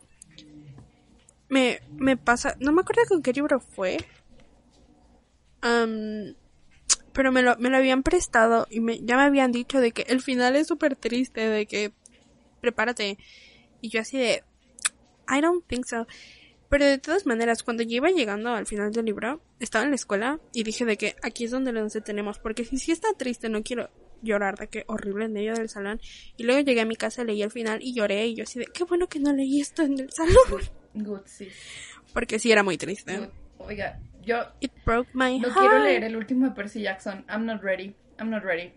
me, 1.49 1.81
me 1.97 2.17
pasa, 2.17 2.55
no 2.59 2.71
me 2.71 2.81
acuerdo 2.81 3.03
con 3.07 3.21
qué 3.21 3.33
libro 3.33 3.59
fue, 3.59 3.97
Am, 5.61 6.35
pero 7.13 7.31
me 7.31 7.41
lo, 7.41 7.57
me 7.57 7.69
lo 7.69 7.77
habían 7.77 8.03
prestado 8.03 8.67
y 8.69 8.79
me, 8.79 8.99
ya 8.99 9.17
me 9.17 9.23
habían 9.23 9.51
dicho 9.51 9.79
de 9.79 9.91
que 9.91 10.03
el 10.03 10.21
final 10.21 10.55
es 10.55 10.67
súper 10.67 10.95
triste, 10.95 11.41
de 11.49 11.65
que 11.65 11.91
prepárate. 12.61 13.17
Y 13.81 13.89
yo 13.89 14.01
así 14.01 14.17
de, 14.17 14.43
I 15.27 15.41
don't 15.41 15.65
think 15.65 15.85
so. 15.85 16.05
Pero 16.69 16.85
de 16.85 16.97
todas 16.97 17.25
maneras, 17.25 17.63
cuando 17.63 17.83
yo 17.83 17.95
iba 17.95 18.09
llegando 18.09 18.53
al 18.53 18.67
final 18.67 18.91
del 18.91 19.05
libro, 19.05 19.41
estaba 19.59 19.85
en 19.85 19.91
la 19.91 19.95
escuela 19.95 20.39
y 20.53 20.63
dije 20.63 20.85
de 20.85 20.97
que 20.97 21.15
aquí 21.23 21.45
es 21.45 21.51
donde 21.51 21.71
nos 21.71 21.93
detenemos, 21.93 22.39
porque 22.39 22.65
si 22.65 22.77
sí 22.77 22.91
está 22.91 23.07
triste, 23.17 23.49
no 23.49 23.63
quiero 23.63 23.89
llorar 24.21 24.57
de 24.57 24.67
que 24.67 24.83
horrible 24.87 25.25
en 25.25 25.33
medio 25.33 25.53
del 25.53 25.69
salón. 25.69 26.01
Y 26.35 26.43
luego 26.43 26.59
llegué 26.61 26.81
a 26.81 26.85
mi 26.85 26.97
casa, 26.97 27.23
leí 27.23 27.41
el 27.41 27.51
final 27.51 27.79
y 27.81 27.93
lloré 27.93 28.27
y 28.27 28.35
yo 28.35 28.43
así 28.43 28.59
de, 28.59 28.65
qué 28.65 28.83
bueno 28.83 29.07
que 29.07 29.19
no 29.19 29.33
leí 29.33 29.61
esto 29.61 29.83
en 29.83 29.99
el 29.99 30.11
salón. 30.11 30.61
Good, 31.03 31.21
sí. 31.25 31.49
Porque 32.13 32.39
sí 32.39 32.51
era 32.51 32.63
muy 32.63 32.77
triste. 32.77 33.29
Oiga, 33.59 33.99
yo 34.23 34.37
It 34.59 34.71
broke 34.85 35.09
my 35.13 35.39
no 35.39 35.47
heart. 35.49 35.59
quiero 35.59 35.79
leer 35.79 36.03
el 36.03 36.15
último 36.15 36.45
de 36.45 36.51
Percy 36.51 36.81
Jackson. 36.81 37.25
I'm 37.29 37.45
not 37.45 37.61
ready. 37.61 37.95
I'm 38.19 38.29
not 38.29 38.43
ready. 38.43 38.73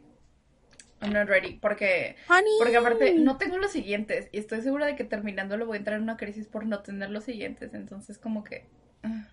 I'm 1.03 1.13
not 1.13 1.29
ready. 1.29 1.55
Porque, 1.55 2.17
Honey. 2.29 2.53
porque 2.59 2.77
aparte 2.77 3.15
no 3.15 3.37
tengo 3.39 3.57
los 3.59 3.73
siguientes. 3.73 4.29
Y 4.33 4.39
estoy 4.39 4.61
segura 4.63 4.87
de 4.87 4.97
que 4.97 5.05
terminándolo 5.05 5.65
voy 5.67 5.77
a 5.77 5.79
entrar 5.79 5.97
en 5.97 6.03
una 6.03 6.17
crisis 6.17 6.47
por 6.47 6.67
no 6.67 6.81
tener 6.81 7.11
los 7.11 7.25
siguientes. 7.25 7.73
Entonces, 7.75 8.19
como 8.19 8.45
que. 8.45 8.67
ah. 9.03 9.29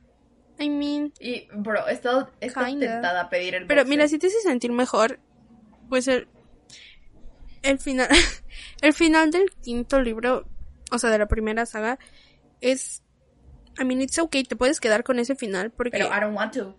I 0.60 0.70
mean, 0.72 1.14
Y, 1.20 1.48
bro, 1.54 1.88
he 1.88 1.94
estado, 1.94 2.32
he 2.42 2.48
estado 2.48 2.66
tentada 2.80 3.22
a 3.22 3.30
pedir 3.30 3.54
el 3.54 3.68
Pero 3.68 3.86
mira, 3.86 4.08
si 4.08 4.18
te 4.18 4.26
hace 4.26 4.40
sentir 4.42 4.72
mejor, 4.72 5.20
pues 5.88 6.08
el, 6.08 6.28
el 7.62 7.78
final, 7.78 8.08
el 8.82 8.94
final 8.94 9.30
del 9.30 9.52
quinto 9.62 10.02
libro, 10.02 10.48
o 10.92 10.98
sea, 10.98 11.12
de 11.12 11.20
la 11.20 11.28
primera 11.28 11.68
saga, 11.68 12.00
es, 12.62 13.04
I 13.80 13.84
mean, 13.86 14.02
it's 14.02 14.18
okay, 14.20 14.44
te 14.44 14.56
puedes 14.56 14.80
quedar 14.80 15.04
con 15.04 15.20
ese 15.20 15.36
final 15.36 15.72
porque 15.72 15.98
Pero 15.98 16.08
I 16.08 16.20
don't 16.20 16.36
want 16.36 16.54
to. 16.56 16.76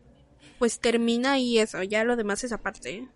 pues 0.58 0.80
termina 0.80 1.38
y 1.38 1.58
eso, 1.58 1.82
ya 1.82 2.04
lo 2.04 2.16
demás 2.16 2.42
es 2.44 2.52
aparte. 2.52 3.08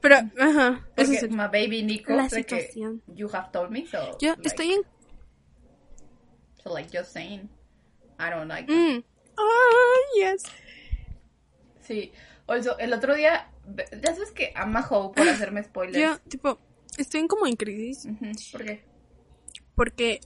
Pero, 0.00 0.16
ajá, 0.38 0.86
eso 0.94 0.94
Porque 0.94 1.16
es 1.16 1.22
el- 1.22 1.30
my 1.30 1.44
baby 1.46 1.82
Nico, 1.82 2.14
la 2.14 2.24
de 2.24 2.28
que 2.28 2.60
situación. 2.60 3.02
you 3.06 3.28
have 3.32 3.50
told 3.52 3.70
me, 3.70 3.86
so. 3.86 4.18
yo 4.20 4.30
like, 4.32 4.48
estoy 4.48 4.72
en, 4.72 4.82
So, 6.62 6.74
like, 6.74 6.90
just 6.96 7.12
saying. 7.12 7.48
I 8.18 8.28
don't 8.30 8.48
like 8.48 8.70
mm, 8.70 9.02
ah, 9.38 10.00
yes, 10.14 10.42
Sí. 11.80 12.12
Also, 12.46 12.76
el 12.78 12.92
otro 12.92 13.14
día, 13.14 13.50
ya 14.02 14.14
sabes 14.14 14.30
que 14.32 14.52
ama 14.54 14.86
Hope 14.88 15.16
por 15.16 15.28
hacerme 15.28 15.62
spoilers. 15.64 15.98
yo, 15.98 16.18
tipo, 16.28 16.58
estoy 16.98 17.20
en 17.20 17.28
como 17.28 17.46
en 17.46 17.56
crisis 17.56 18.04
Ujú, 18.04 18.32
¿Por 18.52 18.64
qué? 18.64 18.84
porque 19.74 20.20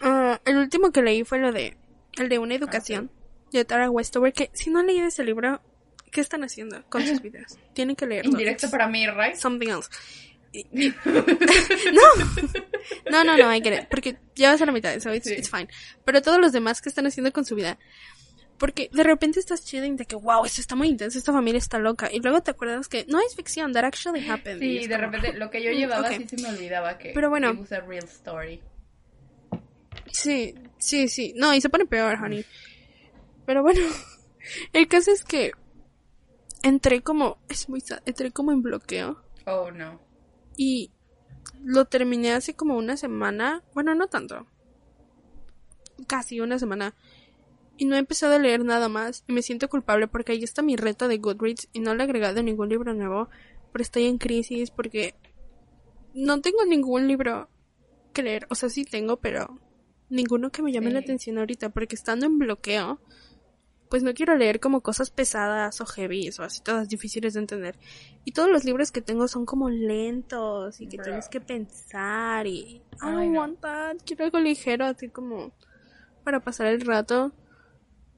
ah, 0.00 0.40
el 0.44 0.56
último 0.56 0.90
que 0.92 1.02
leí 1.02 1.24
fue 1.24 1.38
lo 1.38 1.52
de 1.52 1.76
el 2.18 2.28
de 2.28 2.38
una 2.38 2.54
educación 2.54 3.10
de 3.52 3.64
Tara 3.64 3.90
Westover 3.90 4.32
que 4.32 4.50
si 4.52 4.70
no 4.70 4.80
han 4.80 4.86
leído 4.86 5.06
ese 5.06 5.24
libro 5.24 5.60
¿qué 6.10 6.20
están 6.20 6.42
haciendo 6.44 6.82
con 6.88 7.06
sus 7.06 7.20
vidas? 7.22 7.58
Tienen 7.72 7.96
que 7.96 8.06
leerlo. 8.06 8.32
Indirecto 8.32 8.70
para 8.70 8.88
mí, 8.88 9.06
right? 9.06 9.34
something 9.36 9.68
else. 9.68 9.88
No. 11.92 12.02
No, 13.10 13.24
no, 13.24 13.36
no, 13.36 13.54
I 13.54 13.60
get 13.62 13.82
it. 13.82 13.88
Porque 13.88 14.16
ya 14.34 14.50
vas 14.50 14.60
a 14.62 14.66
la 14.66 14.72
mitad, 14.72 14.98
so 15.00 15.12
it's, 15.14 15.26
Sí. 15.28 15.34
it's 15.34 15.50
fine. 15.50 15.68
Pero 16.04 16.22
todos 16.22 16.40
los 16.40 16.52
demás 16.52 16.80
que 16.80 16.88
están 16.88 17.06
haciendo 17.06 17.32
con 17.32 17.44
su 17.44 17.54
vida. 17.54 17.78
Porque 18.58 18.90
de 18.92 19.02
repente 19.04 19.40
estás 19.40 19.64
chilling 19.64 19.96
de 19.96 20.04
que, 20.04 20.16
wow, 20.16 20.44
esto 20.44 20.60
está 20.60 20.74
muy 20.74 20.88
intenso, 20.88 21.18
esta 21.18 21.32
familia 21.32 21.58
está 21.58 21.78
loca. 21.78 22.10
Y 22.12 22.20
luego 22.20 22.42
te 22.42 22.50
acuerdas 22.50 22.88
que 22.88 23.06
no 23.08 23.18
es 23.20 23.34
ficción, 23.34 23.72
that 23.72 23.84
actually 23.84 24.28
happened. 24.28 24.60
Sí, 24.60 24.86
de 24.86 24.96
como, 24.96 25.10
repente, 25.10 25.32
lo 25.38 25.50
que 25.50 25.62
yo 25.62 25.70
mm, 25.70 25.74
llevaba 25.74 26.08
sí 26.10 26.26
se 26.28 26.36
me 26.36 26.48
olvidaba 26.48 26.98
que 26.98 27.12
Pero 27.14 27.30
bueno. 27.30 27.52
it 27.52 27.58
was 27.60 27.72
a 27.72 27.80
real 27.80 28.04
story. 28.04 28.60
Sí, 30.12 30.54
sí, 30.78 31.08
sí. 31.08 31.34
No, 31.36 31.54
y 31.54 31.60
se 31.60 31.68
pone 31.68 31.86
peor, 31.86 32.18
honey. 32.22 32.44
Pero 33.46 33.62
bueno, 33.62 33.80
el 34.72 34.88
caso 34.88 35.10
es 35.10 35.24
que 35.24 35.52
entré 36.62 37.02
como, 37.02 37.38
es 37.48 37.68
muy 37.68 37.80
sad, 37.80 38.00
entré 38.06 38.30
como 38.30 38.52
en 38.52 38.62
bloqueo. 38.62 39.22
Oh, 39.46 39.70
no. 39.70 40.00
Y 40.56 40.90
lo 41.64 41.86
terminé 41.86 42.32
hace 42.32 42.54
como 42.54 42.76
una 42.76 42.96
semana. 42.96 43.62
Bueno, 43.74 43.94
no 43.94 44.06
tanto. 44.08 44.46
Casi 46.06 46.40
una 46.40 46.58
semana. 46.58 46.94
Y 47.76 47.86
no 47.86 47.96
he 47.96 47.98
empezado 47.98 48.34
a 48.34 48.38
leer 48.38 48.64
nada 48.64 48.88
más. 48.88 49.24
Y 49.26 49.32
me 49.32 49.42
siento 49.42 49.68
culpable 49.68 50.08
porque 50.08 50.32
ahí 50.32 50.44
está 50.44 50.62
mi 50.62 50.76
reto 50.76 51.08
de 51.08 51.18
Goodreads. 51.18 51.68
Y 51.72 51.80
no 51.80 51.94
le 51.94 52.02
he 52.02 52.04
agregado 52.04 52.42
ningún 52.42 52.68
libro 52.68 52.94
nuevo. 52.94 53.28
Pero 53.72 53.82
estoy 53.82 54.06
en 54.06 54.18
crisis 54.18 54.70
porque 54.70 55.14
no 56.14 56.40
tengo 56.40 56.64
ningún 56.64 57.08
libro 57.08 57.48
que 58.12 58.22
leer. 58.22 58.46
O 58.50 58.54
sea, 58.54 58.68
sí 58.68 58.84
tengo, 58.84 59.18
pero 59.18 59.58
ninguno 60.10 60.50
que 60.50 60.62
me 60.62 60.72
llame 60.72 60.88
Sí. 60.88 60.92
la 60.92 60.98
atención 61.00 61.38
ahorita. 61.38 61.70
Porque 61.70 61.94
estando 61.94 62.26
en 62.26 62.38
bloqueo, 62.38 63.00
pues 63.88 64.02
no 64.02 64.12
quiero 64.14 64.36
leer 64.36 64.60
como 64.60 64.82
cosas 64.82 65.10
pesadas 65.10 65.80
o 65.80 65.86
heavy 65.86 66.28
o 66.38 66.42
así 66.42 66.60
todas 66.62 66.88
difíciles 66.88 67.34
de 67.34 67.40
entender. 67.40 67.76
Y 68.24 68.32
todos 68.32 68.48
los 68.50 68.64
libros 68.64 68.92
que 68.92 69.00
tengo 69.02 69.26
son 69.28 69.46
como 69.46 69.68
lentos 69.70 70.80
y 70.80 70.86
que 70.86 70.96
Bro. 70.98 71.04
tienes 71.04 71.28
que 71.28 71.40
pensar 71.40 72.46
y 72.46 72.82
I 73.02 73.10
don't 73.10 73.36
want 73.36 73.60
that. 73.60 73.96
Quiero 74.04 74.24
algo 74.26 74.38
ligero 74.38 74.84
así 74.84 75.08
como 75.08 75.52
para 76.24 76.40
pasar 76.40 76.66
el 76.68 76.82
rato. 76.82 77.32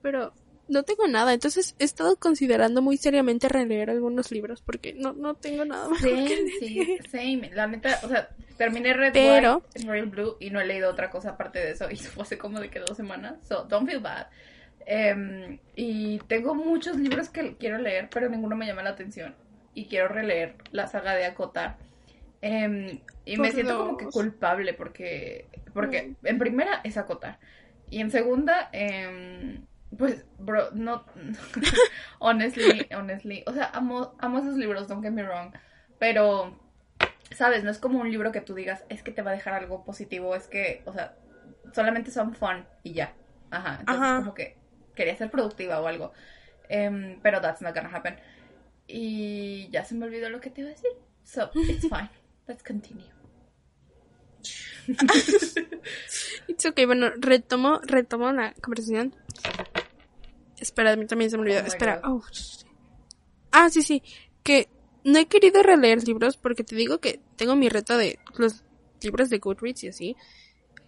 Pero 0.03 0.35
no 0.73 0.83
tengo 0.83 1.07
nada, 1.07 1.33
entonces 1.35 1.77
he 1.79 1.85
estado 1.85 2.17
considerando 2.17 2.81
muy 2.83 2.97
seriamente 2.97 3.49
releer 3.49 3.91
algunos 3.91 4.31
libros 4.33 4.63
porque 4.63 4.95
no, 4.95 5.13
no 5.13 5.35
tengo 5.35 5.65
nada 5.65 5.89
más. 5.89 6.01
Same, 6.01 6.29
sí, 6.59 6.99
same. 7.11 7.51
La 7.53 7.67
neta, 7.67 8.01
o 8.03 8.09
sea, 8.09 8.31
terminé 8.57 8.95
Red 8.95 9.13
Pero- 9.13 9.63
White, 9.75 9.87
Royal 9.87 10.07
Blue 10.07 10.37
y 10.41 10.51
no 10.51 10.61
he 10.61 10.67
leído 10.67 10.91
otra 10.91 11.11
cosa 11.11 11.31
aparte 11.31 11.59
de 11.59 11.73
eso. 11.73 11.89
Y 11.93 11.97
fue 11.97 12.23
hace 12.23 12.39
como 12.39 12.59
de 12.59 12.71
que 12.71 12.81
dos 12.81 12.97
semanas. 12.97 13.35
So, 13.47 13.65
don't 13.65 13.87
feel 13.89 14.01
bad. 14.01 14.27
Em, 14.87 15.59
y 15.77 16.19
tengo 16.27 16.55
muchos 16.55 16.97
libros 16.97 17.29
que 17.29 17.57
quiero 17.57 17.79
leer, 17.79 18.09
pero 18.11 18.29
ninguno 18.29 18.57
me 18.57 18.67
llama 18.67 18.83
la 18.83 18.91
atención. 18.91 19.35
Y 19.75 19.87
quiero 19.87 20.09
releer 20.09 20.55
la 20.73 20.87
saga 20.89 21.15
de 21.15 21.27
Acotar. 21.27 21.77
Em, 22.41 22.99
y 23.25 23.37
me 23.37 23.53
siento 23.53 23.79
como 23.79 23.97
que 23.97 24.07
culpable 24.07 24.75
porque, 24.75 25.47
porque 25.73 26.15
en 26.25 26.39
primera 26.39 26.81
es 26.83 26.97
Acotar. 26.97 27.39
Y 27.91 28.01
en 28.01 28.11
segunda, 28.11 28.71
em, 28.73 29.65
pues, 29.97 30.25
bro, 30.39 30.71
no. 30.73 31.05
honestly, 32.19 32.87
honestly. 32.95 33.45
O 33.47 33.53
sea, 33.53 33.71
amo, 33.75 34.15
amo 34.19 34.39
esos 34.39 34.57
libros, 34.57 34.89
don't 34.89 35.03
get 35.03 35.13
me 35.13 35.23
wrong. 35.23 35.53
Pero, 35.99 36.59
¿sabes? 37.31 37.65
No 37.65 37.71
es 37.71 37.79
como 37.79 38.01
un 38.01 38.11
libro 38.11 38.33
que 38.33 38.41
tú 38.41 38.55
digas, 38.55 38.85
es 38.89 39.03
que 39.03 39.13
te 39.13 39.23
va 39.23 39.31
a 39.31 39.35
dejar 39.35 39.55
algo 39.55 39.85
positivo. 39.85 40.35
Es 40.35 40.47
que, 40.47 40.83
o 40.87 40.93
sea, 40.93 41.17
solamente 41.73 42.11
son 42.11 42.35
fun 42.35 42.65
y 42.83 42.93
ya. 42.93 43.15
Ajá. 43.51 43.79
Entonces, 43.81 44.03
Ajá. 44.03 44.19
como 44.19 44.35
que 44.35 44.57
quería 44.95 45.17
ser 45.17 45.31
productiva 45.31 45.81
o 45.81 45.87
algo. 45.87 46.13
Em, 46.69 47.21
pero 47.23 47.41
that's 47.41 47.61
not 47.61 47.75
gonna 47.75 47.95
happen. 47.95 48.17
Y 48.87 49.69
ya 49.71 49.85
se 49.85 49.95
me 49.95 50.07
olvidó 50.07 50.31
lo 50.31 50.41
que 50.41 50.51
te 50.51 50.63
iba 50.63 50.71
a 50.71 50.73
decir. 50.73 50.91
So, 51.25 51.51
it's 51.55 51.89
fine. 51.89 52.11
Let's 52.47 52.63
continue. 52.63 53.11
It's 56.49 56.67
okay, 56.67 56.87
bueno, 56.87 57.11
retomo, 57.17 57.81
retomo 57.85 58.33
la 58.33 58.53
conversación. 58.55 59.15
Espera, 60.63 60.93
a 60.93 60.97
mí 60.97 61.07
también 61.07 61.31
se 61.31 61.37
me 61.37 61.43
olvidó. 61.43 61.61
Oh 61.61 61.67
Espera. 61.67 62.01
Oh, 62.05 62.23
ah, 63.51 63.69
sí, 63.69 63.83
sí. 63.83 64.03
Que 64.45 64.69
no 65.05 65.19
he 65.19 65.27
querido 65.27 65.63
releer 65.63 66.07
libros 66.07 66.37
porque 66.37 66.63
te 66.63 66.77
digo 66.77 66.99
que 66.99 67.21
tengo 67.37 67.57
mi 67.57 67.69
reto 67.69 67.97
de 67.97 68.19
los 68.37 68.63
libros 69.03 69.29
de 69.29 69.39
Goodreads 69.39 69.85
y 69.85 69.89
así. 69.89 70.17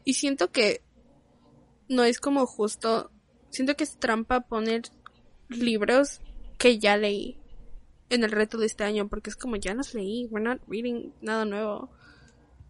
Y 0.04 0.14
siento 0.14 0.52
que 0.52 0.82
no 1.88 2.04
es 2.04 2.20
como 2.20 2.46
justo. 2.46 3.10
Siento 3.50 3.76
que 3.76 3.84
es 3.84 3.98
trampa 3.98 4.42
poner 4.42 4.82
libros 5.48 6.20
que 6.56 6.78
ya 6.78 6.96
leí 6.96 7.38
en 8.10 8.22
el 8.22 8.30
reto 8.30 8.58
de 8.58 8.66
este 8.66 8.84
año 8.84 9.08
porque 9.08 9.30
es 9.30 9.36
como 9.36 9.56
ya 9.56 9.74
los 9.74 9.92
leí. 9.92 10.28
We're 10.30 10.48
not 10.48 10.62
reading 10.68 11.12
nada 11.20 11.44
nuevo. 11.44 11.90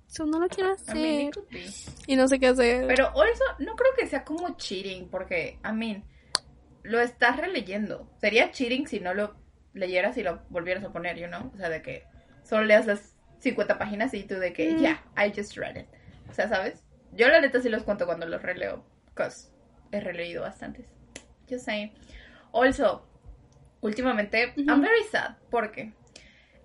So 0.07 0.25
no 0.25 0.39
lo 0.39 0.49
quiero 0.49 0.71
I 0.71 0.73
hacer. 0.75 0.97
mean. 0.97 1.31
Y 2.07 2.17
no 2.17 2.29
sé 2.29 2.39
qué 2.39 2.47
hacer. 2.47 2.87
Pero 2.87 3.09
also, 3.09 3.45
no 3.59 3.75
creo 3.75 3.93
que 3.99 4.07
sea 4.07 4.25
como 4.25 4.57
cheating, 4.57 5.09
porque, 5.09 5.59
I 5.65 5.73
mean, 5.73 6.05
lo 6.85 7.01
estás 7.01 7.37
releyendo. 7.39 8.09
Sería 8.20 8.53
cheating 8.53 8.87
si 8.87 9.01
no 9.01 9.12
lo 9.14 9.35
leyeras 9.72 10.16
y 10.16 10.22
lo 10.22 10.43
volvieras 10.51 10.85
a 10.85 10.93
poner, 10.93 11.16
you 11.18 11.26
know? 11.26 11.51
O 11.53 11.57
sea, 11.57 11.68
de 11.68 11.82
que 11.82 12.05
solo 12.45 12.62
leas 12.64 12.87
las 12.87 13.16
50 13.41 13.76
páginas 13.78 14.14
y 14.14 14.22
tú 14.22 14.35
de 14.37 14.53
que, 14.53 14.72
Mm. 14.74 14.78
ya, 14.78 15.03
I 15.16 15.32
just 15.37 15.57
read 15.57 15.76
it. 15.76 15.87
O 16.30 16.32
sea, 16.32 16.49
¿sabes? 16.49 16.85
Yo 17.12 17.26
la 17.28 17.41
neta 17.41 17.61
sí 17.61 17.68
los 17.68 17.82
cuento 17.82 18.07
cuando 18.07 18.26
los 18.26 18.41
releo, 18.43 18.85
because 19.09 19.51
he 19.93 20.01
releído 20.01 20.43
bastantes. 20.43 20.87
Just 21.51 21.64
saying. 21.64 21.93
Also, 22.53 23.07
últimamente. 23.80 24.53
I'm 24.57 24.80
very 24.80 25.03
sad, 25.11 25.37
porque 25.51 25.93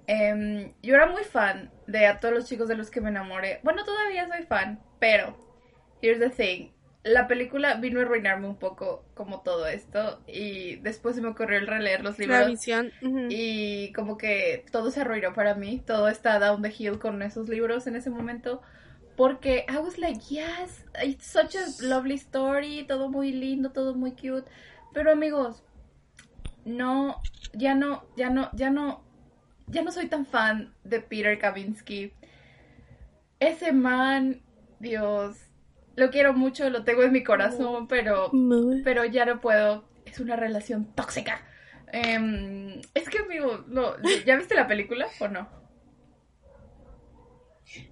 em, 0.08 0.74
yo 0.82 0.96
era 0.96 1.06
muy 1.08 1.24
fan 1.24 1.72
de 1.88 2.06
a 2.08 2.18
todos 2.20 2.34
los 2.34 2.46
chicos 2.48 2.68
de 2.68 2.76
los 2.76 2.90
que 2.90 3.02
me 3.02 3.10
enamoré. 3.10 3.60
Bueno, 3.64 3.84
todavía 3.84 4.28
soy 4.28 4.44
fan, 4.44 4.80
pero 5.00 5.36
here's 6.02 6.20
the 6.20 6.30
thing. 6.30 6.72
La 7.04 7.28
película 7.28 7.76
vino 7.76 8.00
a 8.00 8.04
arruinarme 8.04 8.48
un 8.48 8.58
poco 8.58 9.06
como 9.14 9.42
todo 9.42 9.68
esto 9.68 10.20
y 10.28 10.78
después 10.78 11.16
se 11.16 11.22
me 11.22 11.30
ocurrió 11.30 11.58
el 11.58 11.68
releer 11.68 12.04
los 12.04 12.20
la 12.20 12.46
libros 12.46 12.68
ujú. 13.02 13.28
y 13.30 13.94
como 13.94 14.18
que 14.18 14.66
todo 14.72 14.92
se 14.92 15.02
arruinó 15.02 15.34
para 15.34 15.56
mí, 15.56 15.82
todo 15.86 16.10
está 16.10 16.40
down 16.40 16.62
the 16.62 16.74
hill 16.78 17.00
con 17.00 17.22
esos 17.22 17.48
libros 17.48 17.88
en 17.88 17.96
ese 17.96 18.10
momento 18.10 18.62
Porque 19.20 19.66
I 19.68 19.80
was 19.80 19.98
like, 19.98 20.22
yes, 20.30 20.86
it's 21.04 21.28
such 21.28 21.54
a 21.54 21.66
lovely 21.86 22.16
story, 22.16 22.86
todo 22.88 23.10
muy 23.10 23.34
lindo, 23.34 23.70
todo 23.72 23.94
muy 23.94 24.14
cute. 24.14 24.50
Pero 24.94 25.12
amigos, 25.12 25.62
no, 26.64 27.22
ya 27.54 27.76
no, 27.76 28.06
ya 28.16 28.30
no, 28.30 28.50
ya 28.54 28.70
no, 28.70 29.04
ya 29.68 29.82
no 29.84 29.92
soy 29.92 30.08
tan 30.08 30.26
fan 30.26 30.74
de 30.86 31.02
Peter 31.02 31.38
Kavinsky. 31.38 32.14
Ese 33.42 33.74
man, 33.74 34.42
Dios, 34.80 35.49
lo 36.00 36.10
quiero 36.10 36.34
mucho, 36.34 36.70
lo 36.70 36.84
tengo 36.84 37.04
en 37.04 37.12
mi 37.12 37.24
corazón, 37.24 37.88
pero, 37.88 38.32
pero 38.84 39.06
ya 39.06 39.26
no 39.26 39.40
puedo. 39.40 39.84
Es 40.06 40.20
una 40.20 40.36
relación 40.36 40.86
tóxica. 40.96 41.46
Em, 41.92 42.82
es 42.94 43.10
que, 43.10 43.20
amigo, 43.20 43.64
no, 43.68 43.94
¿ya 44.26 44.36
viste 44.38 44.56
la 44.56 44.68
película 44.68 45.08
o 45.20 45.28
no? 45.28 45.48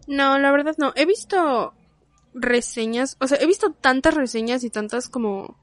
No, 0.08 0.40
la 0.40 0.52
verdad 0.52 0.76
no. 0.78 0.94
He 0.96 1.06
visto 1.06 1.74
reseñas, 2.34 3.18
o 3.20 3.28
sea, 3.28 3.38
he 3.40 3.46
visto 3.46 3.72
tantas 3.74 4.14
reseñas 4.16 4.64
y 4.64 4.70
tantas 4.70 5.10
como... 5.10 5.58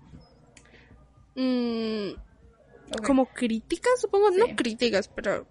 mm, 1.34 2.11
como 3.05 3.26
críticas, 3.26 4.01
supongo. 4.01 4.30
Sí. 4.30 4.38
No 4.38 4.55
críticas, 4.55 5.09
pero 5.09 5.47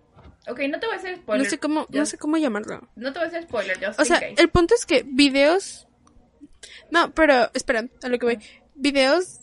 Ok, 0.48 0.60
no 0.70 0.80
te 0.80 0.88
voy 0.88 0.96
a 0.96 1.00
hacer 1.00 1.16
spoiler. 1.18 1.44
no 1.46 1.50
sé 1.50 1.58
cómo, 1.58 1.86
no 1.90 2.06
sé 2.06 2.18
cómo 2.18 2.38
llamarlo. 2.38 2.88
No 2.96 3.14
te 3.14 3.20
voy 3.20 3.26
a 3.26 3.28
hacer 3.30 3.44
spoiler, 3.44 3.78
O 3.98 4.06
sea, 4.06 4.18
el 4.20 4.50
punto 4.50 4.76
es 4.76 4.86
que 4.86 5.04
videos... 5.04 5.88
No, 6.94 7.12
pero 7.12 7.50
espera, 7.56 7.88
a 8.04 8.08
lo 8.08 8.20
que 8.20 8.26
voy. 8.26 8.40
Videos... 8.76 9.40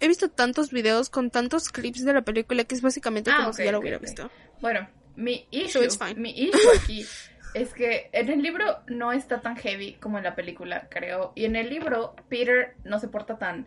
He 0.00 0.06
visto 0.06 0.30
tantos 0.30 0.70
videos 0.70 1.10
con 1.10 1.30
tantos 1.30 1.70
clips 1.70 2.04
de 2.04 2.12
la 2.12 2.22
película 2.22 2.62
que 2.62 2.76
es 2.76 2.82
básicamente 2.82 3.32
Ah, 3.32 3.38
como 3.40 3.52
si 3.52 3.64
ya 3.64 3.72
lo 3.72 3.80
hubiera 3.80 3.98
visto. 3.98 4.30
Bueno, 4.60 4.88
mi 5.16 5.48
issue, 5.50 5.88
mi 6.14 6.30
issue 6.30 6.70
aquí 6.80 7.04
es 7.54 7.74
que 7.74 8.08
en 8.12 8.28
el 8.28 8.40
libro 8.40 8.78
no 8.86 9.12
está 9.12 9.40
tan 9.40 9.56
heavy 9.56 9.94
como 9.94 10.18
en 10.18 10.22
la 10.22 10.36
película, 10.36 10.86
creo. 10.88 11.32
Y 11.34 11.46
en 11.46 11.56
el 11.56 11.68
libro 11.68 12.14
Peter 12.28 12.76
no 12.84 13.00
se 13.00 13.08
porta 13.08 13.38
tan 13.38 13.66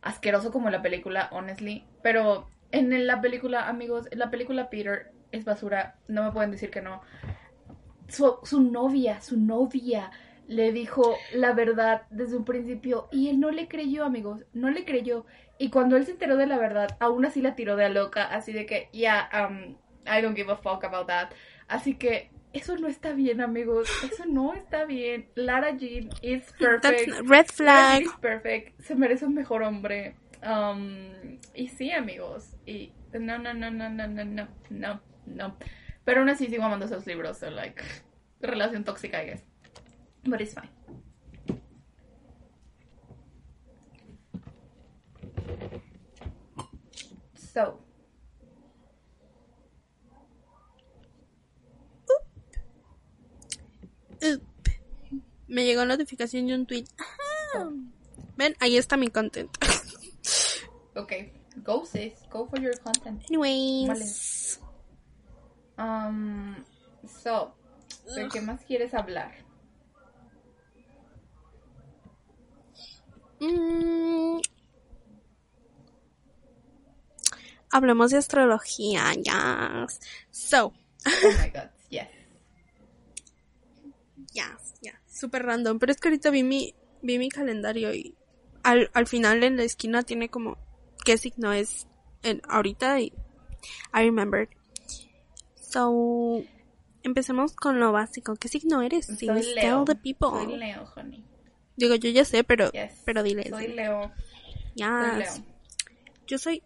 asqueroso 0.00 0.52
como 0.52 0.68
en 0.68 0.74
la 0.74 0.82
película, 0.82 1.28
honestly. 1.32 1.84
Pero 2.04 2.48
en 2.70 3.04
la 3.04 3.20
película, 3.20 3.68
amigos, 3.68 4.06
en 4.12 4.20
la 4.20 4.30
película 4.30 4.70
Peter 4.70 5.10
es 5.32 5.44
basura. 5.44 5.96
No 6.06 6.22
me 6.22 6.30
pueden 6.30 6.52
decir 6.52 6.70
que 6.70 6.82
no. 6.82 7.02
Su, 8.06 8.38
su 8.44 8.62
novia, 8.62 9.20
su 9.20 9.36
novia 9.36 10.12
le 10.46 10.72
dijo 10.72 11.16
la 11.32 11.52
verdad 11.52 12.02
desde 12.10 12.36
un 12.36 12.44
principio 12.44 13.08
y 13.10 13.28
él 13.28 13.40
no 13.40 13.50
le 13.50 13.68
creyó, 13.68 14.04
amigos, 14.04 14.44
no 14.52 14.70
le 14.70 14.84
creyó. 14.84 15.24
Y 15.58 15.70
cuando 15.70 15.96
él 15.96 16.04
se 16.04 16.12
enteró 16.12 16.36
de 16.36 16.46
la 16.46 16.58
verdad, 16.58 16.96
aún 17.00 17.24
así 17.24 17.40
la 17.40 17.54
tiró 17.54 17.76
de 17.76 17.84
a 17.84 17.88
loca, 17.88 18.24
así 18.24 18.52
de 18.52 18.66
que, 18.66 18.88
yeah, 18.92 19.28
um, 19.32 19.76
I 20.06 20.20
don't 20.20 20.36
give 20.36 20.50
a 20.50 20.56
fuck 20.56 20.84
about 20.84 21.06
that. 21.06 21.30
Así 21.68 21.94
que 21.94 22.30
eso 22.52 22.76
no 22.76 22.88
está 22.88 23.12
bien, 23.12 23.40
amigos, 23.40 23.88
eso 24.04 24.24
no 24.26 24.54
está 24.54 24.84
bien. 24.84 25.28
Lara 25.34 25.76
Jean 25.76 26.10
is 26.22 26.52
perfect. 26.58 27.08
That's 27.08 27.28
red 27.28 27.46
Lara 27.46 27.52
flag. 27.52 27.92
Jean 27.92 28.02
is 28.02 28.16
perfect, 28.20 28.80
se 28.80 28.94
merece 28.94 29.26
un 29.26 29.34
mejor 29.34 29.62
hombre. 29.62 30.16
Um, 30.42 31.38
y 31.54 31.68
sí, 31.68 31.90
amigos, 31.90 32.56
y 32.66 32.92
no, 33.12 33.38
no, 33.38 33.54
no, 33.54 33.70
no, 33.70 33.88
no, 33.88 34.06
no, 34.06 34.24
no, 34.24 34.48
no, 34.70 35.00
no. 35.26 35.56
Pero 36.04 36.20
aún 36.20 36.28
así 36.28 36.48
sigo 36.48 36.64
amando 36.64 36.84
esos 36.84 37.06
libros, 37.06 37.38
so 37.38 37.50
like, 37.50 37.82
relación 38.40 38.84
tóxica, 38.84 39.22
I 39.22 39.26
guess. 39.26 39.53
But 40.26 40.40
it's 40.40 40.54
fine. 40.54 40.68
So. 47.36 47.78
Me 55.46 55.64
llegó 55.64 55.84
notificación 55.84 56.46
de 56.46 56.54
un 56.54 56.66
tweet. 56.66 56.86
Ajá. 56.98 57.70
Ven, 58.36 58.56
ahí 58.58 58.76
está 58.76 58.96
mi 58.96 59.08
content. 59.08 59.50
okay, 60.96 61.32
go 61.62 61.84
sis, 61.84 62.14
go 62.30 62.46
for 62.46 62.60
your 62.60 62.76
content. 62.80 63.22
Anyways. 63.28 64.58
Um, 65.78 66.64
so, 67.06 67.54
¿de 68.16 68.28
qué 68.28 68.40
más 68.40 68.64
quieres 68.64 68.94
hablar? 68.94 69.32
Mm. 73.44 74.40
Hablemos 77.70 78.10
de 78.10 78.18
astrología, 78.18 79.12
ya. 79.18 79.86
So, 80.30 80.72
Oh 81.06 81.28
my 81.42 81.50
god, 81.50 81.70
yes. 81.90 82.08
ya, 84.32 84.58
ya. 84.80 85.00
Super 85.06 85.44
random. 85.44 85.78
Pero 85.78 85.92
es 85.92 86.00
que 86.00 86.08
ahorita 86.08 86.30
vi 86.30 86.42
mi, 86.42 86.74
vi 87.02 87.18
mi 87.18 87.28
calendario 87.28 87.92
y 87.94 88.14
al, 88.62 88.90
al 88.94 89.06
final 89.06 89.44
en 89.44 89.56
la 89.56 89.64
esquina 89.64 90.02
tiene 90.02 90.28
como 90.28 90.56
qué 91.04 91.18
signo 91.18 91.52
es 91.52 91.86
en, 92.22 92.40
ahorita 92.48 93.00
y 93.00 93.12
I 93.92 94.04
remembered. 94.04 94.48
So, 95.54 96.42
empecemos 97.02 97.54
con 97.54 97.80
lo 97.80 97.92
básico. 97.92 98.36
¿Qué 98.36 98.48
signo 98.48 98.82
eres? 98.82 99.06
Soy 99.06 99.28
Leo. 99.28 99.84
Tell 99.84 99.96
the 99.96 100.00
people. 100.00 100.30
Soy 100.30 100.56
Leo, 100.56 100.86
honey. 100.96 101.24
Digo, 101.76 101.94
yo 101.96 102.10
ya 102.10 102.24
sé, 102.24 102.44
pero, 102.44 102.70
Yes. 102.72 103.02
pero 103.04 103.22
dile. 103.22 103.48
Soy 103.48 103.68
Leo. 103.68 104.12
Soy 104.76 105.18
Leo. 105.18 105.44
Yo 106.26 106.38
soy. 106.38 106.62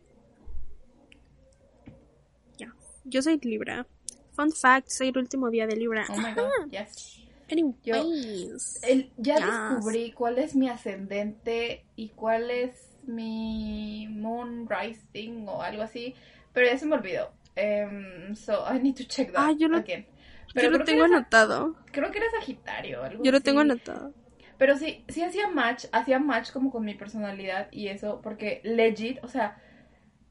Ya. 2.59 2.73
Yo 3.05 3.23
soy 3.23 3.39
Libra. 3.43 3.87
Fun 4.33 4.53
fact, 4.53 4.89
soy 4.89 5.09
el 5.09 5.19
último 5.19 5.51
día 5.51 5.67
de 5.67 5.77
Libra. 5.77 6.05
Oh 6.11 6.17
my 6.17 6.33
god, 6.35 6.71
yes. 6.71 7.21
Anyways. 7.51 8.81
El- 8.83 9.11
ya 9.17 9.37
Yes. 9.37 9.45
descubrí 9.47 10.13
cuál 10.13 10.39
es 10.39 10.55
mi 10.55 10.69
ascendente 10.69 11.85
y 11.97 12.11
cuál 12.11 12.51
es 12.51 12.91
mi 13.05 14.07
moon 14.11 14.69
rising 14.69 15.47
o 15.49 15.63
algo 15.63 15.83
así, 15.83 16.15
pero 16.53 16.67
ya 16.67 16.77
se 16.79 16.85
me 16.87 16.95
olvidó. 16.97 17.33
Em, 17.57 18.37
so 18.37 18.65
I 18.71 18.79
need 18.79 18.95
to 18.97 19.05
check 19.05 19.33
that 19.33 19.41
Ah, 19.49 19.53
yo 19.59 19.67
lo- 19.69 19.79
again. 19.79 20.05
yo 20.05 20.53
Pero 20.55 20.71
lo 20.71 20.85
tengo 20.85 21.05
anotado. 21.05 21.75
Creo 21.91 22.11
que 22.13 22.19
era 22.19 22.31
Sagitario. 22.39 23.03
Algo 23.03 23.25
Yo 23.25 23.33
lo 23.33 23.41
tengo 23.41 23.61
anotado. 23.61 24.13
Pero 24.59 24.77
sí, 24.77 25.05
sí 25.09 25.23
hacía 25.23 25.49
match, 25.49 25.87
hacía 25.93 26.19
match 26.19 26.51
como 26.51 26.71
con 26.71 26.85
mi 26.85 26.95
personalidad 26.95 27.69
y 27.71 27.89
eso, 27.89 28.21
porque 28.23 28.61
legit, 28.65 29.23
o 29.23 29.29
sea, 29.29 29.63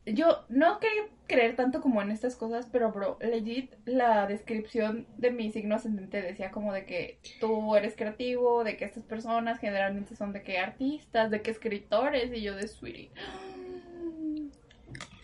yo 0.05 0.45
no 0.49 0.79
quería 0.79 1.03
creer 1.27 1.55
tanto 1.55 1.81
como 1.81 2.01
en 2.01 2.11
estas 2.11 2.35
cosas, 2.35 2.67
pero 2.71 2.91
bro, 2.91 3.17
legit, 3.21 3.73
la 3.85 4.27
descripción 4.27 5.07
de 5.17 5.31
mi 5.31 5.51
signo 5.51 5.75
ascendente 5.75 6.21
decía 6.21 6.51
como 6.51 6.73
de 6.73 6.85
que 6.85 7.19
tú 7.39 7.75
eres 7.75 7.95
creativo, 7.95 8.63
de 8.63 8.77
que 8.77 8.85
estas 8.85 9.03
personas 9.03 9.59
generalmente 9.59 10.15
son 10.15 10.33
de 10.33 10.43
que 10.43 10.59
artistas, 10.59 11.31
de 11.31 11.41
que 11.41 11.51
escritores, 11.51 12.31
y 12.33 12.41
yo 12.41 12.55
de 12.55 12.67
sweetie. 12.67 13.11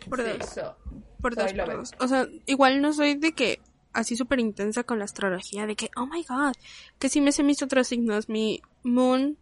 Por 0.10 0.22
Sí, 0.22 0.38
dos. 0.38 0.50
so, 0.50 0.78
Por 1.22 1.36
dos, 1.36 1.54
por 1.54 1.78
dos. 1.78 1.92
O 2.00 2.08
sea, 2.08 2.28
igual 2.46 2.82
no 2.82 2.92
soy 2.94 3.16
de 3.16 3.32
que 3.34 3.60
así 3.94 4.16
súper 4.18 4.40
intensa 4.40 4.84
con 4.84 5.00
la 5.00 5.06
astrología, 5.06 5.66
de 5.66 5.76
que, 5.76 5.90
oh 5.96 6.06
my 6.06 6.24
god, 6.24 6.54
que 7.00 7.10
sí 7.10 7.22
me 7.22 7.32
sé 7.32 7.44
mis 7.44 7.62
otros 7.62 7.88
signos. 7.88 8.30
Mi 8.30 8.62
moon 8.84 9.38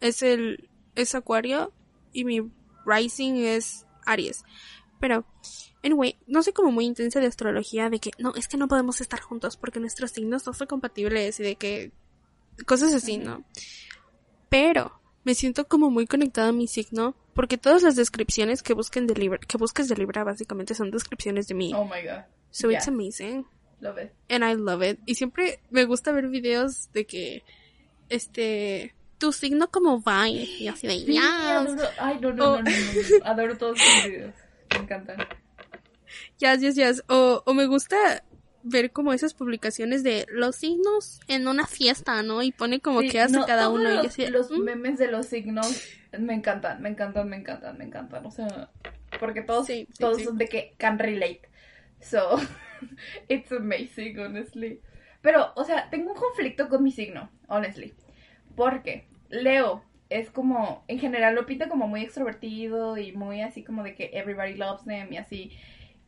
es 0.00 0.22
el, 0.22 0.68
es 0.94 1.14
acuario 1.14 1.72
y 2.12 2.24
mi 2.24 2.50
rising 2.86 3.34
es 3.34 3.86
Aries. 4.06 4.44
Pero, 5.00 5.24
anyway, 5.84 6.16
no 6.26 6.42
soy 6.42 6.52
como 6.52 6.72
muy 6.72 6.86
intensa 6.86 7.20
de 7.20 7.26
astrología, 7.26 7.90
de 7.90 8.00
que, 8.00 8.10
no, 8.18 8.34
es 8.34 8.48
que 8.48 8.56
no 8.56 8.68
podemos 8.68 9.00
estar 9.00 9.20
juntos 9.20 9.56
porque 9.56 9.80
nuestros 9.80 10.10
signos 10.10 10.46
no 10.46 10.52
son 10.52 10.66
compatibles 10.66 11.38
y 11.40 11.42
de 11.42 11.56
que, 11.56 11.92
cosas 12.66 12.92
así, 12.94 13.18
¿no? 13.18 13.44
Pero, 14.48 14.98
me 15.24 15.34
siento 15.34 15.68
como 15.68 15.90
muy 15.90 16.06
conectada 16.06 16.48
a 16.48 16.52
mi 16.52 16.66
signo 16.66 17.14
porque 17.34 17.58
todas 17.58 17.82
las 17.82 17.96
descripciones 17.96 18.62
que 18.62 18.72
busquen 18.72 19.06
de 19.06 19.14
Libra, 19.14 19.38
que 19.38 19.58
busques 19.58 19.86
de 19.88 19.94
Libra 19.94 20.24
básicamente 20.24 20.74
son 20.74 20.90
descripciones 20.90 21.46
de 21.48 21.54
mí. 21.54 21.72
oh 21.74 21.84
my 21.84 22.02
god. 22.02 22.24
so 22.50 22.68
yeah. 22.68 22.78
it's 22.78 22.88
amazing. 22.88 23.44
Love 23.80 23.98
it. 24.02 24.12
And 24.28 24.44
I 24.44 24.54
love 24.54 24.82
it. 24.82 24.98
Y 25.06 25.14
siempre 25.14 25.60
me 25.70 25.84
gusta 25.84 26.10
ver 26.12 26.28
videos 26.28 26.90
de 26.92 27.06
que, 27.06 27.44
este, 28.08 28.94
tu 29.18 29.32
signo 29.32 29.70
como 29.70 30.00
va 30.02 30.28
y 30.28 30.68
así 30.68 30.86
de, 30.86 30.94
Sí, 31.00 31.06
yes. 31.06 31.22
adoro- 31.22 31.88
Ay, 31.98 32.18
no, 32.20 32.32
no, 32.32 32.44
Oh. 32.54 32.56
no, 32.62 32.62
no, 32.62 32.70
no. 32.70 33.24
Adoro 33.24 33.56
todos 33.58 33.78
sus 33.78 34.04
videos. 34.04 34.34
Me 34.72 34.78
encantan. 34.80 35.16
Yes, 36.38 36.60
yes, 36.60 36.74
yes. 36.76 37.02
O, 37.08 37.42
o 37.44 37.54
me 37.54 37.66
gusta 37.66 38.24
ver 38.62 38.90
como 38.92 39.12
esas 39.12 39.34
publicaciones 39.34 40.02
de 40.02 40.26
los 40.30 40.56
signos 40.56 41.20
en 41.28 41.46
una 41.48 41.66
fiesta, 41.66 42.22
¿no? 42.22 42.42
Y 42.42 42.52
pone 42.52 42.80
como 42.80 43.00
Sí, 43.02 43.08
que 43.10 43.20
hace 43.20 43.36
no, 43.36 43.46
cada 43.46 43.68
uno. 43.68 43.90
y 43.90 43.94
Los, 43.94 44.02
yo 44.02 44.08
así, 44.08 44.26
los 44.26 44.50
"Mm". 44.50 44.62
memes 44.62 44.98
de 44.98 45.08
los 45.08 45.26
signos 45.26 45.82
me 46.18 46.34
encantan, 46.34 46.80
me 46.82 46.88
encantan, 46.88 47.28
me 47.28 47.36
encantan, 47.36 47.78
me 47.78 47.84
encantan. 47.84 48.26
O 48.26 48.30
sea, 48.30 48.70
porque 49.20 49.42
todos, 49.42 49.66
Sí, 49.66 49.86
todos 49.98 50.22
son 50.22 50.36
de 50.38 50.48
que 50.48 50.74
can 50.78 50.98
relate. 50.98 51.42
So, 52.00 52.36
it's 53.28 53.52
amazing, 53.52 54.18
honestly. 54.18 54.80
Pero, 55.22 55.52
o 55.56 55.64
sea, 55.64 55.90
tengo 55.90 56.12
un 56.12 56.16
conflicto 56.16 56.68
con 56.68 56.82
mi 56.82 56.92
signo, 56.92 57.30
honestly. 57.48 57.94
Porque 58.56 59.06
Leo 59.28 59.82
es 60.10 60.30
como, 60.30 60.84
en 60.88 60.98
general 60.98 61.34
lo 61.34 61.46
pinta 61.46 61.68
como 61.68 61.86
muy 61.88 62.02
extrovertido 62.02 62.96
y 62.96 63.12
muy 63.12 63.42
así 63.42 63.62
como 63.64 63.82
de 63.82 63.94
que 63.94 64.10
everybody 64.14 64.54
loves 64.54 64.84
them 64.84 65.12
y 65.12 65.16
así. 65.18 65.52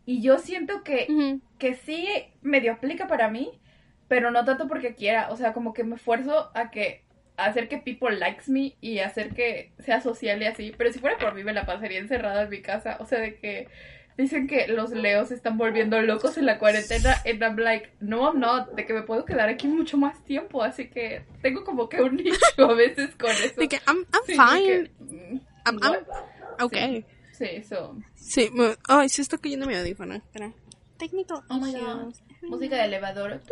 Y 0.07 0.23
yo 0.23 0.39
siento 0.39 0.83
que 0.83 1.07
Ujú. 1.09 1.41
que 1.59 1.75
sí 1.75 2.09
medio 2.43 2.73
aplica 2.73 3.07
para 3.07 3.29
mí, 3.31 3.61
pero 4.09 4.31
no 4.31 4.45
tanto 4.45 4.67
porque 4.69 4.95
quiera, 4.95 5.31
o 5.31 5.37
sea, 5.37 5.53
como 5.53 5.73
que 5.75 5.85
me 5.85 5.97
esfuerzo 5.97 6.51
a 6.55 6.71
que 6.71 7.05
hacer 7.37 7.69
que 7.69 7.79
people 7.79 8.17
likes 8.19 8.51
me 8.51 8.77
y 8.81 8.99
hacer 9.01 9.33
que 9.35 9.73
sea 9.79 10.01
social 10.01 10.43
y 10.43 10.47
así. 10.47 10.75
Pero 10.77 10.93
si 10.93 10.99
fuera 10.99 11.19
por 11.19 11.35
mí 11.35 11.45
me 11.45 11.53
la 11.53 11.67
pasaría 11.67 11.99
encerrada 11.99 12.43
en 12.43 12.51
mi 12.51 12.63
casa. 12.63 12.97
O 13.01 13.07
sea, 13.07 13.21
de 13.21 13.37
que 13.37 13.69
dicen 14.17 14.47
que 14.47 14.67
los 14.69 14.91
leos 14.91 15.29
se 15.29 15.35
están 15.35 15.57
volviendo 15.59 16.01
locos 16.03 16.37
en 16.39 16.47
la 16.47 16.59
cuarentena. 16.59 17.17
And 17.25 17.43
I'm 17.43 17.57
like, 17.57 17.91
no, 18.01 18.25
I'm 18.31 18.39
not. 18.41 18.71
De 18.75 18.85
que 18.87 18.93
me 18.93 19.03
puedo 19.03 19.25
quedar 19.25 19.49
aquí 19.49 19.67
mucho 19.69 19.97
más 19.97 20.23
tiempo. 20.25 20.63
Así 20.63 20.89
que 20.91 21.25
tengo 21.43 21.65
como 21.65 21.89
que 21.89 22.01
un 22.03 22.17
nicho 22.23 22.37
a 22.59 22.75
veces 22.75 23.15
con 23.17 23.31
eso. 23.31 23.61
De 23.61 23.69
que 23.69 23.77
I'm, 23.87 24.05
I'm 24.13 24.23
Sí, 24.27 24.33
fine. 24.35 24.67
que, 24.67 24.91
mm, 25.05 25.41
I'm, 25.67 25.79
I'm 25.83 25.97
okay. 26.63 27.05
Sí, 27.33 27.47
eso. 27.53 27.97
Sí, 28.15 28.51
me- 28.53 28.77
ay, 28.89 29.09
se 29.09 29.23
está 29.23 29.39
cayendo 29.39 29.67
mi 29.67 29.75
audífono. 29.75 30.15
Espera. 30.15 30.53
Técnico. 30.99 31.43
Oh 31.49 31.59
my 31.59 31.73
god. 31.73 32.15
Música 32.43 32.77
de 32.77 32.85
elevador. 32.85 33.41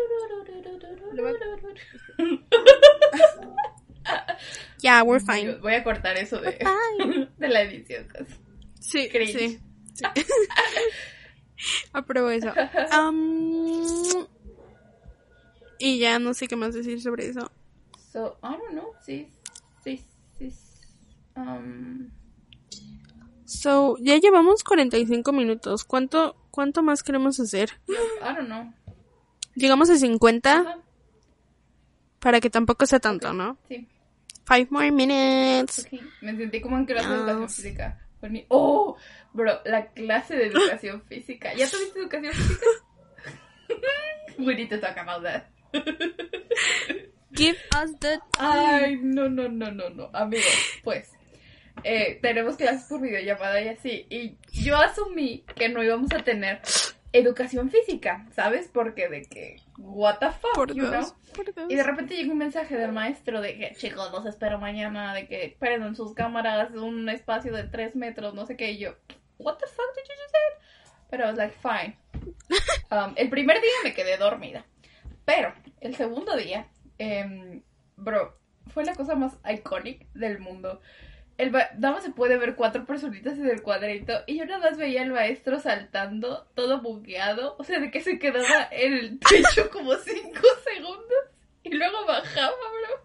Yeah, 4.81 5.03
we're 5.03 5.21
fine. 5.21 5.57
Voy 5.61 5.75
a 5.75 5.83
cortar 5.85 6.17
eso 6.17 6.41
de, 6.41 6.53
de 7.39 7.49
la 7.49 7.63
edición. 7.63 8.07
casi. 8.07 8.33
Sí, 8.81 9.09
Cringe. 9.11 9.39
sí. 9.39 9.61
Sí. 9.99 10.05
Apruebo 11.93 12.31
eso. 12.31 12.53
Um, 12.97 14.27
y 15.79 15.99
ya 15.99 16.19
no 16.19 16.35
sé 16.35 16.47
qué 16.49 16.57
más 16.57 16.75
decir 16.75 17.01
sobre 17.03 17.29
eso. 17.29 17.51
So, 18.13 18.39
I 18.43 18.49
don't 18.57 18.71
know. 18.71 18.93
Sí, 19.05 19.33
sí, 19.85 20.05
sí. 20.39 20.53
Um, 21.37 22.11
So, 23.45 23.97
ya 24.01 24.19
llevamos 24.19 24.63
45 24.63 25.33
minutos. 25.33 25.85
¿Cuánto, 25.85 26.37
cuánto 26.51 26.83
más 26.83 27.03
queremos 27.03 27.41
hacer? 27.41 27.71
I 27.89 28.35
don't 28.35 28.47
know. 28.47 28.73
Llegamos 29.55 29.89
a 29.91 29.97
50 29.97 30.61
Ajá, 30.61 30.79
para 32.21 32.41
que 32.41 32.51
tampoco 32.51 32.85
sea 32.87 33.01
tanto, 33.01 33.33
¿no? 33.33 33.57
sí. 33.69 33.89
Five 34.47 34.69
more 34.71 34.91
minutes. 34.93 35.87
ok. 35.93 36.01
Me 36.23 36.37
sentí 36.37 36.61
como 36.61 36.77
en 36.79 36.85
clase 36.87 37.09
de 37.09 37.15
Yes. 37.17 37.23
educación 37.27 37.49
física. 37.51 38.08
Oh, 38.49 38.97
bro, 39.33 39.61
la 39.65 39.87
clase 39.89 40.37
de 40.37 40.47
educación 40.47 41.03
física. 41.09 41.55
¿Ya 41.55 41.69
tuviste 41.69 41.99
educación 42.01 42.33
física? 42.35 42.67
We 44.39 44.55
need 44.55 44.69
to 44.71 44.79
talk 44.81 44.97
about 44.97 45.23
that. 45.25 45.47
Give 47.33 47.57
us 47.77 47.91
the 48.01 48.19
Ay, 48.39 48.97
no, 49.03 49.29
no, 49.29 49.49
no, 49.49 49.71
no, 49.71 49.89
no. 49.91 50.11
Amigos, 50.13 50.47
pues. 50.83 51.13
eh, 51.85 52.19
tenemos 52.23 52.57
clases 52.57 52.89
por 52.89 53.01
videollamada 53.01 53.61
y 53.61 53.69
así. 53.69 54.07
Y 54.11 54.37
yo 54.53 54.77
asumí 54.77 55.45
que 55.55 55.69
no 55.69 55.83
íbamos 55.83 56.11
a 56.13 56.19
tener 56.25 56.61
educación 57.13 57.71
física, 57.71 58.27
¿sabes? 58.33 58.69
Porque 58.73 59.09
de 59.09 59.23
que, 59.23 59.57
what 59.79 60.19
the 60.19 60.31
fuck, 60.31 60.55
Por 60.55 60.75
you 60.75 60.87
know? 60.87 61.01
dos. 61.01 61.15
Dos. 61.55 61.71
Y 61.71 61.75
de 61.75 61.83
repente 61.83 62.15
llegó 62.15 62.33
un 62.33 62.39
mensaje 62.39 62.77
del 62.77 62.93
maestro 62.93 63.41
de 63.41 63.57
que, 63.57 63.75
chicos, 63.75 64.11
los 64.13 64.27
espero 64.27 64.59
mañana, 64.59 65.15
de 65.15 65.27
que 65.27 65.45
esperen 65.45 65.83
en 65.83 65.97
sus 65.97 66.15
cámaras 66.15 66.73
un 66.73 67.09
espacio 67.09 67.53
de 67.53 67.65
tres 67.65 67.97
metros, 67.97 68.35
no 68.35 68.47
sé 68.47 68.57
qué. 68.57 68.73
Y 68.73 68.79
yo, 68.79 68.95
what 69.39 69.57
the 69.57 69.67
fuck 69.67 69.95
did 69.95 70.03
you 70.03 70.15
just 70.15 70.31
say? 70.31 70.95
Pero 71.11 71.25
I 71.25 71.27
was 71.29 71.39
like, 71.39 71.55
fine. 71.61 71.97
Um, 72.91 73.13
el 73.17 73.29
primer 73.29 73.61
día 73.61 73.71
me 73.85 73.93
quedé 73.93 74.17
dormida. 74.17 74.65
Pero 75.27 75.53
el 75.81 75.95
segundo 75.95 76.35
día, 76.39 76.69
em, 76.97 77.63
bro, 77.97 78.39
fue 78.69 78.83
la 78.87 78.95
cosa 78.95 79.15
más 79.15 79.37
icónica 79.47 80.07
del 80.15 80.39
mundo. 80.39 80.81
El 81.39 81.53
nada 81.53 81.93
más 81.93 82.03
se 82.03 82.11
puede 82.11 82.37
ver 82.37 82.57
cuatro 82.57 82.85
personitas 82.85 83.39
en 83.39 83.49
el 83.49 83.63
cuadrito 83.63 84.13
y 84.27 84.39
yo 84.39 84.45
nada 84.45 84.71
más 84.71 84.77
veía 84.77 85.03
al 85.03 85.13
maestro 85.13 85.61
saltando, 85.61 86.49
todo 86.55 86.81
bugueado, 86.81 87.55
o 87.59 87.65
sea, 87.65 87.79
de 87.79 87.93
que 87.93 88.01
se 88.01 88.19
quedaba 88.19 88.69
en 88.73 88.93
el 88.93 89.19
techo 89.21 89.71
como 89.71 89.95
cinco 89.95 90.49
segundos 90.65 91.19
y 91.63 91.71
luego 91.75 92.05
bajaba, 92.07 92.57
bro. 92.57 93.03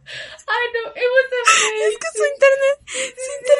Ay, 0.47 0.67
no, 0.73 0.89
it 0.91 1.09
was 1.13 1.29
amazing. 1.43 1.83
Es 1.87 1.97
que 1.97 2.07
su 2.17 2.23
internet, 2.25 2.77
su 2.87 3.31
internet. 3.39 3.52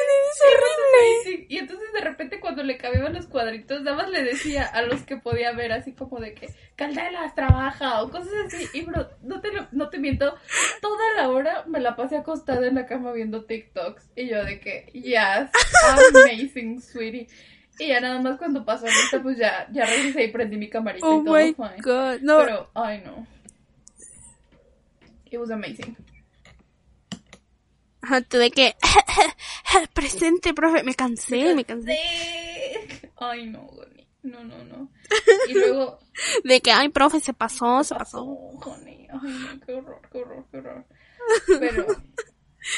Sí, 1.24 1.46
y 1.48 1.58
entonces 1.58 1.92
de 1.92 2.00
repente 2.00 2.40
cuando 2.40 2.62
le 2.62 2.76
cambiaban 2.76 3.14
los 3.14 3.26
cuadritos, 3.26 3.82
nada 3.82 3.96
más 3.96 4.10
le 4.10 4.22
decía 4.22 4.64
a 4.66 4.82
los 4.82 5.02
que 5.02 5.16
podía 5.16 5.52
ver 5.52 5.72
así 5.72 5.92
como 5.92 6.18
de 6.20 6.34
que 6.34 6.48
Caldelas 6.76 7.34
trabaja 7.34 8.02
o 8.02 8.10
cosas 8.10 8.32
así. 8.46 8.68
Y 8.74 8.82
bro, 8.82 9.08
no 9.22 9.40
te, 9.40 9.52
lo- 9.52 9.68
no 9.72 9.88
te 9.90 9.98
miento, 9.98 10.34
toda 10.80 11.04
la 11.16 11.28
hora 11.30 11.64
me 11.66 11.80
la 11.80 11.96
pasé 11.96 12.16
acostada 12.16 12.66
en 12.66 12.74
la 12.74 12.86
cama 12.86 13.12
viendo 13.12 13.44
TikToks. 13.44 14.10
Y 14.16 14.28
yo 14.28 14.44
de 14.44 14.60
que, 14.60 14.86
yes, 14.92 15.50
amazing, 15.84 16.80
sweetie. 16.82 17.26
Y 17.78 17.88
ya 17.88 18.00
nada 18.00 18.20
más 18.20 18.38
cuando 18.38 18.64
pasó 18.64 18.86
lista, 18.86 19.20
pues 19.22 19.36
ya, 19.36 19.66
ya 19.72 19.84
regresé 19.86 20.24
y 20.24 20.28
prendí 20.28 20.56
mi 20.56 20.68
camarita 20.68 21.06
Oh 21.06 21.20
y 21.20 21.24
todo 21.24 21.34
my 21.34 21.54
fine. 21.54 21.82
god. 21.82 22.20
No, 22.22 22.38
Pero, 22.38 22.70
ay 22.74 23.02
no. 23.04 23.26
It 25.30 25.38
was 25.40 25.50
amazing. 25.50 25.96
Tuve 28.28 28.50
que. 28.50 28.74
Presente, 29.94 30.54
profe. 30.54 30.82
Me 30.82 30.94
cansé, 30.94 31.54
me 31.54 31.64
cansé. 31.64 31.98
Ay 33.16 33.46
no, 33.46 33.62
Goni. 33.62 34.06
No, 34.22 34.42
no, 34.42 34.64
no. 34.64 34.90
Y 35.48 35.52
luego, 35.52 35.98
De 36.44 36.60
que, 36.60 36.72
ay, 36.72 36.88
profe, 36.88 37.20
se 37.20 37.34
pasó, 37.34 37.84
se 37.84 37.94
pasó. 37.94 38.24
Honey. 38.24 39.06
Ay, 39.10 39.32
no, 39.32 39.60
qué 39.66 39.74
horror, 39.74 40.00
qué 40.10 40.18
horror, 40.18 40.46
qué 40.50 40.56
horror. 40.58 40.84
Pero, 41.60 41.86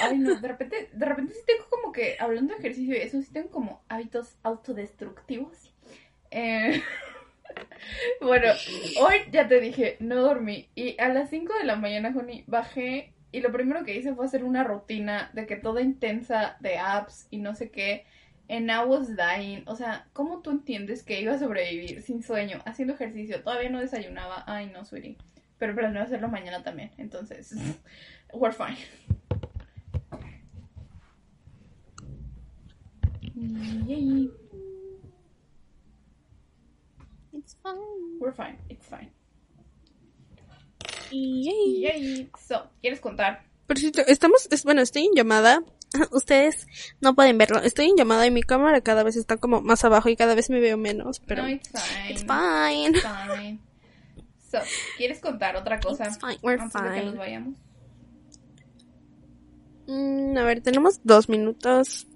ay, 0.00 0.18
no, 0.18 0.40
de 0.40 0.48
repente, 0.48 0.90
de 0.92 1.06
repente 1.06 1.34
sí 1.34 1.40
tengo 1.46 1.66
como 1.70 1.92
que, 1.92 2.16
hablando 2.18 2.54
de 2.54 2.60
ejercicio 2.60 2.96
y 2.96 2.98
eso, 2.98 3.20
sí 3.22 3.32
tengo 3.32 3.50
como 3.50 3.84
hábitos 3.88 4.36
autodestructivos. 4.42 5.72
Eh, 6.30 6.82
bueno, 8.20 8.52
hoy 9.00 9.14
ya 9.30 9.46
te 9.46 9.60
dije, 9.60 9.96
no 10.00 10.16
dormí. 10.16 10.68
Y 10.74 11.00
a 11.00 11.08
las 11.08 11.30
5 11.30 11.54
de 11.54 11.64
la 11.64 11.76
mañana, 11.76 12.12
Joni, 12.12 12.44
bajé 12.46 13.14
y 13.32 13.40
lo 13.40 13.52
primero 13.52 13.84
que 13.84 13.96
hice 13.96 14.14
fue 14.14 14.26
hacer 14.26 14.44
una 14.44 14.64
rutina 14.64 15.30
de 15.32 15.46
que 15.46 15.56
toda 15.56 15.82
intensa 15.82 16.56
de 16.60 16.78
apps 16.78 17.26
y 17.30 17.38
no 17.38 17.54
sé 17.54 17.70
qué. 17.70 18.04
And 18.48 18.70
I 18.70 18.84
was 18.86 19.16
dying. 19.16 19.64
O 19.66 19.74
sea, 19.74 20.06
¿cómo 20.12 20.40
tú 20.40 20.50
entiendes 20.50 21.02
que 21.02 21.20
iba 21.20 21.34
a 21.34 21.38
sobrevivir 21.38 22.02
sin 22.02 22.22
sueño, 22.22 22.62
haciendo 22.64 22.94
ejercicio? 22.94 23.42
Todavía 23.42 23.70
no 23.70 23.80
desayunaba. 23.80 24.44
Ay, 24.46 24.70
no, 24.72 24.84
sweetie. 24.84 25.16
Pero 25.58 25.74
planeo 25.74 26.02
hacerlo 26.02 26.28
mañana 26.28 26.62
también. 26.62 26.92
Entonces, 26.96 27.54
we're 28.32 28.54
fine. 28.54 28.76
Yay. 33.34 34.30
It's 37.32 37.54
fine. 37.62 38.18
We're 38.20 38.32
fine. 38.32 38.58
It's 38.68 38.86
fine. 38.86 39.10
Yay. 41.11 41.80
Yay. 41.80 42.30
So, 42.46 42.70
¿quieres 42.80 43.00
contar? 43.00 43.44
Por 43.66 43.78
cierto, 43.78 44.02
estamos, 44.07 44.48
es, 44.50 44.64
bueno, 44.64 44.80
estoy 44.80 45.07
en 45.07 45.14
llamada. 45.14 45.62
Ustedes 46.12 46.66
no 47.00 47.14
pueden 47.14 47.38
verlo. 47.38 47.61
Estoy 47.61 47.86
en 47.86 47.96
llamada 47.96 48.26
y 48.26 48.30
mi 48.30 48.42
cámara 48.42 48.80
cada 48.80 49.02
vez 49.02 49.16
está 49.16 49.36
como 49.36 49.61
más 49.61 49.84
abajo 49.84 50.09
y 50.09 50.16
cada 50.16 50.34
vez 50.34 50.50
me 50.50 50.61
veo 50.61 50.76
menos, 50.76 51.20
pero 51.20 51.42
no, 51.42 51.48
it's 51.48 51.68
fine. 51.68 52.12
it's 52.12 52.24
fine. 52.24 52.90
It's 52.90 53.02
fine. 53.02 53.61
So, 54.50 54.59
¿quieres 54.96 55.20
contar 55.20 55.57
otra 55.57 55.80
cosa? 55.80 56.04
It's 56.04 56.18
fine, 56.18 56.38
we're 56.42 56.61
antes 56.61 56.80
de 56.80 56.88
que 56.88 57.02
nos 57.02 57.11
fine. 57.12 57.18
vayamos. 57.18 57.57
Mm, 59.88 60.36
a 60.36 60.44
ver, 60.44 60.61
tenemos 60.62 61.00
dos 61.04 61.28
minutos. 61.28 62.07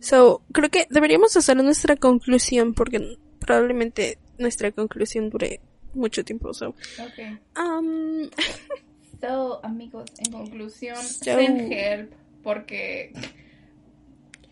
So, 0.00 0.42
creo 0.52 0.70
que 0.70 0.86
deberíamos 0.90 1.36
hacer 1.36 1.56
nuestra 1.56 1.96
conclusión 1.96 2.74
porque 2.74 3.18
probablemente 3.40 4.18
nuestra 4.38 4.70
conclusión 4.72 5.30
dure 5.30 5.60
mucho 5.94 6.24
tiempo. 6.24 6.52
So, 6.54 6.68
Ok. 6.70 7.40
um, 7.58 8.28
So, 9.20 9.60
amigos, 9.64 10.04
en 10.18 10.30
conclusión, 10.32 10.96
So- 10.96 11.24
send 11.24 11.72
help 11.72 12.12
porque 12.44 13.12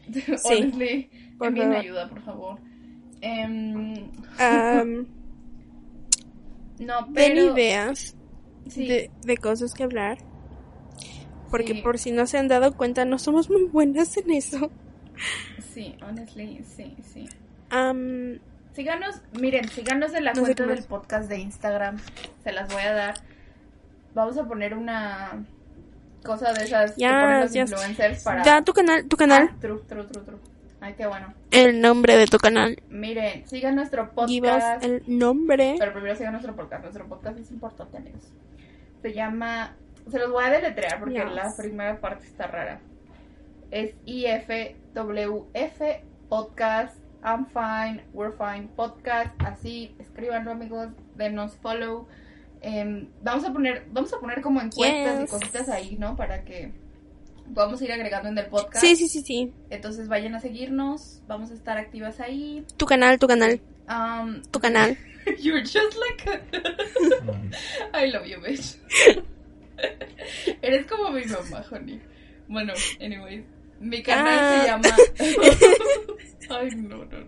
honestly, 0.44 1.08
por 1.38 1.48
envíen 1.48 1.72
ayuda, 1.72 2.08
por 2.08 2.20
favor. 2.22 2.58
Em, 3.20 4.10
um, 4.40 5.06
no, 6.78 7.06
den 7.06 7.12
pero 7.14 7.52
ideas 7.56 8.14
sí, 8.68 8.86
de, 8.88 9.10
de 9.22 9.36
cosas 9.36 9.72
que 9.72 9.84
hablar. 9.84 10.18
Porque 11.50 11.74
Sí. 11.74 11.80
por 11.82 11.98
si 11.98 12.10
no 12.10 12.26
se 12.26 12.38
han 12.38 12.48
dado 12.48 12.76
cuenta, 12.76 13.04
no 13.04 13.18
somos 13.20 13.48
muy 13.48 13.64
buenas 13.64 14.16
en 14.16 14.30
eso. 14.32 14.70
sí, 15.72 15.94
honestly, 16.02 16.60
sí, 16.64 16.94
sí. 17.02 17.28
Um, 17.72 18.38
Síganos, 18.76 19.22
miren, 19.40 19.66
síganos 19.70 20.12
en 20.12 20.24
la 20.26 20.34
No 20.34 20.42
cuenta 20.42 20.66
del 20.66 20.84
podcast 20.84 21.30
de 21.30 21.38
Instagram. 21.38 21.96
Se 22.44 22.52
las 22.52 22.70
voy 22.70 22.82
a 22.82 22.92
dar. 22.92 23.14
Vamos 24.14 24.36
a 24.36 24.44
poner 24.44 24.74
una 24.74 25.44
cosa 26.22 26.52
de 26.52 26.64
esas 26.64 26.92
que 26.92 27.00
Ya, 27.00 27.22
ponen 27.22 27.40
los 27.40 27.52
ya. 27.54 27.62
influencers 27.62 28.22
para. 28.22 28.42
da 28.44 28.62
tu 28.62 28.74
canal, 28.74 29.08
tu 29.08 29.16
canal, 29.16 29.48
Ah, 29.50 29.56
true, 29.60 29.80
true, 29.88 30.04
true, 30.04 30.22
true. 30.24 30.38
Ay, 30.82 30.92
qué 30.94 31.06
bueno. 31.06 31.32
el 31.52 31.80
nombre 31.80 32.18
de 32.18 32.26
tu 32.26 32.36
canal. 32.36 32.76
Miren, 32.90 33.48
sigan 33.48 33.76
nuestro 33.76 34.10
podcast. 34.10 34.84
el 34.84 35.02
nombre. 35.06 35.76
Pero 35.78 35.92
primero 35.94 36.14
sigan 36.14 36.32
nuestro 36.32 36.54
podcast. 36.54 36.82
Nuestro 36.82 37.06
podcast 37.08 37.38
es 37.38 37.50
importante, 37.50 37.96
amigos. 37.96 38.30
Se 39.00 39.14
llama. 39.14 39.74
Se 40.10 40.18
los 40.18 40.30
voy 40.30 40.44
a 40.44 40.50
deletrear 40.50 41.00
porque 41.00 41.14
Yes. 41.14 41.32
la 41.32 41.56
primera 41.56 41.98
parte 41.98 42.26
está 42.26 42.46
rara. 42.46 42.80
Es 43.70 43.94
IFWF 44.04 45.80
Podcast. 46.28 46.94
I'm 47.26 47.44
fine, 47.46 48.02
we're 48.14 48.30
fine. 48.36 48.68
Podcast. 48.76 49.30
Así, 49.40 49.94
escríbanlo, 49.98 50.52
amigos. 50.52 50.90
Denos 51.16 51.56
follow. 51.60 52.06
Em, 52.62 53.08
vamos 53.20 53.44
a 53.44 53.52
poner, 53.52 53.84
vamos 53.90 54.12
a 54.12 54.20
poner 54.20 54.40
como 54.40 54.60
encuestas 54.62 55.24
y 55.24 55.26
cositas 55.26 55.68
ahí, 55.68 55.96
¿no? 55.98 56.14
Para 56.14 56.44
que 56.44 56.72
podamos 57.52 57.82
ir 57.82 57.90
agregando 57.90 58.28
en 58.28 58.38
el 58.38 58.46
podcast. 58.46 58.76
Sí, 58.84 58.94
sí, 58.94 59.08
sí, 59.08 59.22
sí. 59.22 59.52
Entonces 59.70 60.06
vayan 60.06 60.36
a 60.36 60.40
seguirnos, 60.40 61.20
vamos 61.26 61.50
a 61.50 61.54
estar 61.54 61.78
activas 61.78 62.20
ahí. 62.20 62.64
Tu 62.76 62.86
canal, 62.86 63.18
tu 63.18 63.26
canal, 63.26 63.60
Um, 63.88 64.42
tu 64.50 64.58
canal. 64.60 64.96
you're 65.38 65.60
just 65.62 65.96
like 65.96 66.30
a- 66.30 66.40
I 67.92 68.10
love 68.10 68.26
you, 68.26 68.40
bitch. 68.40 68.76
Eres 70.62 70.86
como 70.86 71.10
mi 71.10 71.24
mamá, 71.24 71.64
honey. 71.70 72.00
Bueno, 72.48 72.72
anyways, 73.00 73.44
mi 73.80 74.02
canal 74.02 74.38
Ah. 74.40 74.60
se 74.60 74.66
llama 74.68 74.96
Ay, 76.50 76.70
no, 76.76 76.96
no, 76.98 77.04
no. 77.04 77.26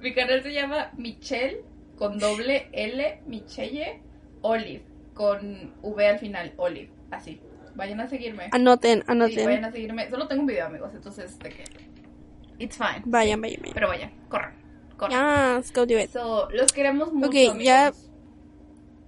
Mi 0.00 0.14
canal 0.14 0.42
se 0.42 0.52
llama 0.52 0.90
Michelle 0.96 1.62
con 1.96 2.18
doble 2.18 2.68
L, 2.72 3.20
Michelle 3.26 4.00
Olive 4.42 4.84
con 5.14 5.72
V 5.82 6.06
al 6.06 6.18
final, 6.18 6.52
Olive, 6.58 6.90
así. 7.10 7.40
Vayan 7.74 8.00
a 8.00 8.08
seguirme. 8.08 8.48
Anoten, 8.52 9.00
Sí, 9.00 9.04
vayan 9.06 9.22
anoten. 9.22 9.64
a 9.64 9.72
seguirme. 9.72 10.10
Solo 10.10 10.28
tengo 10.28 10.42
un 10.42 10.46
video, 10.46 10.66
amigos, 10.66 10.92
entonces 10.94 11.38
de 11.38 11.48
que 11.50 11.64
it's 12.58 12.76
fine. 12.76 13.02
Vayan, 13.06 13.40
vayan, 13.40 13.60
vayan. 13.60 13.74
Pero 13.74 13.88
vayan, 13.88 14.10
corran, 14.28 14.54
corran. 14.96 15.58
Yes, 15.60 15.72
go 15.72 15.86
do 15.86 15.98
it. 15.98 16.10
So, 16.10 16.48
los 16.50 16.72
queremos 16.72 17.12
mucho, 17.12 17.28
Ok, 17.28 17.34
amigos. 17.34 17.62
ya- 17.64 17.92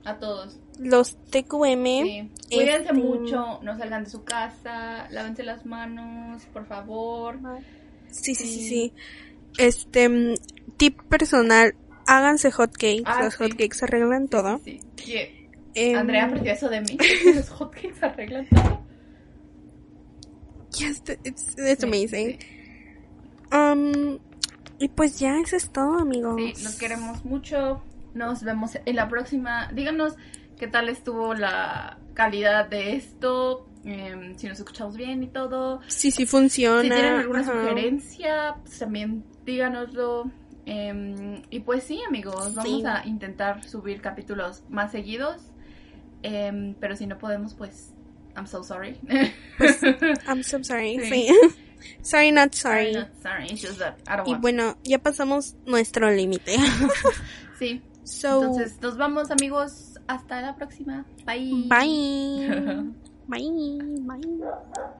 A 0.05 0.19
todos. 0.19 0.59
Los 0.79 1.17
TQM. 1.31 1.85
Sí. 2.05 2.31
Cuídense 2.55 2.77
este- 2.83 2.93
mucho, 2.95 3.59
no 3.63 3.77
salgan 3.77 4.05
de 4.05 4.11
su 4.11 4.25
casa, 4.25 5.07
lávense 5.11 5.43
las 5.43 5.67
manos, 5.67 6.45
por 6.47 6.65
favor. 6.67 7.37
Sí, 7.37 7.67
sí, 8.11 8.35
sí, 8.35 8.47
Sí. 8.47 8.69
sí. 8.69 8.93
Este, 9.59 10.09
mm, 10.09 10.35
tip 10.77 11.03
personal, 11.05 11.75
háganse 12.07 12.51
hotcakes. 12.51 13.03
Ah, 13.07 13.25
Los 13.25 13.35
sí. 13.35 13.45
hotcakes 13.45 13.83
arreglan 13.83 14.29
todo. 14.29 14.61
Sí. 14.65 14.81
Que 14.97 15.39
Em, 15.75 15.97
Andrea 15.97 16.25
aprendió 16.25 16.53
eso 16.53 16.69
de 16.69 16.81
mí. 16.81 16.97
Los 17.35 17.49
hotcakes 17.51 18.03
arreglan 18.03 18.47
todo. 18.49 18.83
Yes, 20.77 21.03
it's, 21.25 21.55
it's 21.57 21.81
Sí, 21.81 21.87
amazing. 21.87 22.39
sí. 22.39 22.47
Um, 23.53 24.19
y 24.79 24.89
pues 24.89 25.19
ya, 25.19 25.39
eso 25.41 25.57
es 25.57 25.71
todo, 25.71 25.99
amigos. 25.99 26.37
Sí, 26.37 26.63
los 26.65 26.77
queremos 26.77 27.25
mucho. 27.25 27.83
Nos 28.15 28.43
vemos 28.43 28.73
en 28.85 28.97
la 28.97 29.09
próxima. 29.09 29.71
Díganos 29.73 30.15
qué 30.59 30.67
tal 30.67 30.89
estuvo 30.89 31.35
la 31.35 31.99
calidad 32.15 32.69
de 32.69 32.97
esto. 32.97 33.68
Em, 33.85 34.37
si 34.37 34.47
nos 34.49 34.59
escuchamos 34.59 34.97
bien 34.97 35.23
y 35.23 35.29
todo. 35.29 35.81
Sí, 35.89 36.11
sí 36.11 36.27
funciona. 36.27 36.83
Si 36.83 36.89
tienen 36.89 37.15
alguna 37.15 37.41
Ajá. 37.41 37.53
sugerencia, 37.53 38.57
pues 38.63 38.79
también 38.79 39.25
díganoslo. 39.45 40.31
Em, 40.67 41.43
y 41.51 41.61
pues 41.61 41.85
sí, 41.85 42.01
amigos, 42.07 42.55
vamos 42.55 42.81
Sí. 42.81 42.87
a 42.87 43.07
intentar 43.07 43.65
subir 43.65 44.01
capítulos 44.01 44.63
más 44.69 44.93
seguidos. 44.93 45.37
Em, 46.23 46.75
pero 46.75 46.97
si 46.97 47.07
no 47.07 47.17
podemos, 47.19 47.55
pues, 47.55 47.93
I'm 48.37 48.47
so 48.47 48.63
sorry. 48.63 48.97
I'm 50.29 50.43
so 50.43 50.63
sorry. 50.63 50.99
Sí. 51.01 51.29
Sí. 51.29 51.29
sorry, 52.03 52.33
not 52.33 52.53
sorry. 52.55 52.89
I'm 52.95 53.01
not 53.01 53.23
sorry, 53.23 53.47
it's 53.51 53.63
just 53.63 53.79
that 53.79 53.97
I 54.07 54.17
don't 54.17 54.29
Y 54.29 54.35
bueno, 54.35 54.77
ya 54.85 54.99
pasamos 54.99 55.57
nuestro 55.67 56.11
límite. 56.11 56.57
Sí, 57.59 57.83
So, 58.05 58.43
entonces 58.43 58.81
nos 58.81 58.97
vamos, 58.97 59.31
amigos. 59.31 59.99
Hasta 60.07 60.41
la 60.41 60.55
próxima. 60.57 61.05
Bye. 61.27 61.65
bye. 61.69 63.08
Bye. 63.29 64.01
Bye. 64.09 64.99